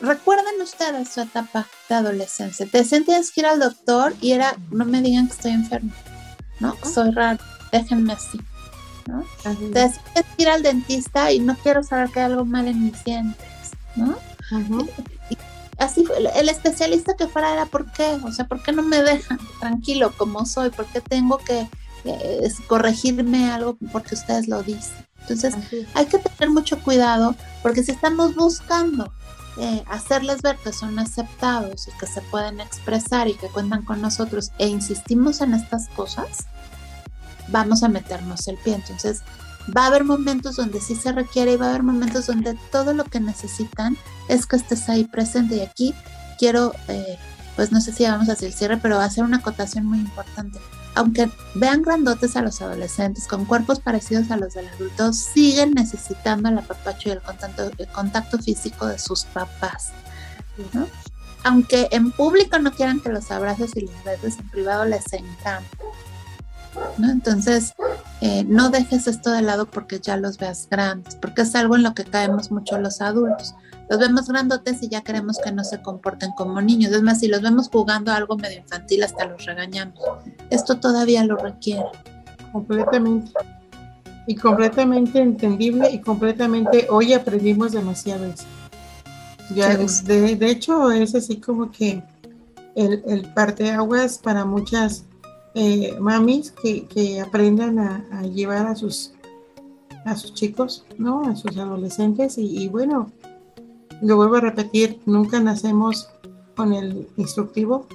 Recuerden 0.00 0.60
ustedes 0.60 1.08
su 1.08 1.20
etapa 1.20 1.66
de 1.88 1.94
adolescencia. 1.94 2.66
Te 2.66 2.84
sentías 2.84 3.30
que 3.30 3.40
ir 3.40 3.46
al 3.46 3.60
doctor 3.60 4.14
y 4.20 4.32
era, 4.32 4.56
no 4.70 4.84
me 4.84 5.00
digan 5.00 5.26
que 5.28 5.32
estoy 5.32 5.52
enfermo. 5.52 5.92
¿no? 6.60 6.76
Soy 6.82 7.10
raro, 7.10 7.42
déjenme 7.72 8.12
así, 8.12 8.40
¿no? 9.06 9.24
Entonces, 9.44 10.00
ir 10.36 10.48
al 10.48 10.62
dentista 10.62 11.32
y 11.32 11.40
no 11.40 11.56
quiero 11.56 11.82
saber 11.82 12.10
que 12.10 12.20
hay 12.20 12.26
algo 12.26 12.44
mal 12.44 12.68
en 12.68 12.84
mis 12.84 13.04
dientes, 13.04 13.46
¿no? 13.96 14.16
así 15.78 16.04
fue, 16.04 16.16
el 16.18 16.48
especialista 16.48 17.14
que 17.16 17.26
fuera 17.26 17.52
era, 17.52 17.66
¿por 17.66 17.90
qué? 17.92 18.18
O 18.24 18.30
sea, 18.30 18.46
¿por 18.46 18.62
qué 18.62 18.72
no 18.72 18.82
me 18.82 19.02
dejan 19.02 19.38
tranquilo 19.60 20.12
como 20.16 20.46
soy? 20.46 20.70
¿Por 20.70 20.86
qué 20.86 21.00
tengo 21.00 21.38
que 21.38 21.68
eh, 22.04 22.52
corregirme 22.66 23.50
algo 23.50 23.76
porque 23.90 24.14
ustedes 24.14 24.48
lo 24.48 24.62
dicen? 24.62 25.06
Entonces, 25.28 25.54
hay 25.94 26.06
que 26.06 26.18
tener 26.18 26.50
mucho 26.50 26.78
cuidado 26.82 27.34
porque 27.62 27.82
si 27.82 27.92
estamos 27.92 28.34
buscando 28.34 29.10
eh, 29.56 29.82
hacerles 29.88 30.42
ver 30.42 30.56
que 30.58 30.72
son 30.72 30.98
aceptados 30.98 31.88
y 31.88 31.98
que 31.98 32.06
se 32.06 32.20
pueden 32.22 32.60
expresar 32.60 33.28
y 33.28 33.34
que 33.34 33.48
cuentan 33.48 33.84
con 33.84 34.02
nosotros 34.02 34.50
e 34.58 34.68
insistimos 34.68 35.40
en 35.40 35.54
estas 35.54 35.88
cosas, 35.90 36.46
vamos 37.48 37.82
a 37.82 37.88
meternos 37.88 38.46
el 38.48 38.58
pie. 38.58 38.74
Entonces, 38.74 39.22
va 39.74 39.84
a 39.84 39.86
haber 39.86 40.04
momentos 40.04 40.56
donde 40.56 40.80
sí 40.80 40.94
se 40.94 41.12
requiere 41.12 41.52
y 41.52 41.56
va 41.56 41.66
a 41.66 41.70
haber 41.70 41.84
momentos 41.84 42.26
donde 42.26 42.58
todo 42.70 42.92
lo 42.92 43.04
que 43.04 43.20
necesitan 43.20 43.96
es 44.28 44.44
que 44.44 44.56
estés 44.56 44.90
ahí 44.90 45.04
presente. 45.04 45.56
Y 45.56 45.60
aquí 45.62 45.94
quiero, 46.38 46.74
eh, 46.88 47.16
pues 47.56 47.72
no 47.72 47.80
sé 47.80 47.92
si 47.92 48.04
vamos 48.04 48.28
a 48.28 48.32
hacer 48.32 48.48
el 48.48 48.54
cierre, 48.54 48.76
pero 48.76 48.96
va 48.96 49.04
a 49.04 49.10
ser 49.10 49.24
una 49.24 49.38
acotación 49.38 49.86
muy 49.86 50.00
importante 50.00 50.58
aunque 50.94 51.30
vean 51.54 51.82
grandotes 51.82 52.36
a 52.36 52.42
los 52.42 52.60
adolescentes 52.62 53.26
con 53.26 53.44
cuerpos 53.44 53.80
parecidos 53.80 54.30
a 54.30 54.36
los 54.36 54.54
del 54.54 54.68
adulto, 54.68 55.12
siguen 55.12 55.72
necesitando 55.72 56.48
el 56.48 56.58
apapacho 56.58 57.08
y 57.08 57.12
el 57.12 57.20
contacto, 57.92 58.38
físico 58.38 58.86
de 58.86 58.98
sus 58.98 59.24
papás. 59.24 59.92
Aunque 61.42 61.88
en 61.90 62.10
público 62.12 62.58
no 62.58 62.72
quieran 62.72 63.00
que 63.00 63.10
los 63.10 63.30
abraces 63.30 63.72
y 63.76 63.82
los 63.82 64.04
beses, 64.04 64.38
en 64.38 64.48
privado 64.50 64.84
les 64.84 65.12
encanta. 65.12 65.64
Entonces, 66.98 67.72
eh, 68.20 68.44
no 68.46 68.70
dejes 68.70 69.06
esto 69.06 69.30
de 69.30 69.42
lado 69.42 69.66
porque 69.66 70.00
ya 70.00 70.16
los 70.16 70.38
veas 70.38 70.68
grandes, 70.70 71.16
porque 71.16 71.42
es 71.42 71.54
algo 71.54 71.76
en 71.76 71.82
lo 71.82 71.94
que 71.94 72.04
caemos 72.04 72.50
mucho 72.50 72.78
los 72.78 73.00
adultos 73.00 73.54
los 73.88 73.98
vemos 73.98 74.28
grandotes 74.28 74.82
y 74.82 74.88
ya 74.88 75.02
queremos 75.02 75.38
que 75.38 75.52
no 75.52 75.64
se 75.64 75.82
comporten 75.82 76.30
como 76.36 76.60
niños. 76.60 76.92
Es 76.92 77.02
más, 77.02 77.20
si 77.20 77.28
los 77.28 77.42
vemos 77.42 77.68
jugando 77.68 78.12
algo 78.12 78.36
medio 78.36 78.58
infantil, 78.58 79.04
hasta 79.04 79.26
los 79.26 79.44
regañamos. 79.44 79.98
Esto 80.50 80.78
todavía 80.78 81.24
lo 81.24 81.36
requiere. 81.36 81.84
Completamente. 82.52 83.32
Y 84.26 84.36
completamente 84.36 85.20
entendible 85.20 85.90
y 85.90 86.00
completamente 86.00 86.86
hoy 86.88 87.12
aprendimos 87.12 87.72
demasiado 87.72 88.24
eso. 88.24 88.44
Ya, 89.54 89.76
de, 89.76 90.36
de, 90.36 90.50
hecho, 90.50 90.90
es 90.90 91.14
así 91.14 91.36
como 91.36 91.70
que 91.70 92.02
el, 92.74 93.02
el 93.06 93.28
parteaguas 93.34 94.16
para 94.16 94.46
muchas 94.46 95.04
eh, 95.54 95.94
mamis 96.00 96.50
que, 96.50 96.86
que 96.86 97.20
aprendan 97.20 97.78
a, 97.78 98.04
a, 98.12 98.22
llevar 98.22 98.66
a 98.66 98.74
sus, 98.74 99.12
a 100.06 100.16
sus 100.16 100.32
chicos, 100.32 100.86
¿no? 100.96 101.24
A 101.24 101.36
sus 101.36 101.56
adolescentes 101.58 102.38
y, 102.38 102.64
y 102.64 102.68
bueno, 102.68 103.12
lo 104.02 104.16
vuelvo 104.16 104.36
a 104.36 104.40
repetir, 104.40 105.00
nunca 105.06 105.40
nacemos 105.40 106.08
con 106.56 106.72
el 106.72 107.08
instructivo, 107.16 107.86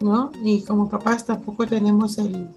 ¿no? 0.00 0.32
Y 0.42 0.62
como 0.62 0.88
papás 0.88 1.24
tampoco 1.24 1.66
tenemos 1.66 2.18
el, 2.18 2.48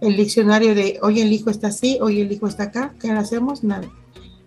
diccionario 0.00 0.74
de 0.74 0.98
hoy 1.02 1.20
el 1.20 1.32
hijo 1.32 1.50
está 1.50 1.68
así, 1.68 1.98
hoy 2.00 2.20
el 2.20 2.30
hijo 2.30 2.46
está 2.46 2.64
acá, 2.64 2.94
¿qué 3.00 3.10
hacemos? 3.10 3.64
Nada. 3.64 3.88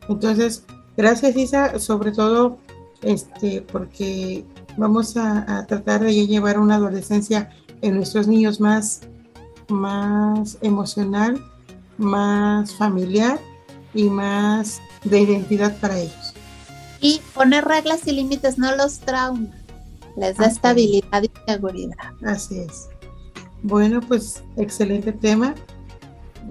Entonces, 0.07 0.63
gracias 0.95 1.35
Isa, 1.35 1.79
sobre 1.79 2.11
todo 2.11 2.57
este, 3.01 3.61
porque 3.61 4.45
vamos 4.77 5.17
a, 5.17 5.65
tratar 5.67 6.01
de 6.01 6.27
llevar 6.27 6.59
una 6.59 6.75
adolescencia 6.75 7.49
en 7.81 7.95
nuestros 7.95 8.27
niños 8.27 8.59
más, 8.59 9.01
más 9.69 10.57
emocional, 10.61 11.43
más 11.97 12.73
familiar 12.75 13.39
y 13.93 14.09
más 14.09 14.81
de 15.03 15.21
identidad 15.21 15.77
para 15.79 15.99
ellos. 15.99 16.28
Y 17.01 17.21
poner 17.33 17.65
reglas 17.65 18.05
y 18.07 18.11
límites 18.11 18.57
no 18.57 18.75
los 18.75 18.99
trauma, 18.99 19.47
les 20.17 20.37
da 20.37 20.47
estabilidad 20.47 21.23
y 21.23 21.31
seguridad. 21.47 21.95
Así 22.25 22.59
es. 22.59 22.89
Bueno, 23.63 24.01
pues 24.01 24.43
excelente 24.57 25.11
tema. 25.11 25.55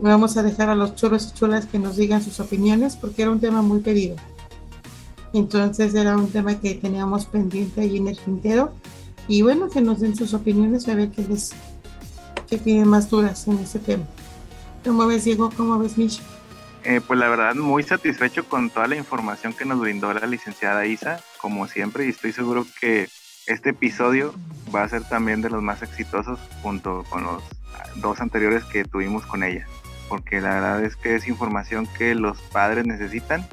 Vamos 0.00 0.36
a 0.36 0.42
dejar 0.42 0.68
a 0.70 0.74
los 0.74 0.94
chulos 0.94 1.30
y 1.30 1.38
chulas 1.38 1.66
que 1.66 1.78
nos 1.78 1.96
digan 1.96 2.22
sus 2.22 2.40
opiniones 2.40 2.96
porque 2.96 3.22
era 3.22 3.30
un 3.30 3.40
tema 3.40 3.62
muy 3.62 3.80
pedido. 3.80 4.16
Entonces 5.32 5.94
era 5.94 6.16
un 6.16 6.28
tema 6.30 6.58
que 6.58 6.74
teníamos 6.74 7.26
pendiente 7.26 7.80
ahí 7.80 7.96
en 7.96 8.08
el 8.08 8.18
tintero. 8.18 8.72
Y 9.26 9.42
bueno, 9.42 9.68
que 9.68 9.80
nos 9.80 10.00
den 10.00 10.16
sus 10.16 10.32
opiniones 10.32 10.88
a 10.88 10.94
ver 10.94 11.10
qué 11.10 11.22
les 11.22 11.52
qué 12.48 12.56
tienen 12.56 12.88
más 12.88 13.10
dudas 13.10 13.46
en 13.46 13.58
este 13.58 13.78
tema. 13.78 14.04
¿Cómo 14.84 15.06
ves, 15.06 15.24
Diego? 15.24 15.50
¿Cómo 15.54 15.78
ves, 15.78 15.98
Misha? 15.98 16.22
Eh, 16.84 17.00
pues 17.06 17.18
la 17.18 17.28
verdad 17.28 17.54
muy 17.54 17.82
satisfecho 17.82 18.48
con 18.48 18.70
toda 18.70 18.86
la 18.86 18.96
información 18.96 19.52
que 19.52 19.64
nos 19.64 19.80
brindó 19.80 20.12
la 20.12 20.26
licenciada 20.26 20.86
Isa, 20.86 21.20
como 21.40 21.66
siempre, 21.66 22.06
y 22.06 22.10
estoy 22.10 22.32
seguro 22.32 22.66
que 22.80 23.08
este 23.46 23.70
episodio 23.70 24.34
va 24.74 24.82
a 24.82 24.88
ser 24.88 25.02
también 25.04 25.42
de 25.42 25.50
los 25.50 25.62
más 25.62 25.82
exitosos 25.82 26.38
junto 26.62 27.04
con 27.10 27.24
los 27.24 27.42
dos 27.96 28.20
anteriores 28.20 28.64
que 28.64 28.84
tuvimos 28.84 29.26
con 29.26 29.42
ella, 29.42 29.66
porque 30.08 30.40
la 30.40 30.54
verdad 30.54 30.84
es 30.84 30.96
que 30.96 31.14
es 31.14 31.26
información 31.28 31.88
que 31.98 32.14
los 32.14 32.40
padres 32.40 32.86
necesitan 32.86 33.46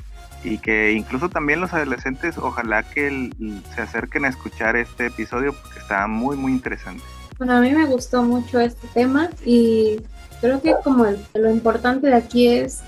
y 0.43 0.59
que 0.59 0.91
incluso 0.91 1.29
también 1.29 1.59
los 1.59 1.73
adolescentes 1.73 2.37
ojalá 2.37 2.83
que 2.83 3.31
se 3.73 3.81
acerquen 3.81 4.25
a 4.25 4.29
escuchar 4.29 4.75
este 4.75 5.07
episodio 5.07 5.53
porque 5.53 5.79
está 5.79 6.05
muy 6.07 6.37
muy 6.37 6.51
interesante. 6.51 7.03
Bueno, 7.37 7.57
a 7.57 7.61
mí 7.61 7.71
me 7.71 7.85
gustó 7.85 8.21
mucho 8.23 8.59
este 8.59 8.87
tema 8.93 9.29
y 9.43 9.99
creo 10.41 10.61
que 10.61 10.75
como 10.83 11.05
lo 11.33 11.49
importante 11.49 12.07
de 12.07 12.15
aquí 12.15 12.47
es 12.47 12.81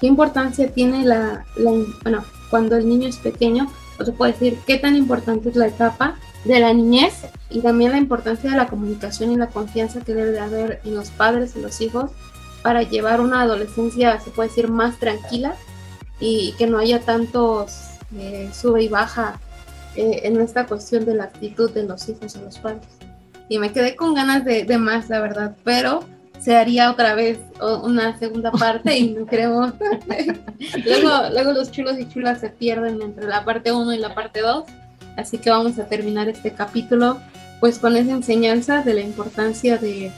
qué 0.00 0.06
importancia 0.06 0.72
tiene 0.72 1.04
la, 1.04 1.44
bueno, 1.56 2.24
cuando 2.50 2.76
el 2.76 2.88
niño 2.88 3.08
es 3.08 3.16
pequeño, 3.16 3.70
o 3.98 4.04
se 4.04 4.12
puede 4.12 4.32
decir 4.32 4.58
qué 4.66 4.78
tan 4.78 4.96
importante 4.96 5.48
es 5.48 5.56
la 5.56 5.66
etapa 5.66 6.16
de 6.44 6.60
la 6.60 6.72
niñez 6.72 7.26
y 7.50 7.60
también 7.60 7.92
la 7.92 7.98
importancia 7.98 8.50
de 8.50 8.56
la 8.56 8.68
comunicación 8.68 9.32
y 9.32 9.36
la 9.36 9.48
confianza 9.48 10.00
que 10.00 10.14
debe 10.14 10.32
de 10.32 10.40
haber 10.40 10.80
en 10.84 10.94
los 10.94 11.10
padres 11.10 11.56
y 11.56 11.60
los 11.60 11.80
hijos 11.80 12.10
para 12.62 12.82
llevar 12.82 13.20
una 13.20 13.42
adolescencia, 13.42 14.20
se 14.20 14.30
puede 14.30 14.48
decir, 14.48 14.68
más 14.68 14.98
tranquila 14.98 15.54
y 16.20 16.52
que 16.58 16.66
no 16.66 16.78
haya 16.78 17.00
tantos 17.00 17.80
eh, 18.16 18.50
sube 18.52 18.82
y 18.82 18.88
baja 18.88 19.40
eh, 19.96 20.20
en 20.24 20.40
esta 20.40 20.66
cuestión 20.66 21.04
de 21.04 21.14
la 21.14 21.24
actitud 21.24 21.70
de 21.70 21.84
los 21.84 22.08
hijos 22.08 22.36
y 22.36 22.40
los 22.40 22.58
padres. 22.58 22.86
Y 23.48 23.58
me 23.58 23.72
quedé 23.72 23.96
con 23.96 24.14
ganas 24.14 24.44
de, 24.44 24.64
de 24.64 24.78
más, 24.78 25.08
la 25.08 25.20
verdad, 25.20 25.56
pero 25.64 26.04
se 26.40 26.56
haría 26.56 26.90
otra 26.90 27.14
vez 27.14 27.38
una 27.82 28.18
segunda 28.18 28.50
parte 28.52 28.96
y 28.96 29.10
no 29.10 29.26
queremos. 29.26 29.72
luego, 30.84 31.30
luego 31.32 31.52
los 31.52 31.70
chulos 31.70 31.98
y 31.98 32.08
chulas 32.08 32.40
se 32.40 32.50
pierden 32.50 33.02
entre 33.02 33.26
la 33.26 33.44
parte 33.44 33.72
1 33.72 33.92
y 33.94 33.98
la 33.98 34.14
parte 34.14 34.40
2. 34.40 34.64
Así 35.16 35.38
que 35.38 35.50
vamos 35.50 35.78
a 35.78 35.86
terminar 35.86 36.28
este 36.28 36.52
capítulo 36.52 37.18
pues 37.60 37.78
con 37.78 37.96
esa 37.96 38.12
enseñanza 38.12 38.82
de 38.82 38.94
la 38.94 39.00
importancia 39.00 39.78
de, 39.78 40.12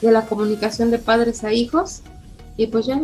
de 0.00 0.10
la 0.12 0.22
comunicación 0.22 0.90
de 0.90 0.98
padres 0.98 1.44
a 1.44 1.52
hijos. 1.52 2.02
Y 2.56 2.68
pues 2.68 2.86
ya, 2.86 3.00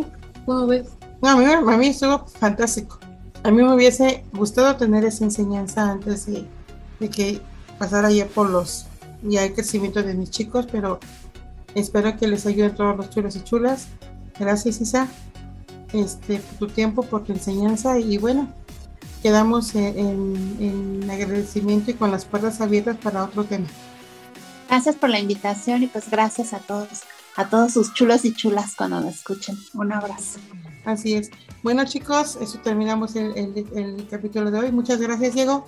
¿cómo 0.46 0.66
ves? 0.66 0.88
No, 1.20 1.28
a 1.28 1.36
mí, 1.36 1.44
a 1.44 1.76
mí 1.76 1.88
estuvo 1.88 2.26
fantástico. 2.26 2.98
A 3.42 3.50
mí 3.50 3.62
me 3.62 3.74
hubiese 3.74 4.24
gustado 4.32 4.76
tener 4.76 5.04
esa 5.04 5.24
enseñanza 5.24 5.90
antes 5.90 6.26
de, 6.26 6.44
de 7.00 7.10
que 7.10 7.40
pasara 7.78 8.10
ya 8.10 8.26
por 8.26 8.48
los 8.48 8.86
ya 9.22 9.44
el 9.44 9.54
crecimiento 9.54 10.02
de 10.02 10.14
mis 10.14 10.30
chicos, 10.30 10.66
pero 10.70 10.98
Espero 11.74 12.16
que 12.16 12.26
les 12.26 12.46
ayude 12.46 12.70
todos 12.70 12.96
los 12.96 13.10
chulos 13.10 13.36
y 13.36 13.42
chulas. 13.42 13.88
Gracias, 14.38 14.80
Isa, 14.80 15.08
este, 15.92 16.38
por 16.38 16.68
tu 16.68 16.74
tiempo, 16.74 17.02
por 17.02 17.24
tu 17.24 17.32
enseñanza. 17.32 17.98
Y 17.98 18.18
bueno, 18.18 18.48
quedamos 19.22 19.74
en, 19.74 20.56
en, 20.60 21.10
agradecimiento 21.10 21.90
y 21.90 21.94
con 21.94 22.10
las 22.10 22.24
puertas 22.24 22.60
abiertas 22.60 22.96
para 22.96 23.24
otro 23.24 23.44
tema. 23.44 23.66
Gracias 24.68 24.96
por 24.96 25.10
la 25.10 25.18
invitación 25.18 25.82
y 25.82 25.86
pues 25.86 26.10
gracias 26.10 26.52
a 26.54 26.58
todos, 26.58 27.02
a 27.36 27.48
todos 27.48 27.72
sus 27.72 27.92
chulos 27.94 28.24
y 28.24 28.34
chulas 28.34 28.74
cuando 28.74 29.00
nos 29.00 29.16
escuchen. 29.16 29.56
Un 29.74 29.92
abrazo. 29.92 30.38
Así 30.84 31.14
es. 31.14 31.30
Bueno 31.62 31.84
chicos, 31.84 32.36
eso 32.40 32.58
terminamos 32.58 33.14
el, 33.16 33.36
el, 33.36 33.66
el 33.74 34.08
capítulo 34.08 34.50
de 34.50 34.58
hoy. 34.58 34.72
Muchas 34.72 35.00
gracias, 35.00 35.34
Diego. 35.34 35.66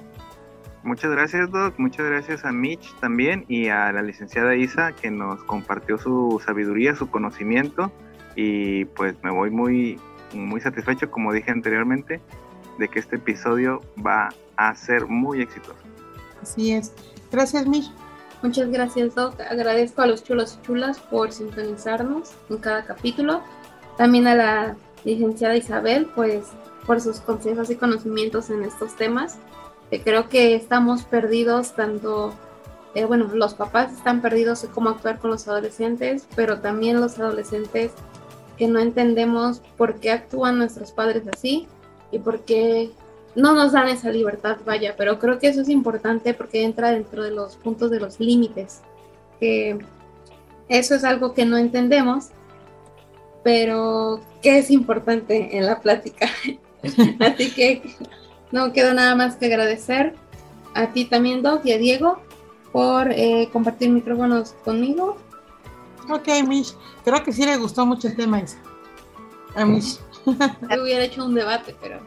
Muchas 0.85 1.11
gracias, 1.11 1.51
Doc. 1.51 1.74
Muchas 1.78 2.05
gracias 2.05 2.45
a 2.45 2.53
Mitch 2.53 2.95
también 3.01 3.47
y 3.49 3.68
a 3.68 3.91
la 3.91 4.03
licenciada 4.03 4.55
Isa 4.55 4.93
que 4.93 5.11
nos 5.11 5.43
compartió 5.45 5.97
su 5.97 6.43
sabiduría, 6.45 6.95
su 6.95 7.09
conocimiento. 7.09 7.91
Y 8.37 8.85
pues 8.85 9.14
me 9.22 9.30
voy 9.30 9.51
muy, 9.51 9.99
muy 10.35 10.61
satisfecho, 10.61 11.11
como 11.11 11.32
dije 11.32 11.51
anteriormente, 11.51 12.20
de 12.78 12.89
que 12.89 12.99
este 12.99 13.16
episodio 13.16 13.80
va 14.07 14.28
a 14.57 14.74
ser 14.74 15.07
muy 15.07 15.41
exitoso. 15.41 15.78
Así 16.43 16.72
es. 16.72 16.93
Gracias, 17.32 17.66
Mitch. 17.66 17.91
Muchas 18.43 18.68
gracias, 18.68 19.14
Doc. 19.14 19.41
Agradezco 19.41 20.03
a 20.03 20.07
los 20.07 20.22
chulos 20.22 20.59
y 20.61 20.66
chulas 20.66 20.99
por 20.99 21.32
sintonizarnos 21.32 22.35
en 22.51 22.59
cada 22.59 22.85
capítulo. 22.85 23.41
También 23.97 24.26
a 24.26 24.35
la 24.35 24.76
licenciada 25.03 25.57
Isabel, 25.57 26.11
pues 26.14 26.49
por 26.85 27.01
sus 27.01 27.20
consejos 27.20 27.70
y 27.70 27.76
conocimientos 27.76 28.51
en 28.51 28.64
estos 28.64 28.95
temas 28.97 29.39
creo 29.91 30.28
que 30.28 30.55
estamos 30.55 31.05
perdidos 31.05 31.74
tanto, 31.74 32.35
eh, 32.95 33.05
bueno, 33.05 33.28
los 33.32 33.55
papás 33.55 33.93
están 33.93 34.20
perdidos 34.20 34.64
en 34.64 34.70
cómo 34.70 34.91
actuar 34.91 35.18
con 35.18 35.30
los 35.30 35.47
adolescentes, 35.49 36.26
pero 36.35 36.61
también 36.61 37.01
los 37.01 37.18
adolescentes 37.18 37.93
que 38.57 38.68
no 38.68 38.78
entendemos 38.78 39.61
por 39.76 40.01
qué 40.01 40.12
actúan 40.12 40.59
nuestros 40.59 40.93
padres 40.93 41.24
así 41.32 41.66
y 42.11 42.18
por 42.18 42.41
qué 42.41 42.91
no 43.35 43.53
nos 43.55 43.72
dan 43.72 43.89
esa 43.89 44.11
libertad, 44.11 44.59
vaya, 44.64 44.95
pero 44.97 45.18
creo 45.18 45.39
que 45.39 45.49
eso 45.49 45.61
es 45.61 45.68
importante 45.68 46.35
porque 46.35 46.62
entra 46.62 46.93
dentro 46.93 47.22
de 47.22 47.32
los 47.32 47.57
puntos 47.57 47.91
de 47.91 48.01
los 48.01 48.20
límites, 48.20 48.80
que 49.41 49.78
eso 50.68 50.95
es 50.95 51.05
algo 51.05 51.35
que 51.35 51.45
no 51.45 51.57
entendemos, 51.57 52.28
pero 53.43 54.20
que 54.41 54.59
es 54.59 54.70
importante 54.70 55.57
en 55.57 55.66
la 55.66 55.80
plática. 55.80 56.28
Así 57.20 57.51
que 57.51 57.82
no 58.55 58.72
queda 58.72 58.94
nada 58.94 59.16
más 59.16 59.34
que 59.34 59.46
agradecer 59.46 60.14
a 60.74 60.92
ti 60.92 61.05
también, 61.07 61.42
Doc, 61.42 61.62
y 61.64 61.72
a 61.72 61.78
Diego 61.78 62.20
por 62.70 63.11
eh, 63.11 63.48
compartir 63.52 63.90
micrófonos 63.90 64.55
conmigo. 64.64 65.16
Ok, 66.09 66.28
Mish. 66.46 66.76
Creo 67.05 67.22
que 67.24 67.32
sí 67.32 67.44
le 67.44 67.57
gustó 67.57 67.84
mucho 67.84 68.07
el 68.07 68.14
tema 68.14 68.38
ese. 68.38 68.57
A 69.57 69.64
Mish. 69.64 69.98
Yo 70.24 70.82
hubiera 70.82 71.02
hecho 71.02 71.24
un 71.24 71.34
debate, 71.34 71.74
pero 71.80 71.98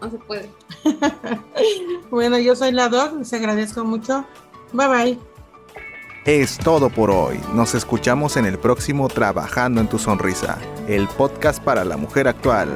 no 0.00 0.10
se 0.10 0.16
puede. 0.16 0.50
bueno, 2.10 2.38
yo 2.38 2.56
soy 2.56 2.72
la 2.72 2.88
Doc, 2.88 3.18
les 3.18 3.32
agradezco 3.34 3.84
mucho. 3.84 4.24
Bye 4.72 4.88
bye. 4.88 5.18
Es 6.24 6.56
todo 6.58 6.88
por 6.88 7.10
hoy. 7.10 7.38
Nos 7.52 7.74
escuchamos 7.74 8.36
en 8.36 8.46
el 8.46 8.58
próximo 8.58 9.08
Trabajando 9.08 9.80
en 9.80 9.88
tu 9.88 9.98
Sonrisa, 9.98 10.58
el 10.88 11.06
podcast 11.06 11.62
para 11.62 11.84
la 11.84 11.96
mujer 11.96 12.26
actual. 12.26 12.74